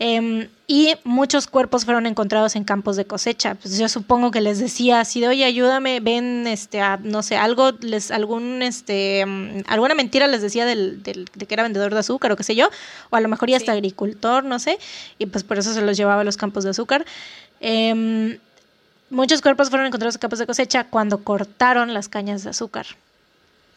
[0.00, 3.54] Em, y muchos cuerpos fueron encontrados en campos de cosecha.
[3.54, 7.36] Pues yo supongo que les decía así de, oye, ayúdame, ven, este, a- no sé,
[7.36, 11.92] algo, les, algún, este, mm, alguna mentira les decía del, del- de que era vendedor
[11.94, 12.68] de azúcar o qué sé yo,
[13.10, 13.78] o a lo mejor ya hasta Sí.
[13.78, 14.78] agricultor, no sé,
[15.18, 17.04] y pues por eso se los llevaba a los campos de azúcar.
[17.60, 18.38] Em,
[19.10, 22.86] muchos cuerpos fueron encontrados en campos de cosecha cuando cortaron las cañas de azúcar.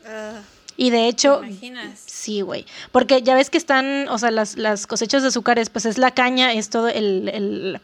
[0.08, 0.40] Ah,
[0.78, 2.00] Y de ¿te hecho, imaginas?
[2.06, 2.66] Sí, güey.
[2.92, 6.12] Porque ya ves que están, o sea, las, las cosechas de azúcares, pues es la
[6.12, 7.28] caña, es todo el...
[7.30, 7.82] el-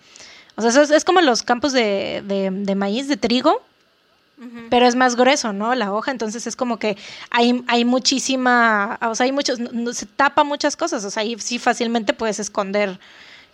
[0.55, 3.61] o sea, eso es, es como los campos de, de, de maíz, de trigo,
[4.69, 5.73] pero es más grueso, ¿no?
[5.73, 6.95] La hoja, entonces es como que
[7.31, 11.35] hay, hay muchísima, o sea, hay muchos, no- se tapa muchas cosas, o sea, ahí
[11.39, 12.99] sí fácilmente puedes esconder,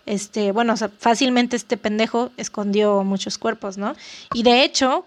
[0.04, 3.94] este, bueno, o sea, fácilmente este pendejo escondió muchos cuerpos, ¿no?
[4.34, 5.06] Y de hecho,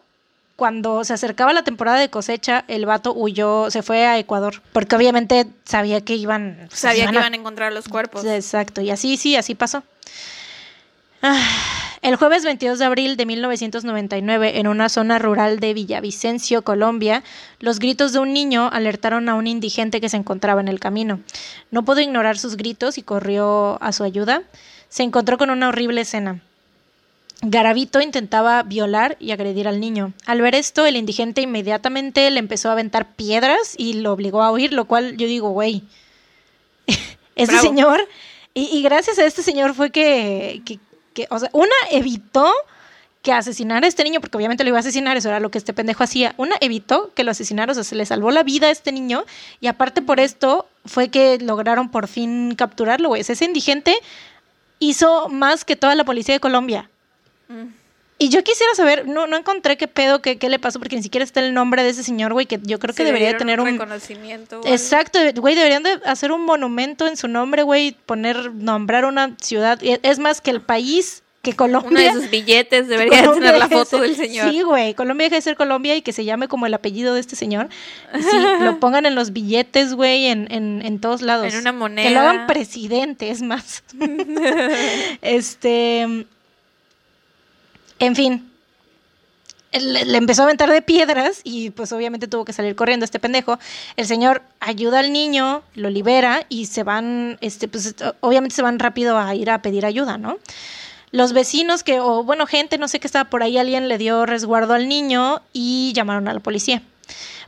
[0.56, 4.96] cuando se acercaba la temporada de cosecha, el vato huyó, se fue a Ecuador, porque
[4.96, 6.66] obviamente sabía que iban...
[6.68, 8.24] pues, Sabía que a- iban a encontrar los cuerpos.
[8.26, 9.84] Exacto, y así, sí, así pasó.
[11.22, 11.40] Ah,
[12.02, 17.24] El jueves 22 de abril de 1999, en una zona rural de Villavicencio, Colombia,
[17.60, 21.22] los gritos de un niño alertaron a un indigente que se encontraba en el camino.
[21.72, 24.44] No pudo ignorar sus gritos y corrió a su ayuda.
[24.90, 26.42] Se encontró con una horrible escena.
[27.46, 30.14] Garavito intentaba violar y agredir al niño.
[30.26, 34.52] Al ver esto, el indigente inmediatamente le empezó a aventar piedras y lo obligó a
[34.52, 35.84] huir, lo cual yo digo, güey,
[37.36, 37.68] este Bravo.
[37.68, 38.08] señor,
[38.54, 40.80] y, y gracias a este señor fue que, que,
[41.14, 42.50] que, o sea, una evitó
[43.24, 45.58] que asesinara a este niño, porque obviamente lo iba a asesinar, eso era lo que
[45.58, 46.36] este pendejo hacía.
[46.38, 49.26] Una evitó que lo asesinara, o sea, se le salvó la vida a este niño,
[49.60, 53.22] y aparte por esto fue que lograron por fin capturarlo, güey.
[53.22, 53.96] Ese indigente
[54.80, 56.90] hizo más que toda la policía de Colombia.
[57.54, 57.74] Mm.
[58.20, 61.04] Y yo quisiera saber, no, no encontré qué pedo, qué, qué le pasó, porque ni
[61.04, 63.60] siquiera está el nombre de ese señor, güey, que yo creo que Sí, debería tener
[63.60, 63.66] un...
[63.66, 64.62] reconocimiento.
[64.66, 69.82] Exacto, güey, deberían de hacer un monumento en su nombre, güey, poner, nombrar una ciudad.
[69.82, 72.14] Y Es más que el país, que Uno de Colombia.
[72.14, 74.50] sus billetes debería Colombia tener la foto del señor.
[74.50, 77.20] Sí, güey, Colombia deja de ser Colombia y que se llame como el apellido de
[77.20, 77.68] este señor.
[78.14, 81.54] Sí, lo pongan en los billetes, güey, en, en, en todos lados.
[81.54, 82.30] En una Que lo moneda.
[82.30, 83.84] hagan presidente, es más.
[85.22, 86.26] este.
[88.04, 88.50] En fin.
[89.72, 93.58] Le, empezó a aventar de piedras y pues obviamente tuvo que salir corriendo este pendejo.
[93.96, 98.78] El señor ayuda al niño, lo libera y se van, este, pues obviamente se van
[98.78, 100.38] rápido a ir a pedir ayuda, ¿no?
[101.12, 104.26] Los vecinos que, o bueno, gente, no sé qué estaba por ahí, alguien le dio
[104.26, 106.84] resguardo al niño y llamaron a la policía.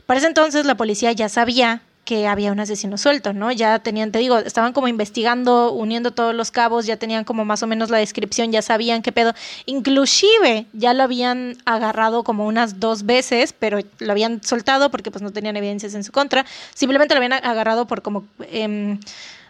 [0.06, 3.50] Para ese entonces la policía ya sabía que había un asesino suelto, ¿no?
[3.50, 7.64] Ya tenían, te digo, estaban como investigando, uniendo todos los cabos, ya tenían como más
[7.64, 9.34] o menos la descripción, ya sabían qué pedo.
[9.66, 15.20] Inclusive ya lo habían agarrado como unas dos veces, pero lo habían soltado porque pues
[15.20, 16.46] no tenían evidencias en su contra.
[16.74, 18.24] Simplemente lo habían agarrado por como...
[18.50, 19.00] em,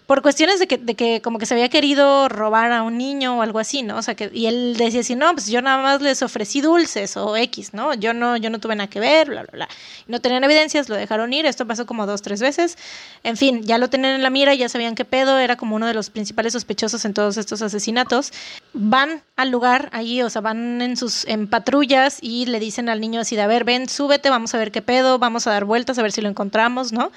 [0.07, 3.39] por cuestiones de que, de que como que se había querido robar a un niño
[3.39, 3.99] o algo así, ¿no?
[3.99, 7.17] O sea, que, y él decía así, no, pues yo nada más les ofrecí dulces
[7.17, 7.93] o X, ¿no?
[7.95, 9.69] Yo no, yo no tuve nada que ver, bla, bla, bla.
[10.07, 12.79] No tenían evidencias, lo dejaron ir, esto pasó como dos, tres veces.
[13.25, 15.89] En fin, ya lo tenían en la mira, ya sabían qué pedo, era como uno
[15.89, 18.33] de los principales sospechosos en todos estos asesinatos.
[18.75, 23.01] Van al lugar ahí, o sea, van en sus en patrullas y le dicen al
[23.01, 25.65] niño así de, a ver, ven, súbete, vamos a ver qué pedo, vamos a dar
[25.65, 27.11] vueltas a ver si lo encontramos, ¿no?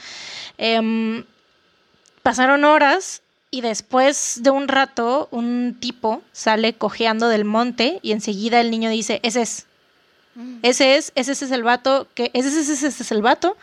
[0.57, 1.23] Em,
[2.23, 3.21] Pasaron horas
[3.51, 8.89] y después de un rato un tipo sale cojeando del monte y enseguida el niño
[8.89, 9.65] dice, ese es,
[10.61, 13.57] ese es, ese es el vato, que ese es, ese es, ese es el vato.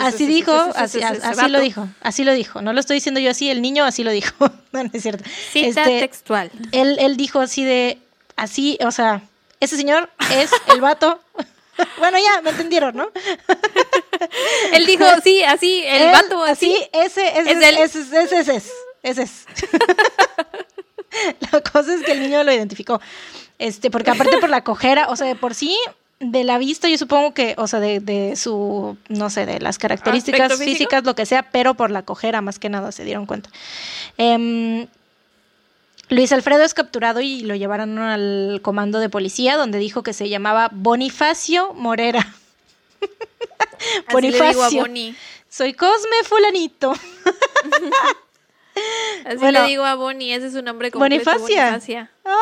[0.00, 2.62] Así dijo, así, así lo dijo, así lo dijo.
[2.62, 4.34] No lo estoy diciendo yo así, el niño así lo dijo.
[4.72, 5.24] No, no es cierto.
[5.52, 6.50] Cita Este, textual.
[6.72, 7.98] él, él dijo así de,
[8.36, 9.22] así, o sea,
[9.58, 11.18] ese señor es el vato.
[11.98, 13.10] bueno, ya, me entendieron, ¿no?
[14.72, 16.76] Él dijo, sí, así, el Él, vato así.
[16.92, 17.62] ese, ese, es él.
[17.78, 18.72] ese, ese, ese, ese es,
[19.02, 19.46] ese es.
[21.52, 23.00] la cosa es que el niño lo identificó.
[23.58, 25.76] Este, porque aparte por la cojera, o sea, de por sí,
[26.20, 29.78] de la vista, yo supongo que, o sea, de, de su, no sé, de las
[29.78, 33.50] características físicas, lo que sea, pero por la cojera más que nada se dieron cuenta.
[34.16, 34.86] Em,
[36.08, 40.28] Luis Alfredo es capturado y lo llevaron al comando de policía, donde dijo que se
[40.28, 42.32] llamaba Bonifacio Morera.
[44.06, 44.80] Así le digo a Bonifacio.
[44.82, 45.16] Bonnie.
[45.48, 46.92] Soy Cosme Fulanito.
[49.24, 49.62] Así Bueno.
[49.62, 51.24] le digo a Bonnie, ese es su nombre completo.
[51.24, 51.64] Bonifacia.
[51.70, 52.10] Bonifacia.
[52.24, 52.34] Ah.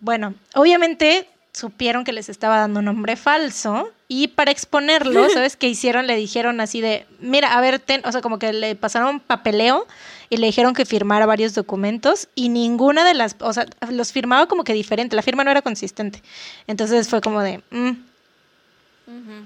[0.00, 5.68] Bueno, obviamente supieron que les estaba dando un nombre falso y para exponerlo, ¿sabes qué
[5.68, 6.06] hicieron?
[6.06, 9.86] Le dijeron así de, mira, a ver, ten, o sea, como que le pasaron papeleo
[10.32, 14.46] y le dijeron que firmara varios documentos y ninguna de las, o sea, los firmaba
[14.46, 16.22] como que diferente, la firma no era consistente.
[16.66, 17.90] Entonces fue como de, mm,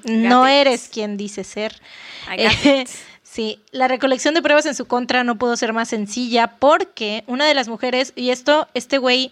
[0.04, 1.80] no eres quien dice ser.
[3.24, 7.44] Sí, la recolección de pruebas en su contra no pudo ser más sencilla porque una
[7.44, 9.30] de las mujeres, y esto, este güey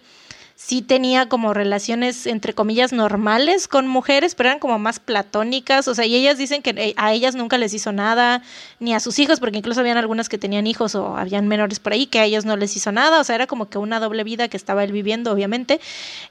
[0.55, 5.93] sí tenía como relaciones entre comillas normales con mujeres, pero eran como más platónicas, o
[5.93, 8.41] sea, y ellas dicen que eh, a ellas nunca les hizo nada,
[8.79, 11.93] ni a sus hijos, porque incluso habían algunas que tenían hijos o habían menores por
[11.93, 14.23] ahí que a ellos no les hizo nada, o sea, era como que una doble
[14.23, 15.81] vida que estaba él viviendo, obviamente.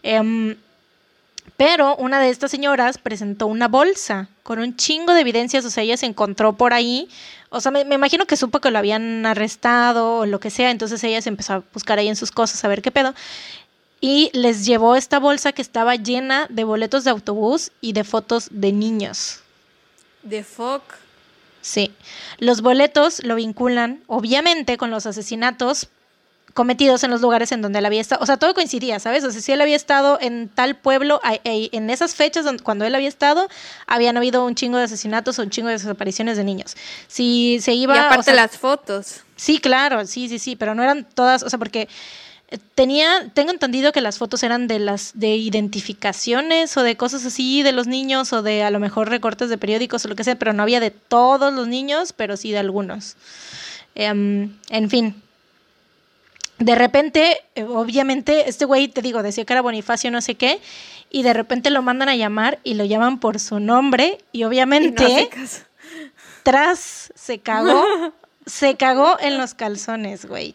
[0.02, 0.56] Em,
[1.58, 5.82] pero una de estas señoras presentó una bolsa con un chingo de evidencias, o sea,
[5.82, 7.08] ella se encontró por ahí,
[7.50, 10.70] o sea, me, me, imagino que supo que lo habían arrestado o lo que sea,
[10.70, 13.14] entonces ella se empezó a buscar ahí en sus cosas a ver qué pedo
[14.04, 18.48] y les llevó esta bolsa que estaba llena de boletos de autobús y de fotos
[18.50, 19.40] de niños.
[20.22, 20.82] ¿De fuck?
[21.62, 21.90] Sí.
[22.36, 25.88] Los boletos lo vinculan, obviamente, con los asesinatos
[26.52, 28.22] cometidos en los lugares en donde él había estado.
[28.22, 29.24] O sea, todo coincidía, ¿sabes?
[29.24, 33.08] O sea, si él había estado en tal pueblo, en esas fechas cuando él había
[33.08, 33.48] estado,
[33.86, 36.76] habían habido un chingo de asesinatos o un chingo de desapariciones de niños.
[37.08, 37.96] Si se iba...
[37.96, 39.22] Y aparte las fotos.
[39.34, 41.88] Sí, claro, sí, sí, sí, pero no eran todas, o sea, porque
[42.74, 47.62] tenía, tengo entendido que las fotos eran de las de identificaciones o de cosas así
[47.62, 50.36] de los niños o de a lo mejor recortes de periódicos o lo que sea,
[50.36, 53.16] pero no había de todos los niños, pero sí de algunos.
[53.94, 55.22] Em, en fin.
[56.58, 60.60] De repente, eh, obviamente, este güey, te digo, decía que era Bonifacio no sé qué,
[61.10, 65.28] y de repente lo mandan a llamar y lo llaman por su nombre, y obviamente,
[66.44, 67.84] tras se cagó,
[68.46, 70.54] se cagó en los calzones, güey.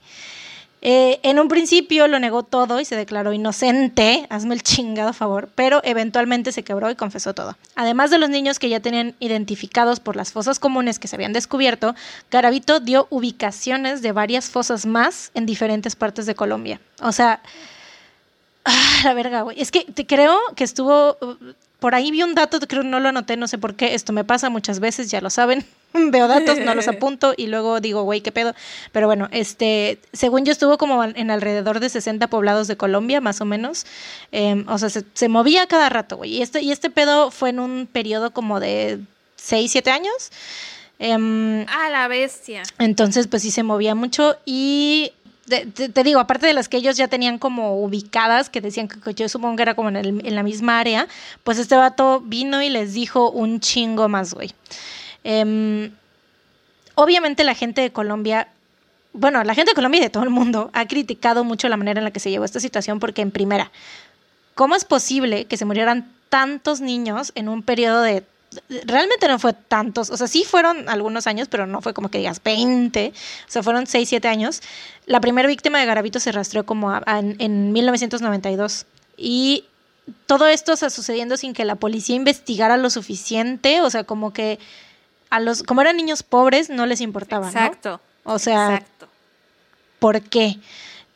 [0.81, 5.49] Eh, en un principio lo negó todo y se declaró inocente, hazme el chingado favor,
[5.53, 7.57] pero eventualmente se quebró y confesó todo.
[7.75, 11.33] Además de los niños que ya tenían identificados por las fosas comunes que se habían
[11.33, 11.95] descubierto,
[12.31, 16.79] Garavito dio ubicaciones de varias fosas más en diferentes partes de Colombia.
[17.01, 17.41] O sea,
[18.63, 19.59] ah, la verga, güey.
[19.61, 21.17] Es que te creo que estuvo
[21.79, 24.11] por ahí vi un dato, creo que no lo anoté, no sé por qué, esto
[24.13, 25.65] me pasa muchas veces, ya lo saben.
[25.93, 28.53] Veo datos, no los apunto y luego digo, güey, qué pedo.
[28.91, 33.41] Pero bueno, este, según yo estuvo como en alrededor de 60 poblados de Colombia, más
[33.41, 33.85] o menos.
[34.31, 36.37] Em, o sea, se, movía cada rato, güey.
[36.37, 38.99] Y este, y este pedo fue en un periodo como de
[39.37, 40.31] 6, 7 años.
[40.99, 42.63] Eh, ah, la bestia.
[42.77, 45.13] Entonces, pues sí se movía mucho y
[45.49, 49.27] te, digo, aparte de las que ellos ya tenían como ubicadas, que decían que yo
[49.27, 51.07] supongo que era como en, la misma área,
[51.43, 54.53] pues este vato vino y les dijo un chingo más, güey.
[55.23, 55.91] Em,
[56.95, 58.47] obviamente la gente de Colombia,
[59.13, 61.99] bueno, la gente de Colombia y de todo el mundo ha criticado mucho la manera
[61.99, 63.71] en la que se llevó esta situación porque en primera,
[64.55, 68.23] ¿cómo es posible que se murieran tantos niños en un periodo de
[68.85, 72.17] realmente no fue tantos, o sea, sí fueron algunos años, pero no fue como que
[72.17, 74.61] digas 20, o sea, fueron 6, 7 años.
[75.09, 78.85] La primera víctima de Garavito se rastreó como en, 1992
[79.17, 79.65] y
[80.27, 84.59] todo esto está sucediendo sin que la policía investigara lo suficiente, o sea, como que
[85.31, 87.99] a los, como eran niños pobres, no les importaba, Exacto.
[88.23, 88.83] O sea,
[89.97, 90.59] ¿por qué?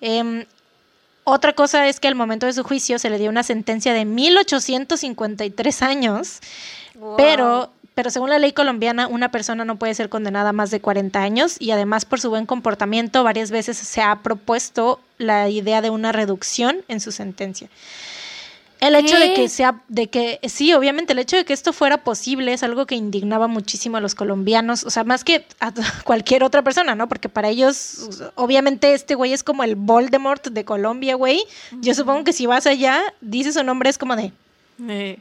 [0.02, 0.46] Em,
[1.24, 4.06] otra cosa es que al momento de su juicio se le dio una sentencia de
[4.06, 6.40] 1853 años
[7.18, 10.82] pero, pero según la ley colombiana, una persona no puede ser condenada a más de
[10.82, 15.82] 40 años y además por su buen comportamiento varias veces se ha propuesto la idea
[15.82, 17.70] de una reducción en su sentencia.
[18.80, 22.04] El hecho de que sea, de que, sí, obviamente, el hecho de que esto fuera
[22.04, 25.72] posible es algo que indignaba muchísimo a los colombianos, o sea, más que a
[26.04, 27.08] cualquier otra persona, ¿no?
[27.08, 31.42] Porque para ellos, obviamente, este güey es como el Voldemort de Colombia, güey.
[31.80, 34.34] Yo supongo que si vas allá, dices su nombre, es como de.
[34.90, 35.18] Eh,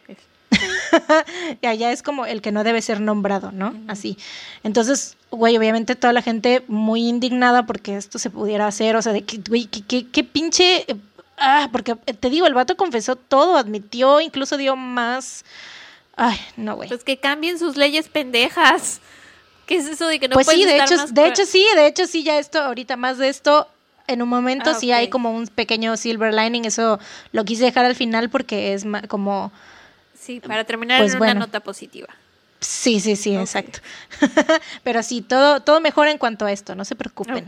[1.61, 3.75] y allá es como el que no debe ser nombrado, ¿no?
[3.89, 4.19] Así.
[4.63, 9.13] Entonces, güey, obviamente toda la gente muy indignada porque esto se pudiera hacer, o sea,
[9.13, 10.87] de que, güey, qué pinche...
[11.39, 15.45] Ah, porque te digo, el vato confesó todo, admitió, incluso dio más...
[16.17, 16.89] Ay, no, güey.
[16.89, 19.01] Pues que cambien sus leyes pendejas.
[19.67, 22.07] ¿Qué es eso de que no pues sí, de hecho, de hecho sí, de hecho
[22.07, 23.69] sí, ya esto, ahorita más de esto,
[24.07, 26.99] en un momento ah, sí hay como un pequeño silver lining, eso
[27.31, 29.53] lo quise dejar al final porque es como
[30.23, 32.09] Sí, para terminar pues en una nota positiva.
[32.61, 33.81] Sí, sí, sí, exacto.
[34.85, 37.45] Pero sí, todo, todo mejor en cuanto a esto, no se preocupen.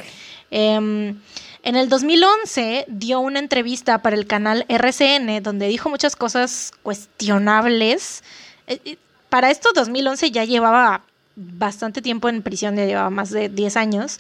[0.51, 1.17] Em,
[1.63, 8.25] en el 2011 dio una entrevista para el canal RCN donde dijo muchas cosas cuestionables.
[8.67, 8.97] Eh, eh,
[9.29, 11.03] para esto 2011 ya llevaba
[11.37, 14.19] bastante tiempo en prisión, ya llevaba más de 10 años.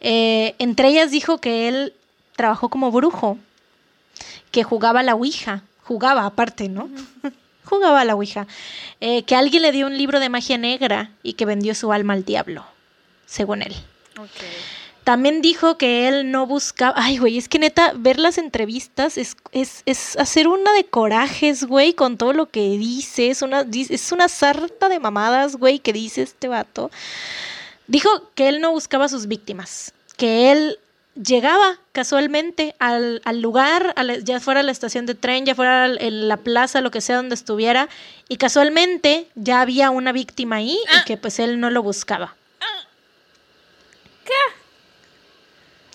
[0.00, 1.94] Eh, entre ellas dijo que él
[2.36, 3.38] trabajó como brujo,
[4.50, 6.88] que jugaba la Ouija jugaba aparte, ¿no?
[7.74, 8.46] jugaba a la Ouija.
[9.00, 12.14] Eh, que alguien le dio un libro de magia negra y que vendió su alma
[12.14, 12.64] al diablo,
[13.26, 13.74] según él.
[15.04, 16.94] También dijo que él no buscaba.
[16.96, 21.64] Ay, güey, es que neta, ver las entrevistas es, es, es hacer una de corajes,
[21.64, 23.28] güey, con todo lo que dice.
[23.28, 26.90] Es una, es una sarta de mamadas, güey, que dice este vato.
[27.86, 30.78] Dijo que él no buscaba a sus víctimas, que él
[31.14, 36.80] llegaba casualmente al, lugar, ya fuera la estación de tren, ya fuera en la plaza,
[36.80, 37.88] lo que sea donde estuviera,
[38.28, 41.04] y casualmente ya había una víctima ahí y ah.
[41.06, 42.34] que pues él no lo buscaba.
[44.24, 44.32] ¿Qué?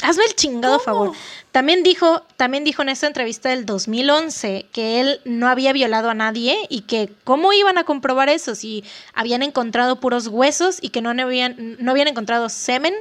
[0.09, 1.11] Hazme el chingado favor.
[1.51, 6.15] También dijo, también dijo en esta entrevista del 2011 que él no había violado a
[6.15, 8.83] nadie y que cómo iban a comprobar eso si
[9.13, 12.95] habían encontrado puros huesos y que no habían, no habían encontrado semen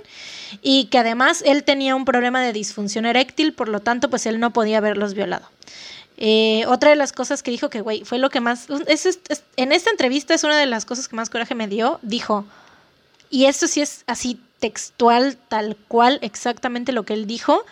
[0.60, 4.38] y que además él tenía un problema de disfunción eréctil, por lo tanto pues él
[4.38, 5.48] no podía haberlos violado.
[6.18, 8.66] Eh, otra de las cosas que dijo que, güey, fue lo que más...
[9.56, 12.00] en esta entrevista es una de las cosas que más coraje me dio.
[12.02, 12.44] Dijo,
[13.30, 17.64] y esto sí es así textual, tal cual, exactamente lo que él dijo.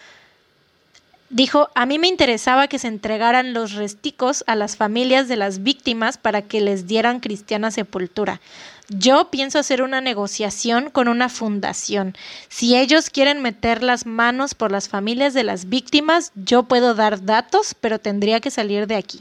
[1.29, 5.65] Dijo, a mí me interesaba que se entregaran los resticos a las familias de las
[5.65, 8.41] víctimas para que les dieran cristiana sepultura.
[8.89, 12.15] Yo pienso hacer una negociación con una fundación.
[12.49, 17.25] Si ellos quieren meter las manos por las familias de las víctimas, yo puedo dar
[17.25, 19.21] datos, pero tendría que salir de aquí.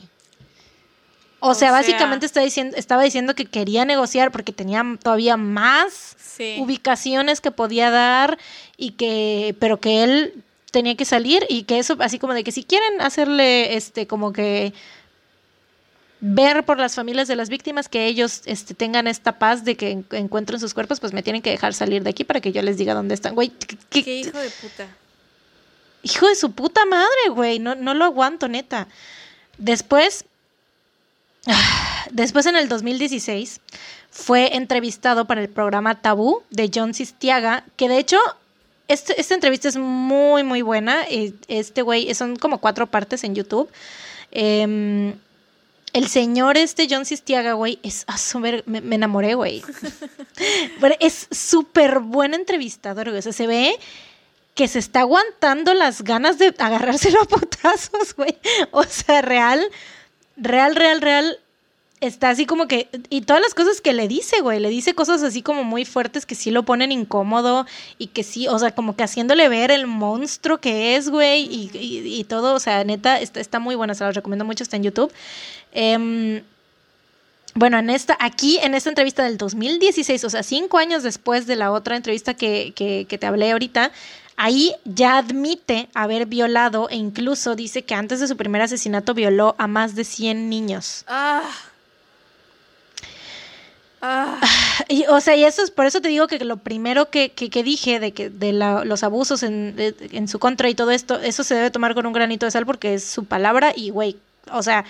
[1.40, 6.16] O, sea, básicamente diciendo, estaba diciendo que quería negociar porque tenía todavía más
[6.58, 8.38] ubicaciones que podía dar
[8.78, 12.52] y que, pero que él tenía que salir y que eso, así como de que
[12.52, 14.74] si quieren hacerle, este, como que
[16.20, 20.04] ver por las familias de las víctimas que ellos este, tengan esta paz de que
[20.12, 22.78] encuentren sus cuerpos, pues me tienen que dejar salir de aquí para que yo les
[22.78, 23.36] diga dónde están.
[23.36, 23.52] Güey,
[23.90, 24.88] ¿qué, hijo de puta?
[26.04, 27.60] Hijo de su puta madre, güey.
[27.60, 28.88] No, no lo aguanto, neta.
[29.58, 30.26] Después,
[32.12, 33.62] después en el 2016,
[34.12, 38.18] fue entrevistado para el programa Tabú de John Sistiaga, que de hecho
[38.88, 41.04] este, esta entrevista es muy, muy buena.
[41.48, 43.70] Este güey, son como cuatro partes en YouTube.
[44.32, 45.14] Em,
[45.94, 49.64] el señor este John Sistiaga, güey, es a me, me, enamoré, güey.
[51.00, 53.20] es súper buen entrevistador, güey.
[53.20, 53.80] O sea, se ve
[54.54, 58.38] que se está aguantando las ganas de agarrárselo a putazos, güey.
[58.72, 59.66] O sea, real,
[60.38, 61.40] real, real, real
[62.02, 65.24] está así como que, y todas las cosas que le dice, güey, le dice cosas
[65.24, 67.66] así como muy fuertes que sí lo ponen incómodo
[67.98, 72.24] y que sí, o sea, como que haciéndole ver el monstruo que es, güey, y,
[72.26, 75.12] todo, o sea, neta, está, está muy buena, se la recomiendo mucho, está en YouTube.
[75.72, 76.44] Em,
[77.54, 81.56] bueno, en esta, aquí, en esta entrevista del 2016, o sea, cinco años después de
[81.56, 83.92] la otra entrevista que, que, que te hablé ahorita,
[84.38, 89.56] ahí ya admite haber violado e incluso dice que antes de su primer asesinato violó
[89.58, 91.06] a más de 100 niños.
[91.08, 91.44] Ah.
[94.02, 94.40] Ah.
[94.90, 97.64] Y, o sea, y eso es por eso te digo que lo primero que, que,
[97.64, 101.56] dije de que de los abusos en, en, su contra y todo esto, eso se
[101.56, 104.18] debe tomar con un granito de sal porque es su palabra y güey,
[104.52, 104.84] o sea,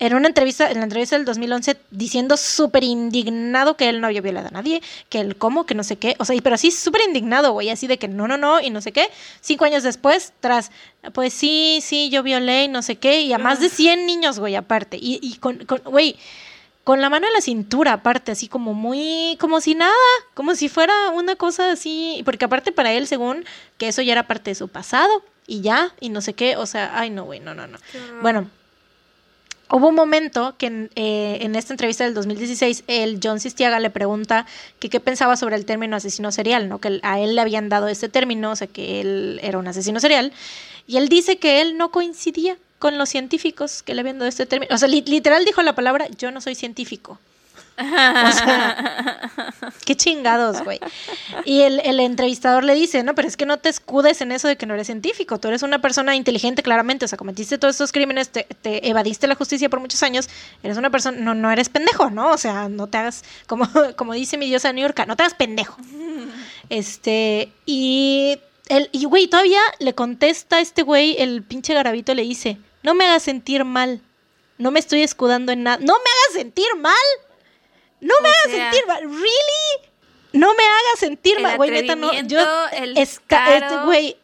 [0.00, 4.20] en una entrevista, en la entrevista del 2011, diciendo súper indignado que él no había
[4.20, 7.02] violado a nadie, que él cómo, que no sé qué, o sea, pero así súper
[7.02, 9.08] indignado, güey, así de que no, no, no, y no sé qué.
[9.40, 10.72] Cinco años después, tras,
[11.12, 14.38] pues sí, sí, yo violé y no sé qué, y a más de 100 niños,
[14.38, 16.16] güey, aparte, y, y con, güey,
[16.82, 19.94] con la mano en la cintura, aparte, así como muy, como si nada,
[20.34, 23.44] como si fuera una cosa así, porque aparte para él, según
[23.78, 26.66] que eso ya era parte de su pasado, y ya, y no sé qué, o
[26.66, 27.78] sea, ay no, güey, no, no, no.
[28.22, 28.50] Bueno,
[29.70, 33.90] hubo un momento que en, eh, en, esta entrevista del 2016, el John Sistiaga le
[33.90, 34.46] pregunta
[34.78, 36.80] que qué pensaba sobre el término asesino serial, ¿no?
[36.80, 40.00] Que a él le habían dado ese término, o sea, que él era un asesino
[40.00, 40.32] serial,
[40.86, 44.46] y él dice que él no coincidía con los científicos que le habían dado este
[44.46, 44.74] término.
[44.74, 47.18] O sea, literal dijo la palabra, yo no soy científico.
[47.76, 49.30] O sea,
[49.84, 50.78] qué chingados, güey.
[51.44, 54.56] Y el, entrevistador le dice, no, pero es que no te escudes en eso de
[54.56, 55.38] que no eres científico.
[55.38, 57.04] Tú eres una persona inteligente, claramente.
[57.04, 60.28] O sea, cometiste todos estos crímenes, te, te evadiste la justicia por muchos años.
[60.62, 62.30] Eres una persona, no, no eres pendejo, ¿no?
[62.30, 65.34] O sea, no te hagas, como, como dice mi diosa New York, no te hagas
[65.34, 65.76] pendejo.
[66.68, 68.38] Este, y
[68.68, 72.94] el, y güey, todavía le contesta a este güey, el pinche garabito le dice, no
[72.94, 74.00] me hagas sentir mal.
[74.56, 75.78] No me estoy escudando en nada.
[75.78, 76.94] No me hagas sentir mal.
[78.04, 79.02] No me hagas sentir mal.
[79.02, 79.90] ¿Really?
[80.32, 82.12] No me hagas sentir mal, güey, neta, no.
[82.22, 82.40] Yo,
[83.84, 84.16] güey,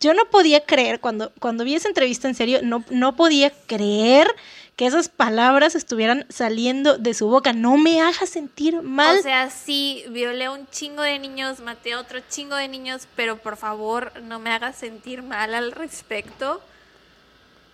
[0.00, 4.34] yo no podía creer, cuando, cuando vi esa entrevista en serio, no, no podía creer
[4.76, 7.52] que esas palabras estuvieran saliendo de su boca.
[7.52, 9.18] No me hagas sentir mal.
[9.18, 13.38] O sea, sí, violé un chingo de niños, maté a otro chingo de niños, pero
[13.38, 16.60] por favor no me hagas sentir mal al respecto.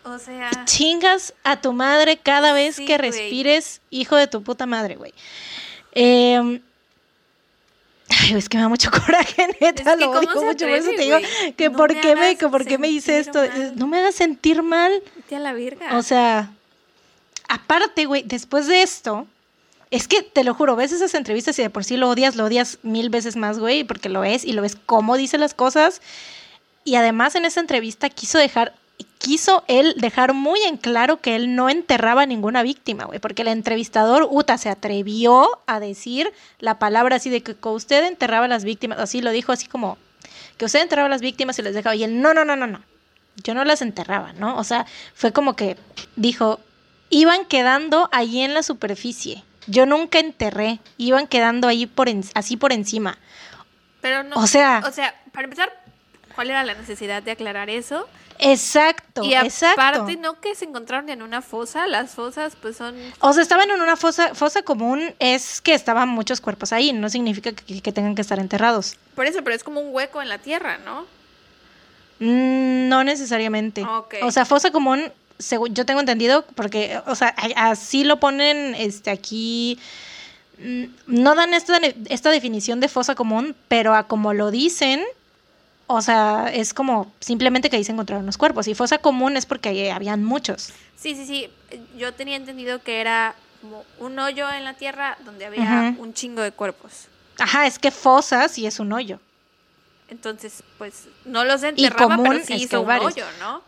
[0.04, 4.66] O sea, Chingas a tu madre cada vez Sí, que respires, hijo de tu puta
[4.66, 5.12] madre, güey.
[5.92, 6.60] Eh,
[8.22, 10.66] Ay, es que me da mucho coraje, neta, Es que lo ¿cómo odio se mucho,
[10.66, 11.52] por eso atreve, te digo güey?
[11.52, 13.76] que No por qué me, que por qué me hice esto, mal.
[13.76, 15.96] no me hagas sentir mal, vete a la verga.
[15.96, 16.50] o sea,
[17.48, 19.26] aparte, güey, después de esto,
[19.90, 22.44] es que te lo juro, ves esas entrevistas y de por sí lo odias, lo
[22.44, 26.00] odias mil veces más, güey, porque lo ves y lo ves cómo dice las cosas.
[26.84, 28.74] Y además en esa entrevista quiso dejar,
[29.20, 33.42] quiso él dejar muy en claro que él no enterraba a ninguna víctima, güey, porque
[33.42, 38.48] el entrevistador, Uta, se atrevió a decir la palabra así de que usted enterraba a
[38.48, 39.98] las víctimas, así lo dijo así como
[40.56, 41.94] que usted enterraba a las víctimas y les dejaba.
[41.94, 42.82] Y él, no, no, no, no, no.
[43.44, 44.56] Yo no las enterraba, ¿no?
[44.58, 45.76] O sea, fue como que
[46.16, 46.58] dijo,
[47.10, 49.44] iban quedando ahí en la superficie.
[49.66, 53.18] Yo nunca enterré, iban quedando ahí por en- así por encima.
[54.00, 54.36] Pero no.
[54.36, 55.70] o sea- O sea, para empezar,
[56.34, 58.08] ¿cuál era la necesidad de aclarar eso?
[58.40, 59.80] Exacto, y exacto.
[59.80, 61.86] aparte, no que se encontraron en una fosa.
[61.86, 62.94] Las fosas, pues son.
[63.20, 67.08] O sea, estaban en una fosa, fosa común, es que estaban muchos cuerpos ahí, no
[67.10, 68.96] significa que, que tengan que estar enterrados.
[69.14, 71.02] Por eso, pero es como un hueco en la tierra, ¿no?
[72.20, 73.84] Mm, No necesariamente.
[74.22, 79.10] O sea, fosa común, según yo tengo entendido, porque, o sea, así lo ponen este
[79.10, 79.78] aquí.
[80.58, 85.02] mm, No dan esta, esta definición de fosa común, pero a como lo dicen,
[85.92, 88.68] o sea, es como simplemente que ahí se encontraron los cuerpos.
[88.68, 90.72] Y fosa común es porque ahí habían muchos.
[90.96, 91.50] Sí, sí, sí.
[91.98, 96.42] Yo tenía entendido que era como un hoyo en la tierra donde había un chingo
[96.42, 97.08] de cuerpos.
[97.38, 99.18] Ajá, es que fosa sí es un hoyo.
[100.08, 103.12] Entonces, pues, no los enterraba, común pero sí hizo un varios.
[103.14, 103.62] hoyo, ¿no?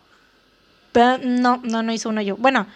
[0.92, 2.36] Pero no, no, no hizo un hoyo.
[2.36, 2.68] Bueno,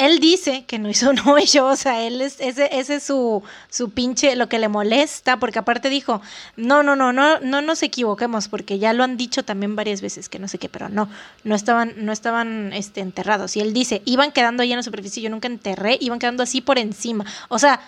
[0.00, 3.42] él dice que no hizo un hoyo, o sea, él es, ese, ese es su,
[3.68, 6.22] su pinche, lo que le molesta, porque aparte dijo,
[6.56, 10.28] no, no, no, no, no nos equivoquemos, porque ya lo han dicho también varias veces,
[10.28, 11.08] que no sé qué, pero no,
[11.44, 13.56] no estaban, no estaban este, enterrados.
[13.56, 16.60] Y él dice, iban quedando ahí en la superficie, yo nunca enterré, iban quedando así
[16.60, 17.26] por encima.
[17.48, 17.80] O sea,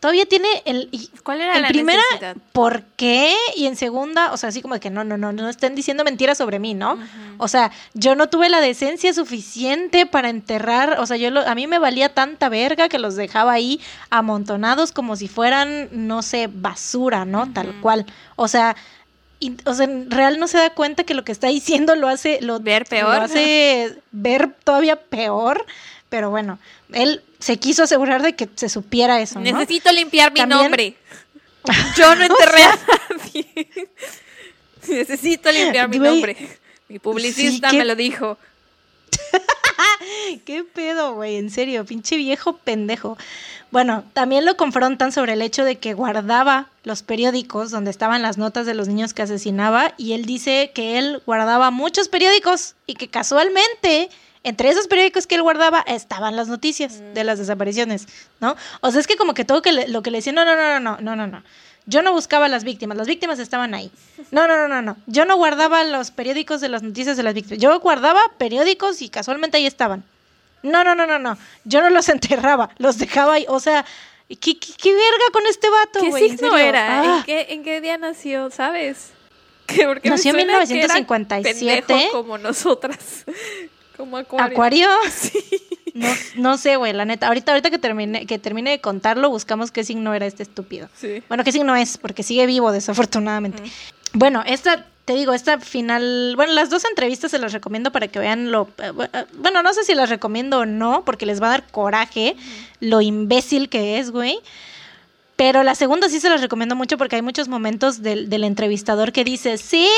[0.00, 0.88] todavía tiene el...
[1.24, 2.36] ¿Cuál era en la primera, necesidad?
[2.52, 3.34] ¿por qué?
[3.56, 6.04] Y en segunda, o sea, así como de que no, no, no, no estén diciendo
[6.04, 6.98] mentiras sobre mí, ¿no?
[7.38, 11.54] O sea, yo no tuve la decencia suficiente para enterrar, o sea, yo lo- a
[11.54, 13.80] mí me valía tanta verga que los dejaba ahí
[14.10, 17.52] amontonados como si fueran, no sé, basura, ¿no?
[17.52, 18.06] Tal cual.
[18.36, 18.76] O sea,
[19.40, 22.08] y- o sea, en real no se da cuenta que lo que está diciendo lo
[22.08, 23.14] hace lo, Ver peor.
[23.16, 25.64] lo hace ver todavía peor,
[26.08, 26.58] pero bueno,
[26.92, 29.44] él se quiso asegurar de que se supiera eso, ¿no?
[29.44, 30.96] Necesito limpiar mi También- nombre.
[31.96, 32.78] Yo no enterré a
[33.10, 33.68] nadie.
[34.88, 36.36] Necesito limpiar mi nombre.
[36.88, 38.38] Mi publicista sí, me lo dijo.
[40.46, 41.36] ¿Qué pedo, güey?
[41.36, 43.18] En serio, pinche viejo pendejo.
[43.70, 48.38] Bueno, también lo confrontan sobre el hecho de que guardaba los periódicos donde estaban las
[48.38, 52.94] notas de los niños que asesinaba y él dice que él guardaba muchos periódicos y
[52.94, 54.08] que casualmente
[54.48, 58.06] entre esos periódicos que él guardaba estaban las noticias de las desapariciones,
[58.40, 58.56] ¿no?
[58.80, 60.56] O sea, es que como que todo que le- lo que le decían, no, no,
[60.56, 61.42] no, no, no, no, no.
[61.86, 63.90] Yo no buscaba las víctimas, las víctimas estaban ahí.
[64.30, 64.96] No, no, no, no, no.
[65.06, 67.58] Yo no guardaba los periódicos de las noticias de las víctimas.
[67.62, 70.04] Yo guardaba periódicos y casualmente ahí estaban.
[70.62, 71.38] No, no, no, no, no.
[71.64, 73.46] Yo no los enterraba, los dejaba ahí.
[73.48, 73.86] O sea,
[74.28, 76.24] ¿qué, qué, qué verga con este vato, ¿Qué güey?
[76.30, 77.00] ¿En signo era?
[77.00, 77.16] Ah.
[77.18, 78.50] ¿En, qué, ¿En qué día nació?
[78.50, 79.12] ¿Sabes?
[79.66, 81.82] Que porque Nació en suena que era 1957.
[81.86, 83.24] pendejo como nosotras.
[83.98, 84.46] Como Acuario.
[84.52, 84.88] ¿Acuario?
[85.10, 85.44] Sí.
[85.94, 86.06] No,
[86.36, 87.26] no sé, güey, la neta.
[87.26, 90.88] Ahorita, ahorita que termine, que termine de contarlo, buscamos qué signo era este estúpido.
[90.94, 91.24] Sí.
[91.28, 93.60] Bueno, qué signo es, porque sigue vivo, desafortunadamente.
[94.12, 98.20] Bueno, esta, te digo, esta final, bueno, las dos entrevistas se las recomiendo para que
[98.20, 101.48] vean lo, eh, eh, bueno, no sé si las recomiendo o no, porque les va
[101.48, 102.36] a dar coraje
[102.78, 104.38] lo imbécil que es, güey.
[105.38, 109.12] Pero la segunda sí se las recomiendo mucho porque hay muchos momentos del, del entrevistador
[109.12, 109.88] que dice, sí,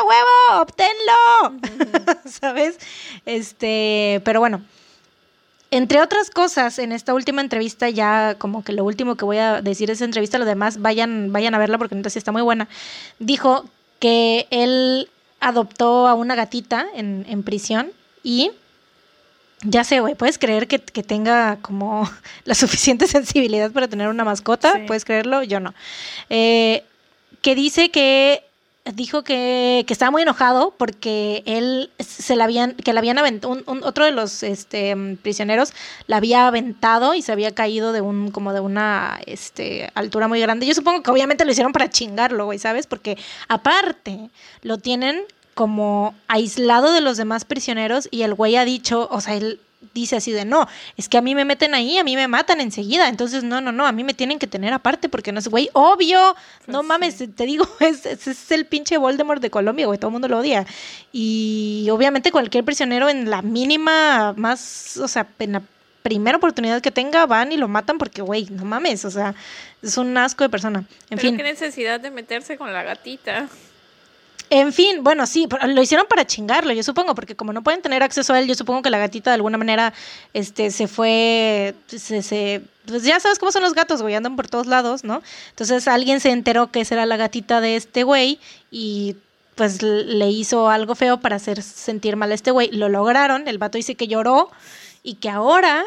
[0.00, 2.78] a huevo, obténlo, ¿sabes?
[3.26, 4.62] Este, pero bueno,
[5.70, 9.60] entre otras cosas, en esta última entrevista, ya como que lo último que voy a
[9.60, 12.66] decir de esa entrevista, lo demás vayan, vayan a verla porque sí está muy buena.
[13.18, 13.66] Dijo
[13.98, 17.92] que él adoptó a una gatita en, en prisión
[18.22, 18.50] y
[19.62, 22.08] ya sé, güey, ¿puedes creer que, que tenga como
[22.44, 24.72] la suficiente sensibilidad para tener una mascota?
[24.74, 24.80] Sí.
[24.86, 25.42] ¿Puedes creerlo?
[25.42, 25.74] Yo no.
[26.28, 26.84] Eh,
[27.42, 28.42] que dice que
[28.94, 33.52] dijo que, que estaba muy enojado porque él se la habían, que la habían aventado,
[33.52, 35.72] un, un- otro de los este, prisioneros
[36.06, 40.40] la había aventado y se había caído de un, como de una este, altura muy
[40.40, 40.66] grande.
[40.66, 42.86] Yo supongo que obviamente lo hicieron para chingarlo, güey, ¿sabes?
[42.86, 43.16] Porque
[43.48, 44.30] aparte
[44.62, 45.22] lo tienen
[45.54, 49.60] como aislado de los demás prisioneros y el güey ha dicho, o sea, él
[49.94, 52.60] dice así de no, es que a mí me meten ahí, a mí me matan
[52.60, 55.48] enseguida, entonces no, no, no, a mí me tienen que tener aparte porque no es,
[55.48, 56.34] güey, obvio,
[56.66, 57.28] no Pues mames, sí.
[57.28, 60.38] te digo, es, es, es el pinche Voldemort de Colombia, güey, todo el mundo lo
[60.38, 60.66] odia.
[61.12, 65.62] Y obviamente cualquier prisionero en la mínima más, o sea, en la
[66.02, 69.34] primera oportunidad que tenga van y lo matan porque, güey, no mames, o sea,
[69.82, 70.80] es un asco de persona.
[71.10, 71.36] En Pero fin.
[71.36, 73.48] qué necesidad de meterse con la gatita.
[74.52, 78.02] En fin, bueno, sí, lo hicieron para chingarlo, yo supongo, porque como no pueden tener
[78.02, 79.92] acceso a él, yo supongo que la gatita de alguna manera
[80.34, 84.48] este, se fue, se, se- pues ya sabes cómo son los gatos, güey, andan por
[84.48, 85.22] todos lados, ¿no?
[85.50, 88.40] Entonces alguien se enteró que esa era la gatita de este güey
[88.72, 89.14] y
[89.54, 92.70] pues le hizo algo feo para hacer sentir mal a este güey.
[92.72, 94.50] Lo lograron, el vato dice que lloró
[95.04, 95.84] y que ahora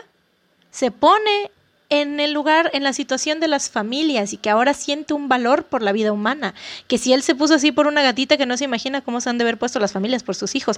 [0.71, 1.51] se pone
[1.93, 5.65] en el lugar, en la situación de las familias y que ahora siente un valor
[5.65, 6.55] por la vida humana.
[6.87, 9.29] Que si él se puso así por una gatita que no se imagina cómo se
[9.29, 10.77] han de haber puesto las familias por sus hijos.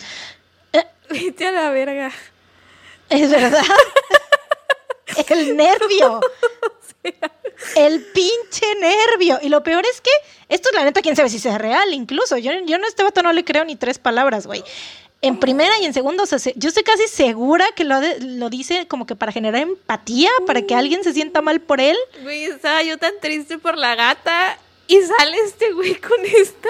[1.09, 2.11] Vete a la verga.
[3.09, 3.63] Es verdad.
[5.29, 6.19] el nervio.
[7.77, 9.39] El pinche nervio.
[9.41, 10.11] Y lo peor es que
[10.49, 12.37] esto la neta, quién sabe si sea real, incluso.
[12.37, 14.65] Yo, yo no a este vato no le creo ni tres palabras, güey.
[15.27, 18.19] En primera y en segunda, o sea, se- yo estoy casi segura que lo, de-
[18.21, 21.97] lo dice como que para generar empatía, para que alguien se sienta mal por él.
[22.23, 24.57] Güey, estaba yo tan triste por la gata
[24.87, 26.69] y sale este güey con esta.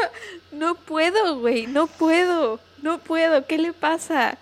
[0.52, 3.46] No puedo, güey, no puedo, no puedo.
[3.46, 4.38] ¿Qué le pasa?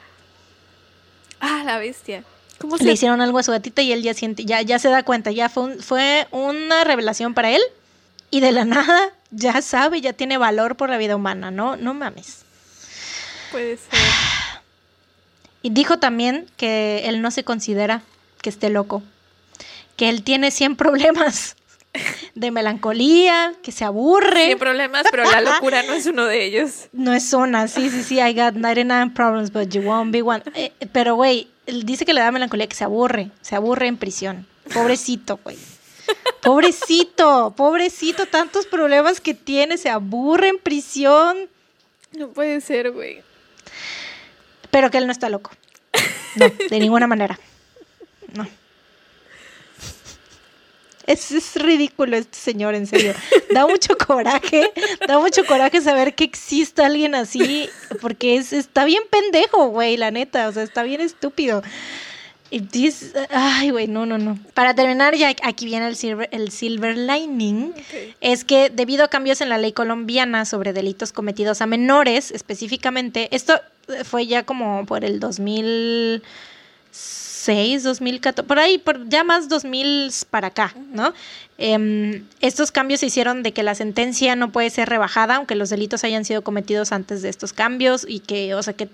[1.40, 2.24] Ah, la bestia.
[2.60, 4.90] ¿Cómo se Le hicieron algo a su gatita y él ya siente, ya, ya se
[4.90, 7.62] da cuenta, ya fue, un- fue una revelación para él.
[8.30, 11.76] Y de la nada, ya sabe, ya tiene valor por la vida humana, ¿no?
[11.78, 12.46] No mames.
[13.54, 14.00] Puede ser?
[15.62, 18.02] Y dijo también que él no se considera
[18.42, 19.04] que esté loco,
[19.96, 21.56] que él tiene 100 problemas
[22.34, 24.46] de melancolía, que se aburre.
[24.46, 26.88] Tiene problemas, pero la locura no es uno de ellos.
[26.92, 30.42] No es una, sí, sí, sí, I got 99 problems, but you won't be one.
[30.56, 33.98] Eh, pero, güey, él dice que le da melancolía, que se aburre, se aburre en
[33.98, 34.48] prisión.
[34.74, 35.58] Pobrecito, güey.
[36.42, 41.48] Pobrecito, pobrecito, tantos problemas que tiene, se aburre en prisión,
[42.18, 43.22] No puede ser, güey.
[44.74, 45.52] Pero que él no está loco.
[46.36, 47.40] No, de ninguna manera.
[48.34, 48.48] No.
[51.06, 53.14] Es, es ridículo este señor, en serio.
[53.52, 54.72] Da mucho coraje,
[55.08, 57.70] da mucho coraje saber que exista alguien así,
[58.02, 61.62] porque es, está bien pendejo, güey, la neta, o sea, está bien estúpido.
[62.50, 64.40] Y dices, ay, güey, no, no, no.
[64.56, 67.76] Para terminar, ya aquí viene el silver, el silver lining,
[68.22, 73.28] es que debido a cambios en la ley colombiana sobre delitos cometidos a menores, específicamente,
[73.36, 73.62] esto
[74.04, 80.76] fue ya como por el 2006, 2014, por ahí, por ya más 2000 para acá,
[80.92, 81.14] ¿no?
[81.58, 85.70] Em, estos cambios se hicieron de que la sentencia no puede ser rebajada, aunque los
[85.70, 88.90] delitos hayan sido cometidos antes de estos cambios y que, o sea, que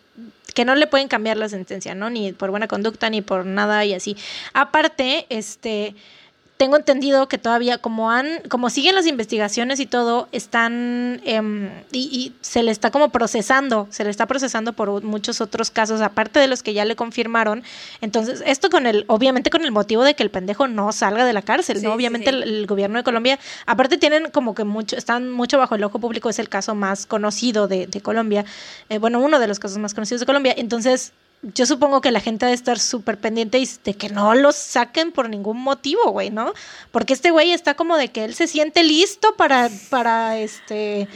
[0.53, 2.09] que no le pueden cambiar la sentencia, ¿no?
[2.09, 4.17] Ni por buena conducta, ni por nada y así.
[4.53, 5.95] Aparte, este,
[6.59, 11.99] tengo entendido que todavía, como han, como siguen las investigaciones y todo, están, em, y,
[12.11, 16.37] y se le está como procesando, se le está procesando por muchos otros casos, aparte
[16.37, 17.63] de los que ya le confirmaron.
[18.01, 21.31] Entonces, esto con el, obviamente con el motivo de que el pendejo no salga de
[21.31, 21.93] la cárcel, Sí, ¿no?
[21.93, 22.35] Obviamente sí.
[22.35, 25.99] El, el gobierno de Colombia, aparte tienen como que mucho, están mucho bajo el ojo
[25.99, 28.43] público, es el caso más conocido de, de Colombia,
[28.89, 32.19] eh, bueno, uno de los casos más conocidos de Colombia, entonces yo supongo que la
[32.19, 36.53] gente debe estar súper pendiente de que no los saquen por ningún motivo, güey, ¿no?
[36.91, 41.07] Porque este güey está como de que él se siente listo para, para, este,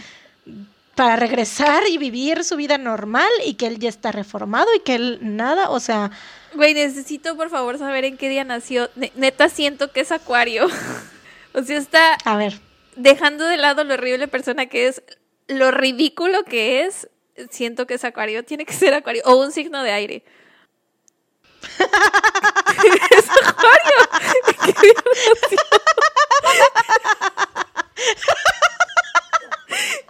[0.96, 4.96] para regresar y vivir su vida normal y que él ya está reformado y que
[4.96, 6.12] él nada, o sea,
[6.56, 8.90] Güey, necesito por favor saber en qué día nació.
[8.96, 10.68] Ne- neta siento que es acuario.
[11.54, 12.60] o sea, está a ver,
[12.96, 15.02] dejando de lado lo horrible persona que es,
[15.48, 17.10] lo ridículo que es.
[17.50, 18.44] Siento que es acuario.
[18.44, 19.24] Tiene que ser acuario.
[19.26, 20.24] O un signo de aire.
[23.12, 23.98] es acuario.
[24.64, 24.94] ¿Qué día
[25.34, 25.58] nació?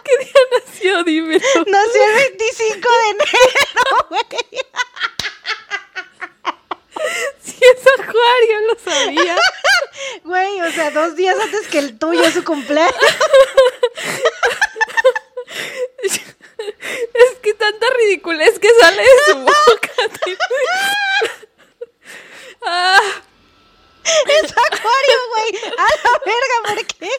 [0.03, 1.03] ¿Qué día nació?
[1.03, 1.39] Dímelo.
[1.67, 4.21] nació el 25 de enero, güey.
[7.41, 9.37] Si es acuario, lo sabía.
[10.23, 12.93] Güey, o sea, dos días antes que el tuyo, su cumpleaños.
[17.13, 19.91] Es que tanta ridiculez que sale de su boca.
[22.65, 23.01] Ah,
[24.05, 25.73] Es acuario, güey.
[25.77, 27.09] A la verga, ¿por qué?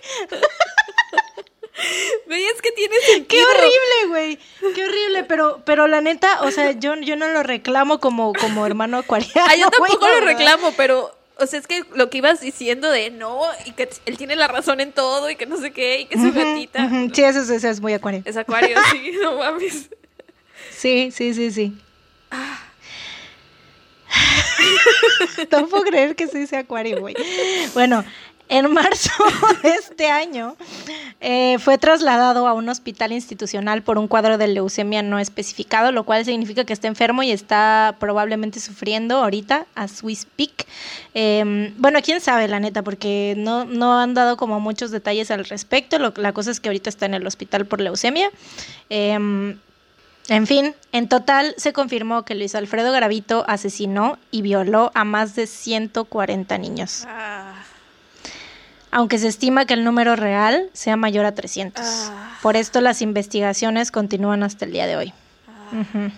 [2.28, 3.26] es que tiene sentido.
[3.28, 4.38] Qué horrible, güey.
[4.74, 8.66] Qué horrible, pero, pero la neta, o sea, yo, yo no lo reclamo como, como
[8.66, 9.46] hermano acuariano.
[9.50, 13.10] Ah, yo tampoco lo reclamo, pero, o sea, es que lo que ibas diciendo de
[13.10, 16.04] no, y que él tiene la razón en todo, y que no sé qué, y
[16.06, 16.86] que su Ujú, gatita.
[16.86, 17.10] ujú.
[17.14, 18.22] Sí, eso, es- eso es muy acuario.
[18.24, 19.90] Es acuario, sí, no mames.
[20.70, 21.76] Sí, sí, sí, sí.
[25.50, 27.14] no puedo creer que se dice acuario, güey.
[27.74, 28.04] Bueno,
[28.48, 29.10] en marzo
[29.62, 30.56] de este año
[31.20, 36.04] eh, fue trasladado a un hospital institucional por un cuadro de leucemia no especificado, lo
[36.04, 40.66] cual significa que está enfermo y está probablemente sufriendo ahorita a Swiss Peak.
[41.14, 45.44] Em, bueno, quién sabe, la neta, porque no, no han dado como muchos detalles al
[45.44, 45.98] respecto.
[45.98, 48.30] la cosa es que ahorita está en el hospital por leucemia.
[48.90, 49.58] Em,
[50.28, 55.34] en fin, en total se confirmó que Luis Alfredo Gravito asesinó y violó a más
[55.34, 57.04] de 140 niños.
[57.06, 57.43] Ah
[58.94, 61.84] aunque se estima que el número real sea mayor a 300.
[61.84, 62.38] Ah.
[62.40, 65.12] Por esto las investigaciones continúan hasta el día de hoy.
[65.48, 66.10] Ah.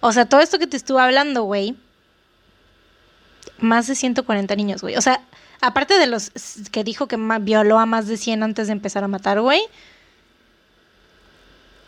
[0.00, 1.74] O sea, todo esto que te estuve hablando, güey,
[3.60, 4.96] más de 140 niños, güey.
[4.96, 5.22] O sea,
[5.62, 6.32] aparte de los
[6.70, 9.62] que dijo que violó a más de 100 antes de empezar a matar, güey.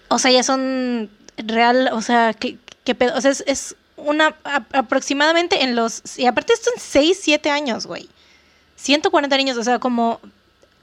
[0.09, 2.56] O sea, ya son real, o sea, ¿qué,
[2.94, 3.14] pedo?
[3.14, 4.34] O sea, es, es una
[4.72, 6.18] aproximadamente en los...
[6.18, 8.09] Y aparte esto en 6, 7 años, güey.
[8.85, 10.20] 140 niños, o sea, como,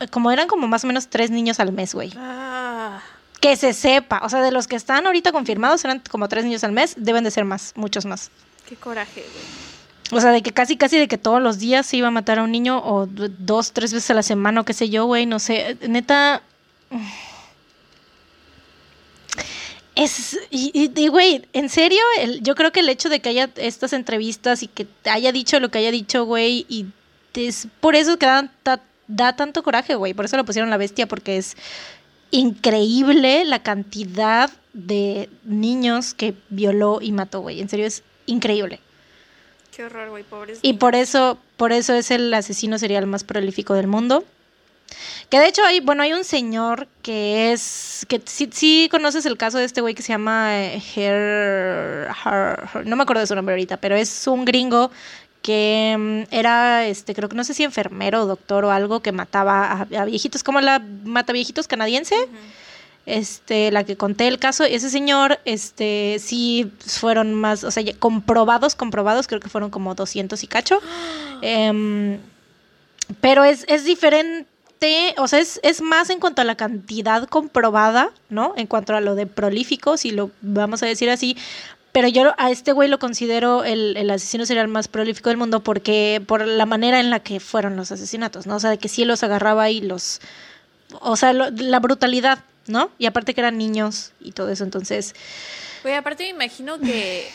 [0.10, 2.11] como eran como más o menos tres niños al mes, güey.
[2.18, 2.99] Ah.
[3.40, 6.64] Que se sepa, o sea, de los que están ahorita confirmados eran como tres niños
[6.64, 8.32] al mes, deben de ser más, muchos más.
[8.68, 10.18] Qué coraje, güey.
[10.18, 12.40] O sea, de que casi, casi de que todos los días se iba a matar
[12.40, 15.26] a un niño o dos, tres veces a la semana o qué sé yo, güey,
[15.26, 15.78] no sé.
[15.88, 16.41] Neta...
[19.94, 21.99] Es, y, güey, en serio,
[22.41, 25.69] yo creo que el hecho de que haya estas entrevistas y que haya dicho lo
[25.69, 26.88] que haya dicho, güey, y
[27.34, 30.14] es por eso que da, tanto coraje, güey.
[30.14, 31.56] Por eso lo pusieron la bestia, porque es
[32.32, 37.62] increíble la cantidad de niños que violó y mató, güey.
[37.62, 38.80] En serio, es increíble.
[39.76, 40.60] Qué horror, güey, pobres.
[40.62, 44.26] Y por eso, por eso es el asesino serial más prolífico del mundo.
[45.30, 49.38] Que de hecho hay, bueno, hay un señor que es, que sí, sí conoces el
[49.38, 52.10] caso de este güey que se llama eh, Her,
[52.86, 54.91] no me acuerdo de su nombre ahorita, pero es un gringo
[55.41, 59.11] que mm, era, este, creo que no sé si enfermero o doctor o algo que
[59.11, 62.15] mataba a, viejitos, como la mata viejitos canadiense.
[63.07, 68.76] Este, la que conté el caso, ese señor, este, sí fueron más, o sea, comprobados,
[68.76, 70.80] comprobados, creo que fueron como 200 y cacho.
[71.43, 72.19] Em,
[73.19, 74.45] pero es, es diferente,
[75.18, 78.53] o sea, es, es, más en cuanto a la cantidad comprobada, ¿no?
[78.57, 81.35] En cuanto a lo de prolífico, si lo vamos a decir así,
[81.91, 85.61] pero yo a este güey lo considero el, el, asesino serial más prolífico del mundo
[85.61, 88.55] porque por la manera en la que fueron los asesinatos, ¿no?
[88.55, 90.22] O sea, de que sí los agarraba y los...
[90.99, 92.91] O sea, la brutalidad, ¿no?
[92.97, 95.15] Y aparte que eran niños y todo eso, entonces...
[95.84, 97.30] Güey, aparte me imagino que,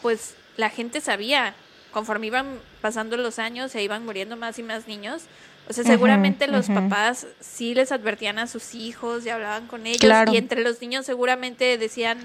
[0.00, 1.54] pues, la gente sabía,
[1.92, 5.22] conforme iban pasando los años, se iban muriendo más y más niños.
[5.68, 10.10] O sea, seguramente los papás sí les advertían a sus hijos y hablaban con ellos.
[10.32, 12.18] Y entre los niños seguramente decían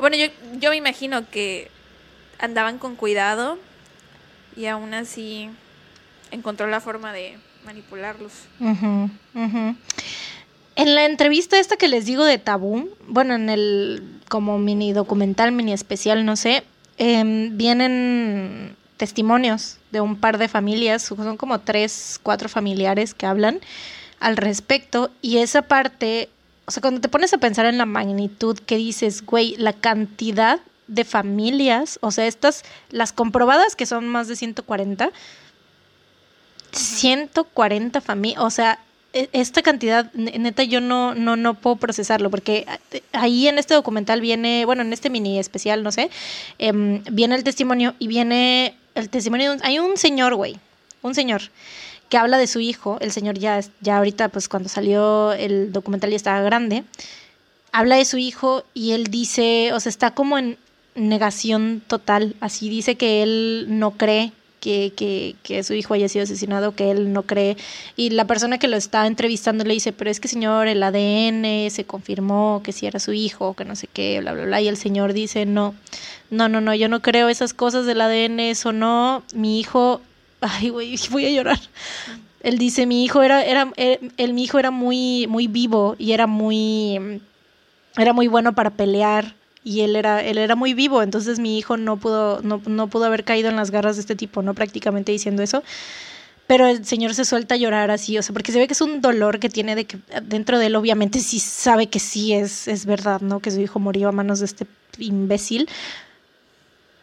[0.00, 0.26] bueno, yo,
[0.58, 1.70] yo me imagino que
[2.38, 3.58] andaban con cuidado
[4.56, 5.50] y aún así
[6.30, 8.32] encontró la forma de manipularlos.
[10.76, 15.52] En la entrevista esta que les digo de Tabú, bueno, en el como mini documental,
[15.52, 16.62] mini especial, no sé,
[16.98, 23.60] em, vienen testimonios de un par de familias, son como tres, cuatro familiares que hablan
[24.20, 26.28] al respecto y esa parte
[26.68, 30.60] o sea, cuando te pones a pensar en la magnitud que dices, güey, la cantidad
[30.86, 35.10] de familias, o sea, estas, las comprobadas que son más de 140,
[36.70, 38.80] 140 familias, o sea,
[39.14, 42.66] e, esta cantidad, neta, yo no, no, no puedo procesarlo, porque
[43.12, 46.10] ahí en este documental viene, bueno, en este mini especial, no sé,
[46.58, 50.58] em, viene el testimonio y viene el testimonio de un, hay un señor, güey,
[51.00, 51.40] un señor
[52.08, 56.10] que habla de su hijo, el señor ya, ya ahorita, pues cuando salió el documental
[56.10, 56.84] ya estaba grande,
[57.72, 60.58] habla de su hijo y él dice, o sea, está como en
[60.94, 66.24] negación total, así dice que él no cree que, que, que, su hijo haya sido
[66.24, 67.56] asesinado, que él no cree.
[67.96, 71.70] Y la persona que lo está entrevistando le dice, pero es que señor, el ADN
[71.70, 74.60] se confirmó que sí era su hijo, que no sé qué, bla, bla, bla.
[74.60, 75.74] Y el señor dice, no,
[76.30, 80.00] no, no, no, yo no creo esas cosas del ADN, eso no, mi hijo
[80.40, 81.60] ay, güey, voy a llorar.
[82.40, 86.26] Él dice, mi hijo era, era, el, mi hijo era muy, muy vivo y era
[86.26, 87.20] muy,
[87.96, 89.34] era muy bueno para pelear
[89.64, 93.06] y él era, él era muy vivo, entonces mi hijo no pudo, no, no pudo
[93.06, 94.54] haber caído en las garras de este tipo, ¿no?
[94.54, 95.62] Prácticamente diciendo eso.
[96.46, 98.80] Pero el señor se suelta a llorar así, o sea, porque se ve que es
[98.80, 102.68] un dolor que tiene de que dentro de él, obviamente sí sabe que sí es,
[102.68, 103.40] es verdad, ¿no?
[103.40, 104.66] Que su hijo murió a manos de este
[104.98, 105.68] imbécil,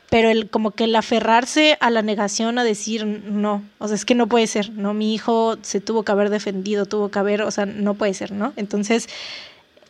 [0.10, 4.06] pero el como que el aferrarse a la negación a decir no, o sea, es
[4.06, 4.94] que no puede ser, ¿no?
[4.94, 8.32] Mi hijo se tuvo que haber defendido, tuvo que haber, o sea, no puede ser,
[8.32, 8.54] ¿no?
[8.56, 9.10] Entonces,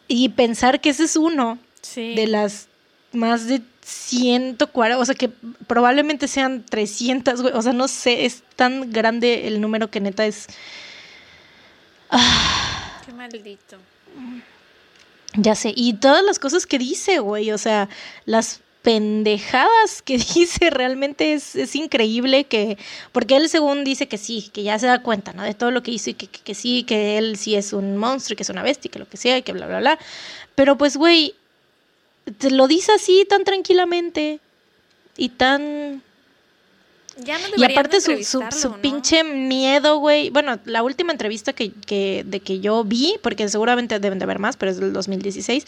[0.08, 1.58] y pensar que ese es uno
[1.96, 2.68] de las
[3.12, 5.30] más de 140, o sea, que
[5.68, 7.54] probablemente sean 300, güey.
[7.54, 10.48] O sea, no sé, es tan grande el número que neta es...
[12.10, 13.02] Ah.
[13.06, 13.78] Qué maldito.
[15.36, 17.90] Ya sé, y todas las cosas que dice, güey, o sea,
[18.26, 22.78] las pendejadas que dice realmente es, es, increíble que,
[23.12, 25.41] porque él según dice que sí, que ya se da cuenta, ¿no?
[25.41, 28.36] De todo lo que hizo y que, que, sí, que él sí es un monstruo
[28.36, 29.99] y que es una bestia y que lo que sea y que bla, bla, bla.
[30.53, 31.34] Pero pues, güey,
[32.52, 34.40] lo dice así tan tranquilamente
[35.18, 36.03] y tan
[37.18, 40.30] ya no y aparte su, su, su pinche miedo, güey.
[40.30, 44.40] Bueno, la última entrevista que, que, de que yo vi, porque seguramente deben de haber
[44.40, 45.66] más, pero es del 2016,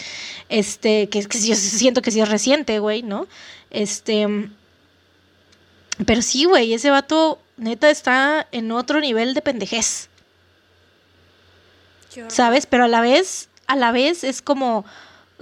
[0.50, 3.28] este, que, que yo siento que sí es reciente, güey, ¿no?
[3.70, 4.50] Este,
[6.06, 10.10] pero sí, güey, ese vato neta está en otro nivel de pendejez.
[12.30, 12.66] ¿Sabes?
[12.66, 14.86] Pero a la vez, a la vez es como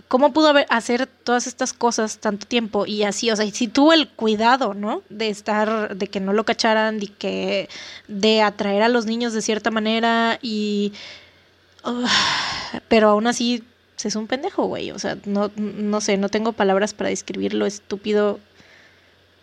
[0.08, 2.86] ¿cómo pudo haber, hacer todas estas cosas tanto tiempo?
[2.86, 5.02] Y así, o sea, si tuvo el cuidado, ¿no?
[5.10, 7.70] De estar, de que no lo cacharan, de que,
[8.08, 10.94] de atraer a los niños de cierta manera y...
[12.88, 13.64] pero aún así,
[14.04, 14.92] es un pendejo, güey.
[14.92, 18.40] O sea, no, no sé, no tengo palabras para describir lo estúpido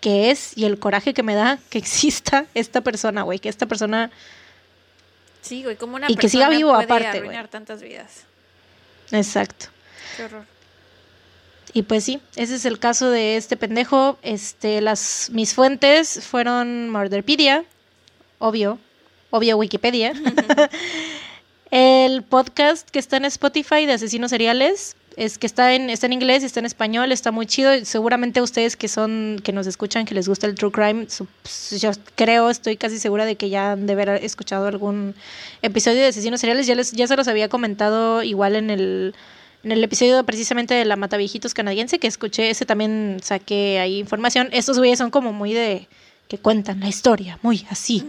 [0.00, 3.38] que es y el coraje que me da que exista esta persona, güey.
[3.38, 4.10] Que esta persona...
[5.40, 8.24] Sí, güey, como una y que siga vivo puede aparte, arruinar tantas vidas.
[9.10, 9.66] Exacto.
[10.16, 10.44] Qué horror.
[11.74, 14.18] Y pues sí, ese es el caso de este pendejo.
[14.22, 17.64] Este, las, mis fuentes fueron Murderpedia,
[18.38, 18.78] obvio,
[19.30, 20.12] obvio Wikipedia.
[21.70, 26.14] el podcast que está en Spotify de asesinos seriales es que está en está en
[26.14, 30.06] inglés y está en español está muy chido seguramente ustedes que son que nos escuchan
[30.06, 31.06] que les gusta el true crime
[31.70, 35.14] yo creo estoy casi segura de que ya han de haber escuchado algún
[35.60, 39.14] episodio de asesinos seriales ya les ya se los había comentado igual en el
[39.64, 44.48] en el episodio precisamente de la Mataviejitos canadiense que escuché, ese también saqué ahí información.
[44.52, 45.88] Estos güeyes son como muy de
[46.28, 48.02] que cuentan la historia, muy así.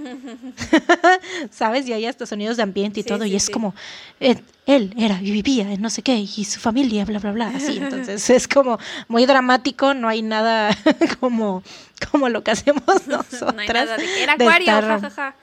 [1.52, 1.88] ¿Sabes?
[1.88, 3.76] Y hay hasta sonidos de ambiente y todo, y es como,
[4.22, 7.48] eh, él era y vivía en no sé qué, y su familia, bla, bla, bla,
[7.50, 7.78] así.
[7.78, 10.76] Entonces es como muy dramático, no hay nada
[11.20, 11.64] como,
[12.12, 13.54] como lo que hacemos nosotras.
[13.56, 15.36] No hay nada de que era acuario, jajaja.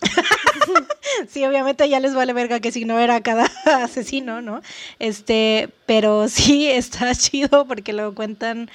[1.28, 3.50] sí, obviamente ya les vale verga que si no era cada
[3.82, 4.60] asesino, ¿no?
[4.98, 8.70] Este, pero sí está chido porque lo cuentan.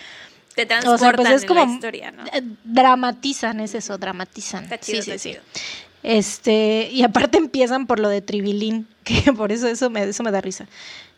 [0.55, 2.25] Te transportan pues es como, la historia, ¿no?
[2.27, 4.65] Eh, dramatizan, es eso, dramatizan.
[4.65, 5.41] Está chido, sí, está sí, chido.
[6.03, 10.31] Este, y aparte empiezan por lo de Tribilín, que por eso eso me, eso me
[10.31, 10.67] da risa.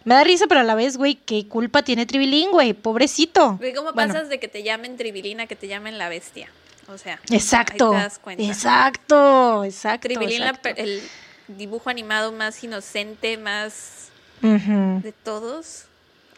[0.06, 2.74] Me da risa, pero a la vez, güey, ¿qué culpa tiene Tribilín, güey?
[2.74, 3.58] Pobrecito.
[3.58, 4.14] Güey, ¿cómo Bueno.
[4.14, 6.48] pasas de que te llamen Tribilín a que te llamen la bestia?
[6.88, 7.92] O sea, Exacto.
[7.92, 8.44] ahí te das cuenta.
[8.44, 10.08] Exacto, exacto.
[10.08, 10.70] Tribilín, exacto.
[10.78, 11.02] el
[11.48, 14.10] dibujo animado más inocente, más
[14.42, 15.86] de todos.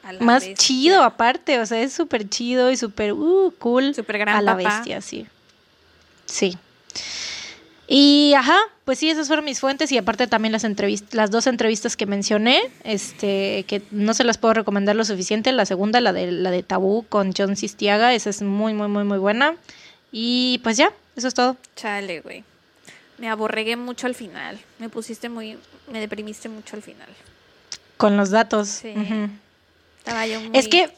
[0.03, 0.55] a la Más bestia.
[0.55, 3.93] chido aparte, o sea, es súper chido y súper uh, cool.
[3.93, 4.77] Súper gran a la papá.
[4.77, 5.27] bestia, sí.
[6.25, 6.57] Sí.
[7.89, 11.47] Y ajá, pues sí, esas fueron mis fuentes y aparte también las entrevistas, las dos
[11.47, 15.51] entrevistas que mencioné, este, que no se las puedo recomendar lo suficiente.
[15.53, 19.05] La segunda, la de la de Tabú con John Sistiaga, esa es muy, muy, muy,
[19.05, 19.55] muy buena.
[20.19, 21.57] Y pues ya, eso es todo.
[21.76, 22.44] Chale, güey.
[23.19, 24.60] Me aborregué mucho al final.
[24.80, 25.60] Me pusiste muy.
[25.91, 27.07] Me deprimiste mucho al final.
[27.98, 28.68] Con los datos.
[28.68, 28.95] Sí.
[29.99, 30.57] Estaba yo muy.
[30.57, 30.89] Es que,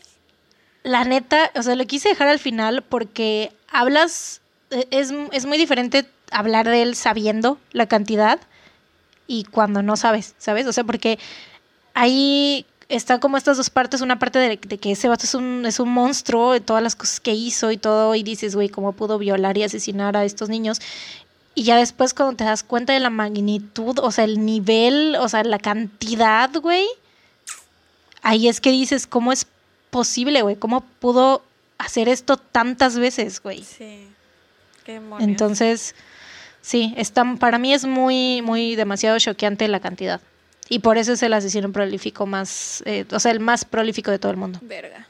[0.84, 4.40] la neta, o sea, lo quise dejar al final porque hablas,
[4.70, 8.40] e- es, es muy diferente hablar de él sabiendo la cantidad
[9.28, 10.66] y cuando no sabes, ¿sabes?
[10.66, 11.20] O sea, porque
[11.94, 15.66] ahí están como estas dos partes, una parte de, de que ese vato es un,
[15.66, 18.94] es un monstruo, de todas las cosas que hizo y todo, y dices, güey, ¿cómo
[18.94, 20.82] pudo violar y asesinar a estos niños?
[21.54, 25.30] Y ya después cuando te das cuenta de la magnitud, o sea, el nivel, o
[25.30, 26.88] sea, la cantidad, güey,
[28.24, 29.46] ahí es que dices, ¿cómo es
[29.92, 30.56] posible, güey?
[30.56, 31.44] ¿Cómo pudo
[31.78, 33.64] hacer esto tantas veces, güey?
[33.64, 34.08] Sí.
[34.84, 35.30] Qué demonios.
[35.30, 35.96] Entonces,
[36.62, 40.22] sí, está, para mí es muy, muy demasiado choqueante la cantidad.
[40.70, 44.20] Y por eso es el asesino prolífico más, eh, o sea, el más prolífico de
[44.20, 44.60] todo el mundo.
[44.62, 45.08] Verga.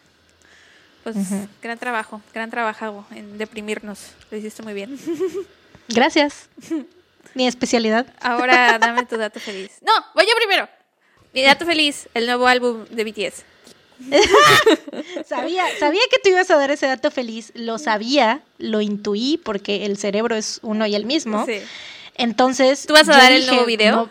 [1.03, 1.15] Pues
[1.61, 4.11] gran trabajo, gran trabajo en deprimirnos.
[4.31, 4.97] Lo hiciste muy bien.
[5.89, 6.49] Gracias.
[7.33, 8.05] Mi especialidad.
[8.21, 9.71] Ahora dame tu dato feliz.
[9.81, 10.67] No, voy yo primero.
[11.33, 13.43] Mi dato feliz, el nuevo álbum de BTS.
[15.27, 17.51] Sabía, sabía que tú ibas a dar ese dato feliz.
[17.53, 21.45] Lo sabía, lo intuí, porque el cerebro es uno y el mismo.
[21.45, 21.59] Sí.
[22.15, 22.85] Entonces.
[22.85, 23.95] ¿Tú vas a dar el nuevo video?
[23.95, 24.09] no,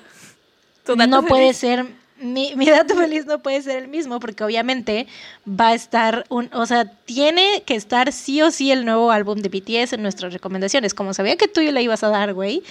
[0.97, 1.29] no feliz.
[1.29, 1.87] puede ser.
[2.21, 5.07] Mi, mi dato feliz no puede ser el mismo porque obviamente
[5.49, 9.39] va a estar un, o sea, tiene que estar sí o sí el nuevo álbum
[9.39, 10.95] de BTS en nuestras recomendaciones.
[10.95, 12.65] Como sabía que tú le ibas a dar, güey,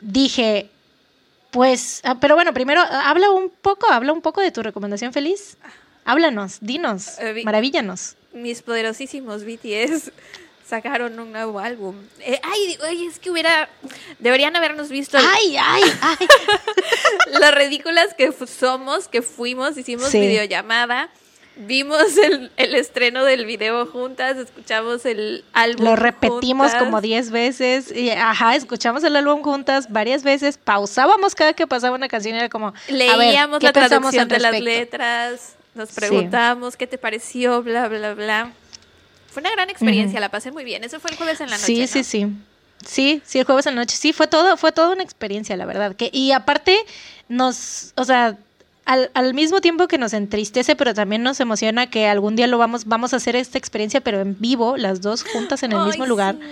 [0.00, 0.70] dije,
[1.50, 5.56] pues, ah, pero bueno, primero habla un poco, habla un poco de tu recomendación feliz.
[6.06, 8.16] Háblanos, dinos, Eh, vi- maravíllanos.
[8.32, 10.10] Mis poderosísimos BTS
[10.70, 11.96] sacaron un nuevo álbum.
[12.20, 13.68] Eh, ay, ay, es que hubiera.
[14.18, 16.26] Deberían habernos visto Ay, ay, ay.
[17.40, 20.20] las ridículas que somos, que fuimos, hicimos Sí.
[20.20, 21.10] videollamada.
[21.56, 25.84] Vimos el, el estreno del video juntas, escuchamos el álbum.
[25.84, 26.82] Lo repetimos juntas.
[26.82, 27.92] como 10 veces.
[27.94, 30.56] Y, ajá, escuchamos el álbum juntas varias veces.
[30.56, 32.68] Pausábamos cada que pasaba una canción y era como.
[32.68, 35.96] a ver, Leíamos ¿qué la traducción de las letras, nos Sí.
[35.96, 38.52] preguntamos qué te pareció, bla, bla, bla.
[39.30, 40.84] Fue una gran experiencia, la pasé muy bien.
[40.84, 41.66] Eso fue el jueves en la noche.
[41.66, 41.86] Sí, ¿no?
[41.86, 42.26] sí, sí.
[42.84, 43.96] Sí, sí, el jueves en la noche.
[43.96, 45.94] Sí, fue todo, fue toda una experiencia, la verdad.
[45.94, 46.76] Que, y aparte,
[47.28, 48.36] nos, o sea,
[48.86, 52.58] al, al mismo tiempo que nos entristece, pero también nos emociona que algún día lo
[52.58, 56.06] vamos, vamos a hacer esta experiencia, pero en vivo, las dos juntas en el mismo
[56.06, 56.36] lugar.
[56.40, 56.46] sí.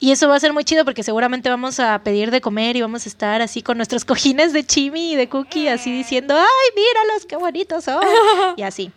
[0.00, 2.82] Y eso va a ser muy chido porque seguramente vamos a pedir de comer y
[2.82, 6.70] vamos a estar así con nuestros cojines de chimi y de cookie, así diciendo, ay,
[6.76, 8.04] míralos, qué bonitos son.
[8.56, 8.90] Y así.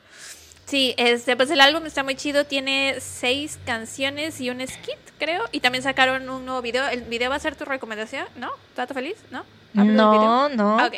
[0.68, 5.46] Sí, este, pues el álbum está muy chido, tiene seis canciones y un skit, creo.
[5.54, 6.86] Y también sacaron un nuevo video.
[6.90, 8.26] ¿El video va a ser tu recomendación?
[8.36, 8.52] ¿No?
[8.76, 9.16] ¿Trato feliz?
[9.32, 9.46] ¿No?
[9.78, 10.80] ¿Hablo del No, no.
[10.80, 10.96] Ah, ok.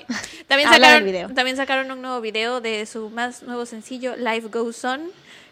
[0.48, 1.30] También sacaron, video.
[1.30, 5.02] también sacaron un nuevo video de su más nuevo sencillo, Life Goes On,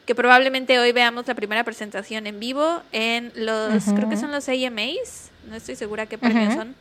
[0.08, 4.50] que probablemente hoy veamos la primera presentación en vivo en los, creo que son los
[4.50, 6.76] AMAs, no estoy segura qué premios son.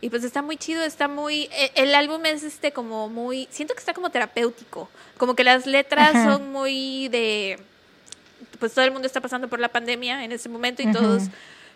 [0.00, 1.48] Y pues está muy chido, está muy...
[1.52, 3.48] e- El álbum es este como muy...
[3.50, 4.88] Siento que está como terapéutico.
[5.16, 6.32] Como que las letras Ajá.
[6.32, 7.58] son muy de...
[8.58, 11.24] Pues todo el mundo está pasando por la pandemia en ese momento y todos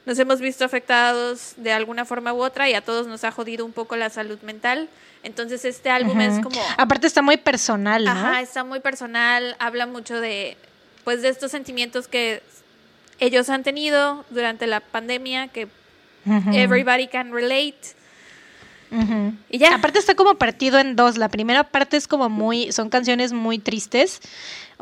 [0.06, 3.64] nos hemos visto afectados de alguna forma u otra y a todos nos ha jodido
[3.64, 4.88] un poco la salud mental.
[5.22, 6.60] Entonces este álbum es como...
[6.78, 8.10] Aparte está muy personal, ¿no?
[8.10, 10.56] Ajá, está muy personal, habla mucho de
[11.05, 12.42] pues de estos sentimientos que
[13.18, 15.68] ellos han tenido durante la pandemia que
[16.52, 17.94] everybody can relate.
[19.50, 19.74] Y ya.
[19.74, 21.16] Aparte está como partido en dos.
[21.16, 24.20] La primera parte es como muy, son canciones muy tristes.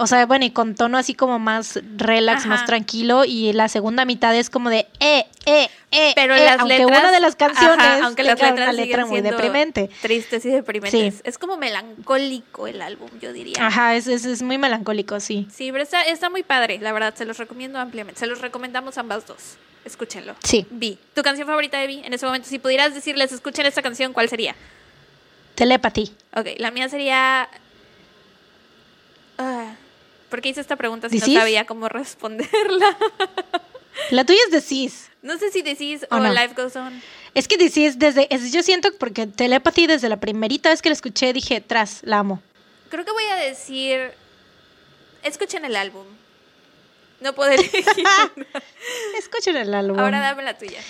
[0.01, 2.49] O sea, bueno, y con tono así como más relax, Ajá.
[2.49, 3.25] más tranquilo.
[3.25, 6.13] Y la segunda mitad es como de eh, eh, eh.
[6.15, 9.07] Pero eh, las aunque letras, una de las canciones ajá, aunque las letras una letra
[9.07, 9.91] muy deprimente.
[10.01, 11.15] tristes y deprimentes.
[11.17, 11.21] Sí.
[11.25, 13.67] Es como melancólico el álbum, yo diría.
[13.67, 15.49] Ajá, es, es, es muy melancólico, sí.
[15.53, 18.21] Sí, pero está, está muy padre, la verdad, se los recomiendo ampliamente.
[18.21, 19.57] Se los recomendamos ambas dos.
[19.85, 20.37] Escúchenlo.
[20.45, 20.67] Sí.
[20.71, 20.99] Vi.
[21.15, 22.49] ¿Tu canción favorita de Vi en ese momento?
[22.49, 24.55] Si pudieras decirles, escuchen esta canción, ¿cuál sería?
[25.55, 26.13] Telepathy.
[26.37, 27.49] Ok, la mía sería.
[29.39, 29.73] Ah,
[30.31, 31.35] ¿Por qué hice esta pregunta si ¿Decís?
[31.35, 32.97] no sabía cómo responderla?
[34.11, 35.11] La tuya es de Cis.
[35.23, 36.33] no sé si decís ¿O o no?
[36.33, 37.03] Life Goes On.
[37.35, 40.95] Es que decís desde, es- yo siento porque Telepathy desde la primerita vez que la
[40.95, 42.43] escuché dije, tras, la amo.
[42.91, 44.13] Creo que voy a decir.
[45.23, 46.05] Escuchen el álbum.
[47.21, 47.85] No puedo elegir.
[49.19, 49.99] Escuchen el álbum.
[49.99, 50.81] Ahora dame la tuya.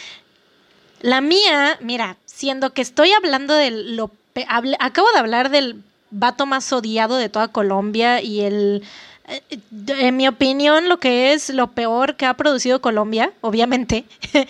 [1.00, 4.10] La mía, mira, siendo que estoy hablando de lo...
[4.48, 8.84] hable- acabo de hablar del vato más odiado de toda Colombia y el...
[9.28, 9.42] eh,
[9.88, 14.04] En mi opinión, lo que es lo peor que ha producido Colombia, obviamente,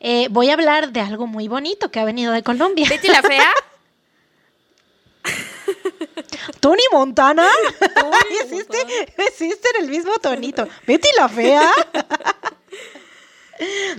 [0.00, 2.86] eh, voy a hablar de algo muy bonito que ha venido de Colombia.
[2.88, 3.52] Betty la Fea.
[6.60, 7.48] Tony Montana.
[8.42, 8.78] ¿Existe,
[9.16, 10.68] existe en el mismo tonito.
[10.86, 11.70] Betty la fea.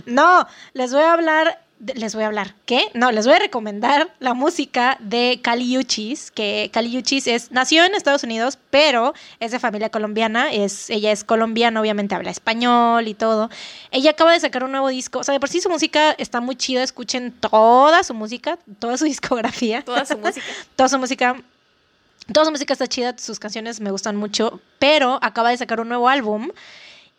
[0.06, 1.62] no, les voy a hablar.
[1.96, 2.92] Les voy a hablar, ¿qué?
[2.94, 7.84] No, les voy a recomendar la música de Kali Uchis, que Kali Uchis es, nació
[7.84, 13.08] en Estados Unidos, pero es de familia colombiana, es, ella es colombiana, obviamente habla español
[13.08, 13.50] y todo.
[13.90, 16.40] Ella acaba de sacar un nuevo disco, o sea, de por sí su música está
[16.40, 20.46] muy chida, escuchen toda su música, toda su discografía Toda su música.
[20.76, 21.36] toda su música.
[22.32, 25.88] Toda su música está chida, sus canciones me gustan mucho, pero acaba de sacar un
[25.88, 26.50] nuevo álbum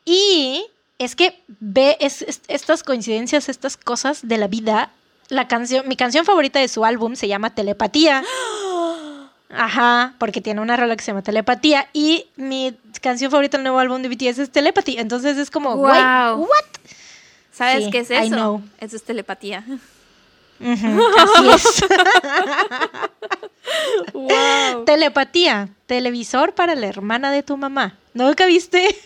[0.04, 0.64] y
[0.98, 4.90] es que ve es- es- estas coincidencias, estas cosas de la vida.
[5.28, 8.22] La canción, mi canción favorita de su álbum se llama Telepatía.
[9.54, 13.78] Ajá, porque tiene una rola que se llama Telepatía y mi canción favorita del nuevo
[13.80, 14.96] álbum de BTS es Telepathy.
[14.98, 16.40] Entonces es como, Wow.
[16.40, 16.64] what?
[17.52, 18.28] ¿Sabes Sí, qué es I eso?
[18.34, 18.62] know.
[18.78, 19.62] Eso es telepatía.
[20.62, 21.84] Así es.
[24.12, 24.84] wow.
[24.86, 27.98] Telepatía, televisor para la hermana de tu mamá.
[28.14, 28.96] ¿Nunca viste?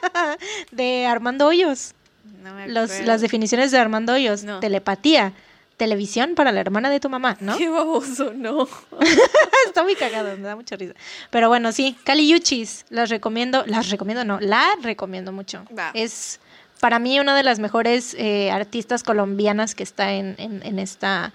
[0.70, 1.94] de Armando Hoyos.
[2.42, 3.06] No me Los- acuerdo.
[3.06, 4.44] las definiciones de Armando Hoyos.
[4.44, 4.60] No.
[4.60, 5.32] Telepatía,
[5.76, 7.56] televisión para la hermana de tu mamá, ¿no?
[7.58, 8.68] Qué baboso, no.
[9.66, 10.94] Está muy cagado, me da mucha risa.
[11.30, 15.64] Pero bueno, sí, Kali Uchis, las recomiendo, las recomiendo, no, la recomiendo mucho.
[15.94, 16.40] Es
[16.80, 21.32] para mí una de las mejores eh, artistas colombianas que está en, en, en esta,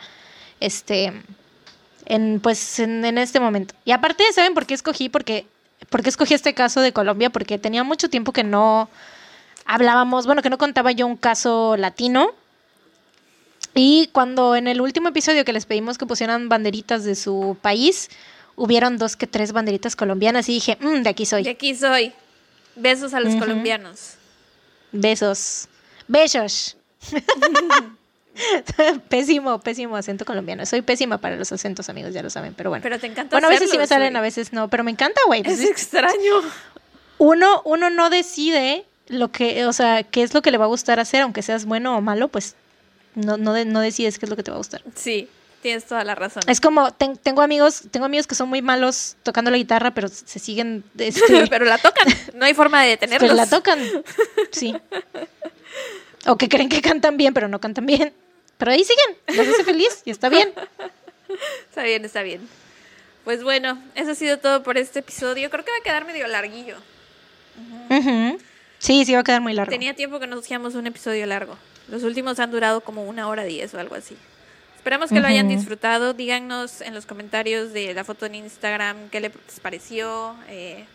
[0.60, 1.12] este,
[2.06, 3.74] en, pues, en, en este momento.
[3.84, 5.10] Y aparte, ¿saben por qué escogí?
[5.10, 5.46] Porque,
[5.90, 8.90] porque escogí este caso de Colombia, porque tenía mucho tiempo que no
[9.66, 12.32] hablábamos, bueno, que no contaba yo un caso latino.
[13.74, 18.10] Y cuando en el último episodio que les pedimos que pusieran banderitas de su país,
[18.56, 21.44] hubieron dos que tres banderitas colombianas y dije, "Mm, de aquí soy.
[21.44, 22.14] Y aquí soy.
[22.76, 24.16] Besos a los colombianos.
[24.92, 25.68] Besos.
[26.08, 26.78] Besos.
[29.10, 30.66] pésimo, pésimo acento colombiano.
[30.66, 32.84] Soy pésima para los acentos, amigos, ya lo saben, pero bueno.
[32.84, 34.20] Pero te encanta bueno, a veces sí me salen, güey.
[34.20, 35.44] a veces no, pero me encanta, güey.
[35.44, 36.42] Pues Es extraño.
[37.18, 40.70] uno, uno no decide lo que, o sea, qué es lo que le va a
[40.70, 42.56] gustar hacer, aunque seas bueno o malo, pues
[43.16, 44.82] no, no, de- no decides qué es lo que te va a gustar.
[44.96, 45.28] Sí,
[45.62, 46.42] tienes toda la razón.
[46.48, 50.08] Es como, ten- tengo amigos, tengo amigos que son muy malos tocando la guitarra, pero
[50.08, 52.08] se siguen, este, Pero la tocan.
[52.36, 53.30] No hay forma de detenerlos.
[53.30, 53.80] pero la tocan,
[54.52, 54.76] sí.
[56.28, 58.14] O que creen que cantan bien, pero no cantan bien.
[58.58, 60.54] Pero ahí siguen, los hace feliz y está bien.
[61.70, 62.48] Está bien, está bien.
[63.24, 65.50] Pues bueno, eso ha sido todo por este episodio.
[65.50, 66.76] Creo que va a quedar medio larguillo.
[68.80, 69.72] Sí, sí va a quedar muy largo.
[69.72, 71.58] Tenía tiempo que no hacíamos un episodio largo.
[71.88, 74.16] Los últimos han durado como una hora diez o algo así.
[74.78, 76.14] Esperamos que lo hayan disfrutado.
[76.14, 79.32] Díganos en los comentarios de la foto en Instagram qué les
[79.62, 80.36] pareció.
[80.50, 80.86] eh.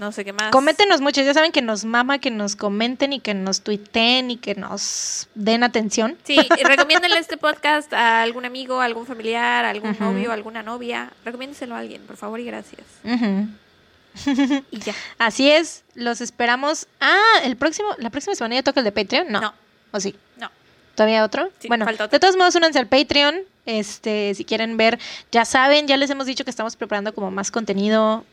[0.00, 0.50] No sé qué más.
[0.50, 4.38] Coméntenos mucho, ya saben que nos mama que nos comenten y que nos tuiteen y
[4.38, 6.16] que nos den atención.
[6.24, 10.34] Sí, y recomiéndenle este podcast a algún amigo, a algún familiar, a algún novio, a
[10.34, 11.12] alguna novia.
[11.24, 12.80] Recomiéndenselo a alguien, por favor y gracias.
[13.04, 14.94] Y ya.
[15.18, 16.86] Así es, los esperamos.
[17.00, 19.40] Ah, el próximo, la próxima semana ya toca el de Patreon, ¿no?
[19.40, 19.54] No.
[19.92, 20.16] ¿O sí?
[20.38, 20.50] No.
[20.94, 21.50] ¿Todavía otro?
[21.58, 22.16] Sí, bueno, falta otro.
[22.16, 23.36] de todos modos, únanse al Patreon.
[23.66, 24.98] Este, si quieren ver,
[25.30, 28.24] ya saben, ya les hemos dicho que estamos preparando como más contenido,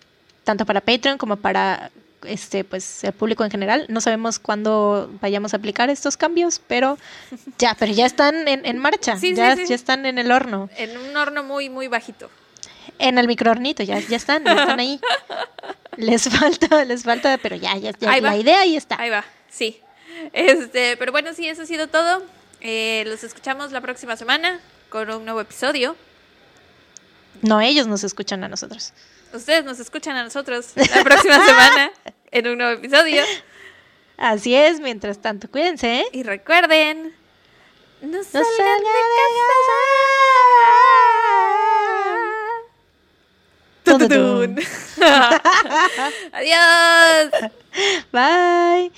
[0.48, 1.92] tanto para Patreon como para
[2.24, 3.86] este, pues, el público en general.
[3.90, 6.98] No sabemos cuándo vayamos a aplicar estos cambios, pero
[7.60, 9.18] ya, pero ya están en, en marcha.
[9.18, 9.66] Sí, ya, sí.
[9.68, 10.70] ya están en el horno.
[10.78, 12.32] En un horno muy, muy bajito.
[12.98, 15.02] En el microornito, ya, ya están, ya están ahí.
[15.98, 18.30] Les falta, les falta, pero ya, ya, ya Ahí va.
[18.30, 19.02] la idea ahí está.
[19.02, 19.82] Ahí va, sí.
[20.32, 22.22] Este, pero bueno, sí, eso ha sido todo.
[22.62, 24.60] Eh, los escuchamos la próxima semana
[24.90, 25.96] con un nuevo episodio.
[27.42, 28.94] No, ellos nos escuchan a nosotros.
[29.34, 31.92] Ustedes nos escuchan a nosotros la próxima semana
[32.32, 33.24] en un nuevo episodio.
[34.18, 36.06] Así es, mientras tanto, cuídense, ¿eh?
[36.12, 37.14] Y recuerden,
[38.02, 39.46] no No salgan salgan de casa.
[43.84, 43.98] casa.
[44.00, 44.60] Tututún.
[46.34, 47.52] Adiós.
[48.12, 48.92] Bye.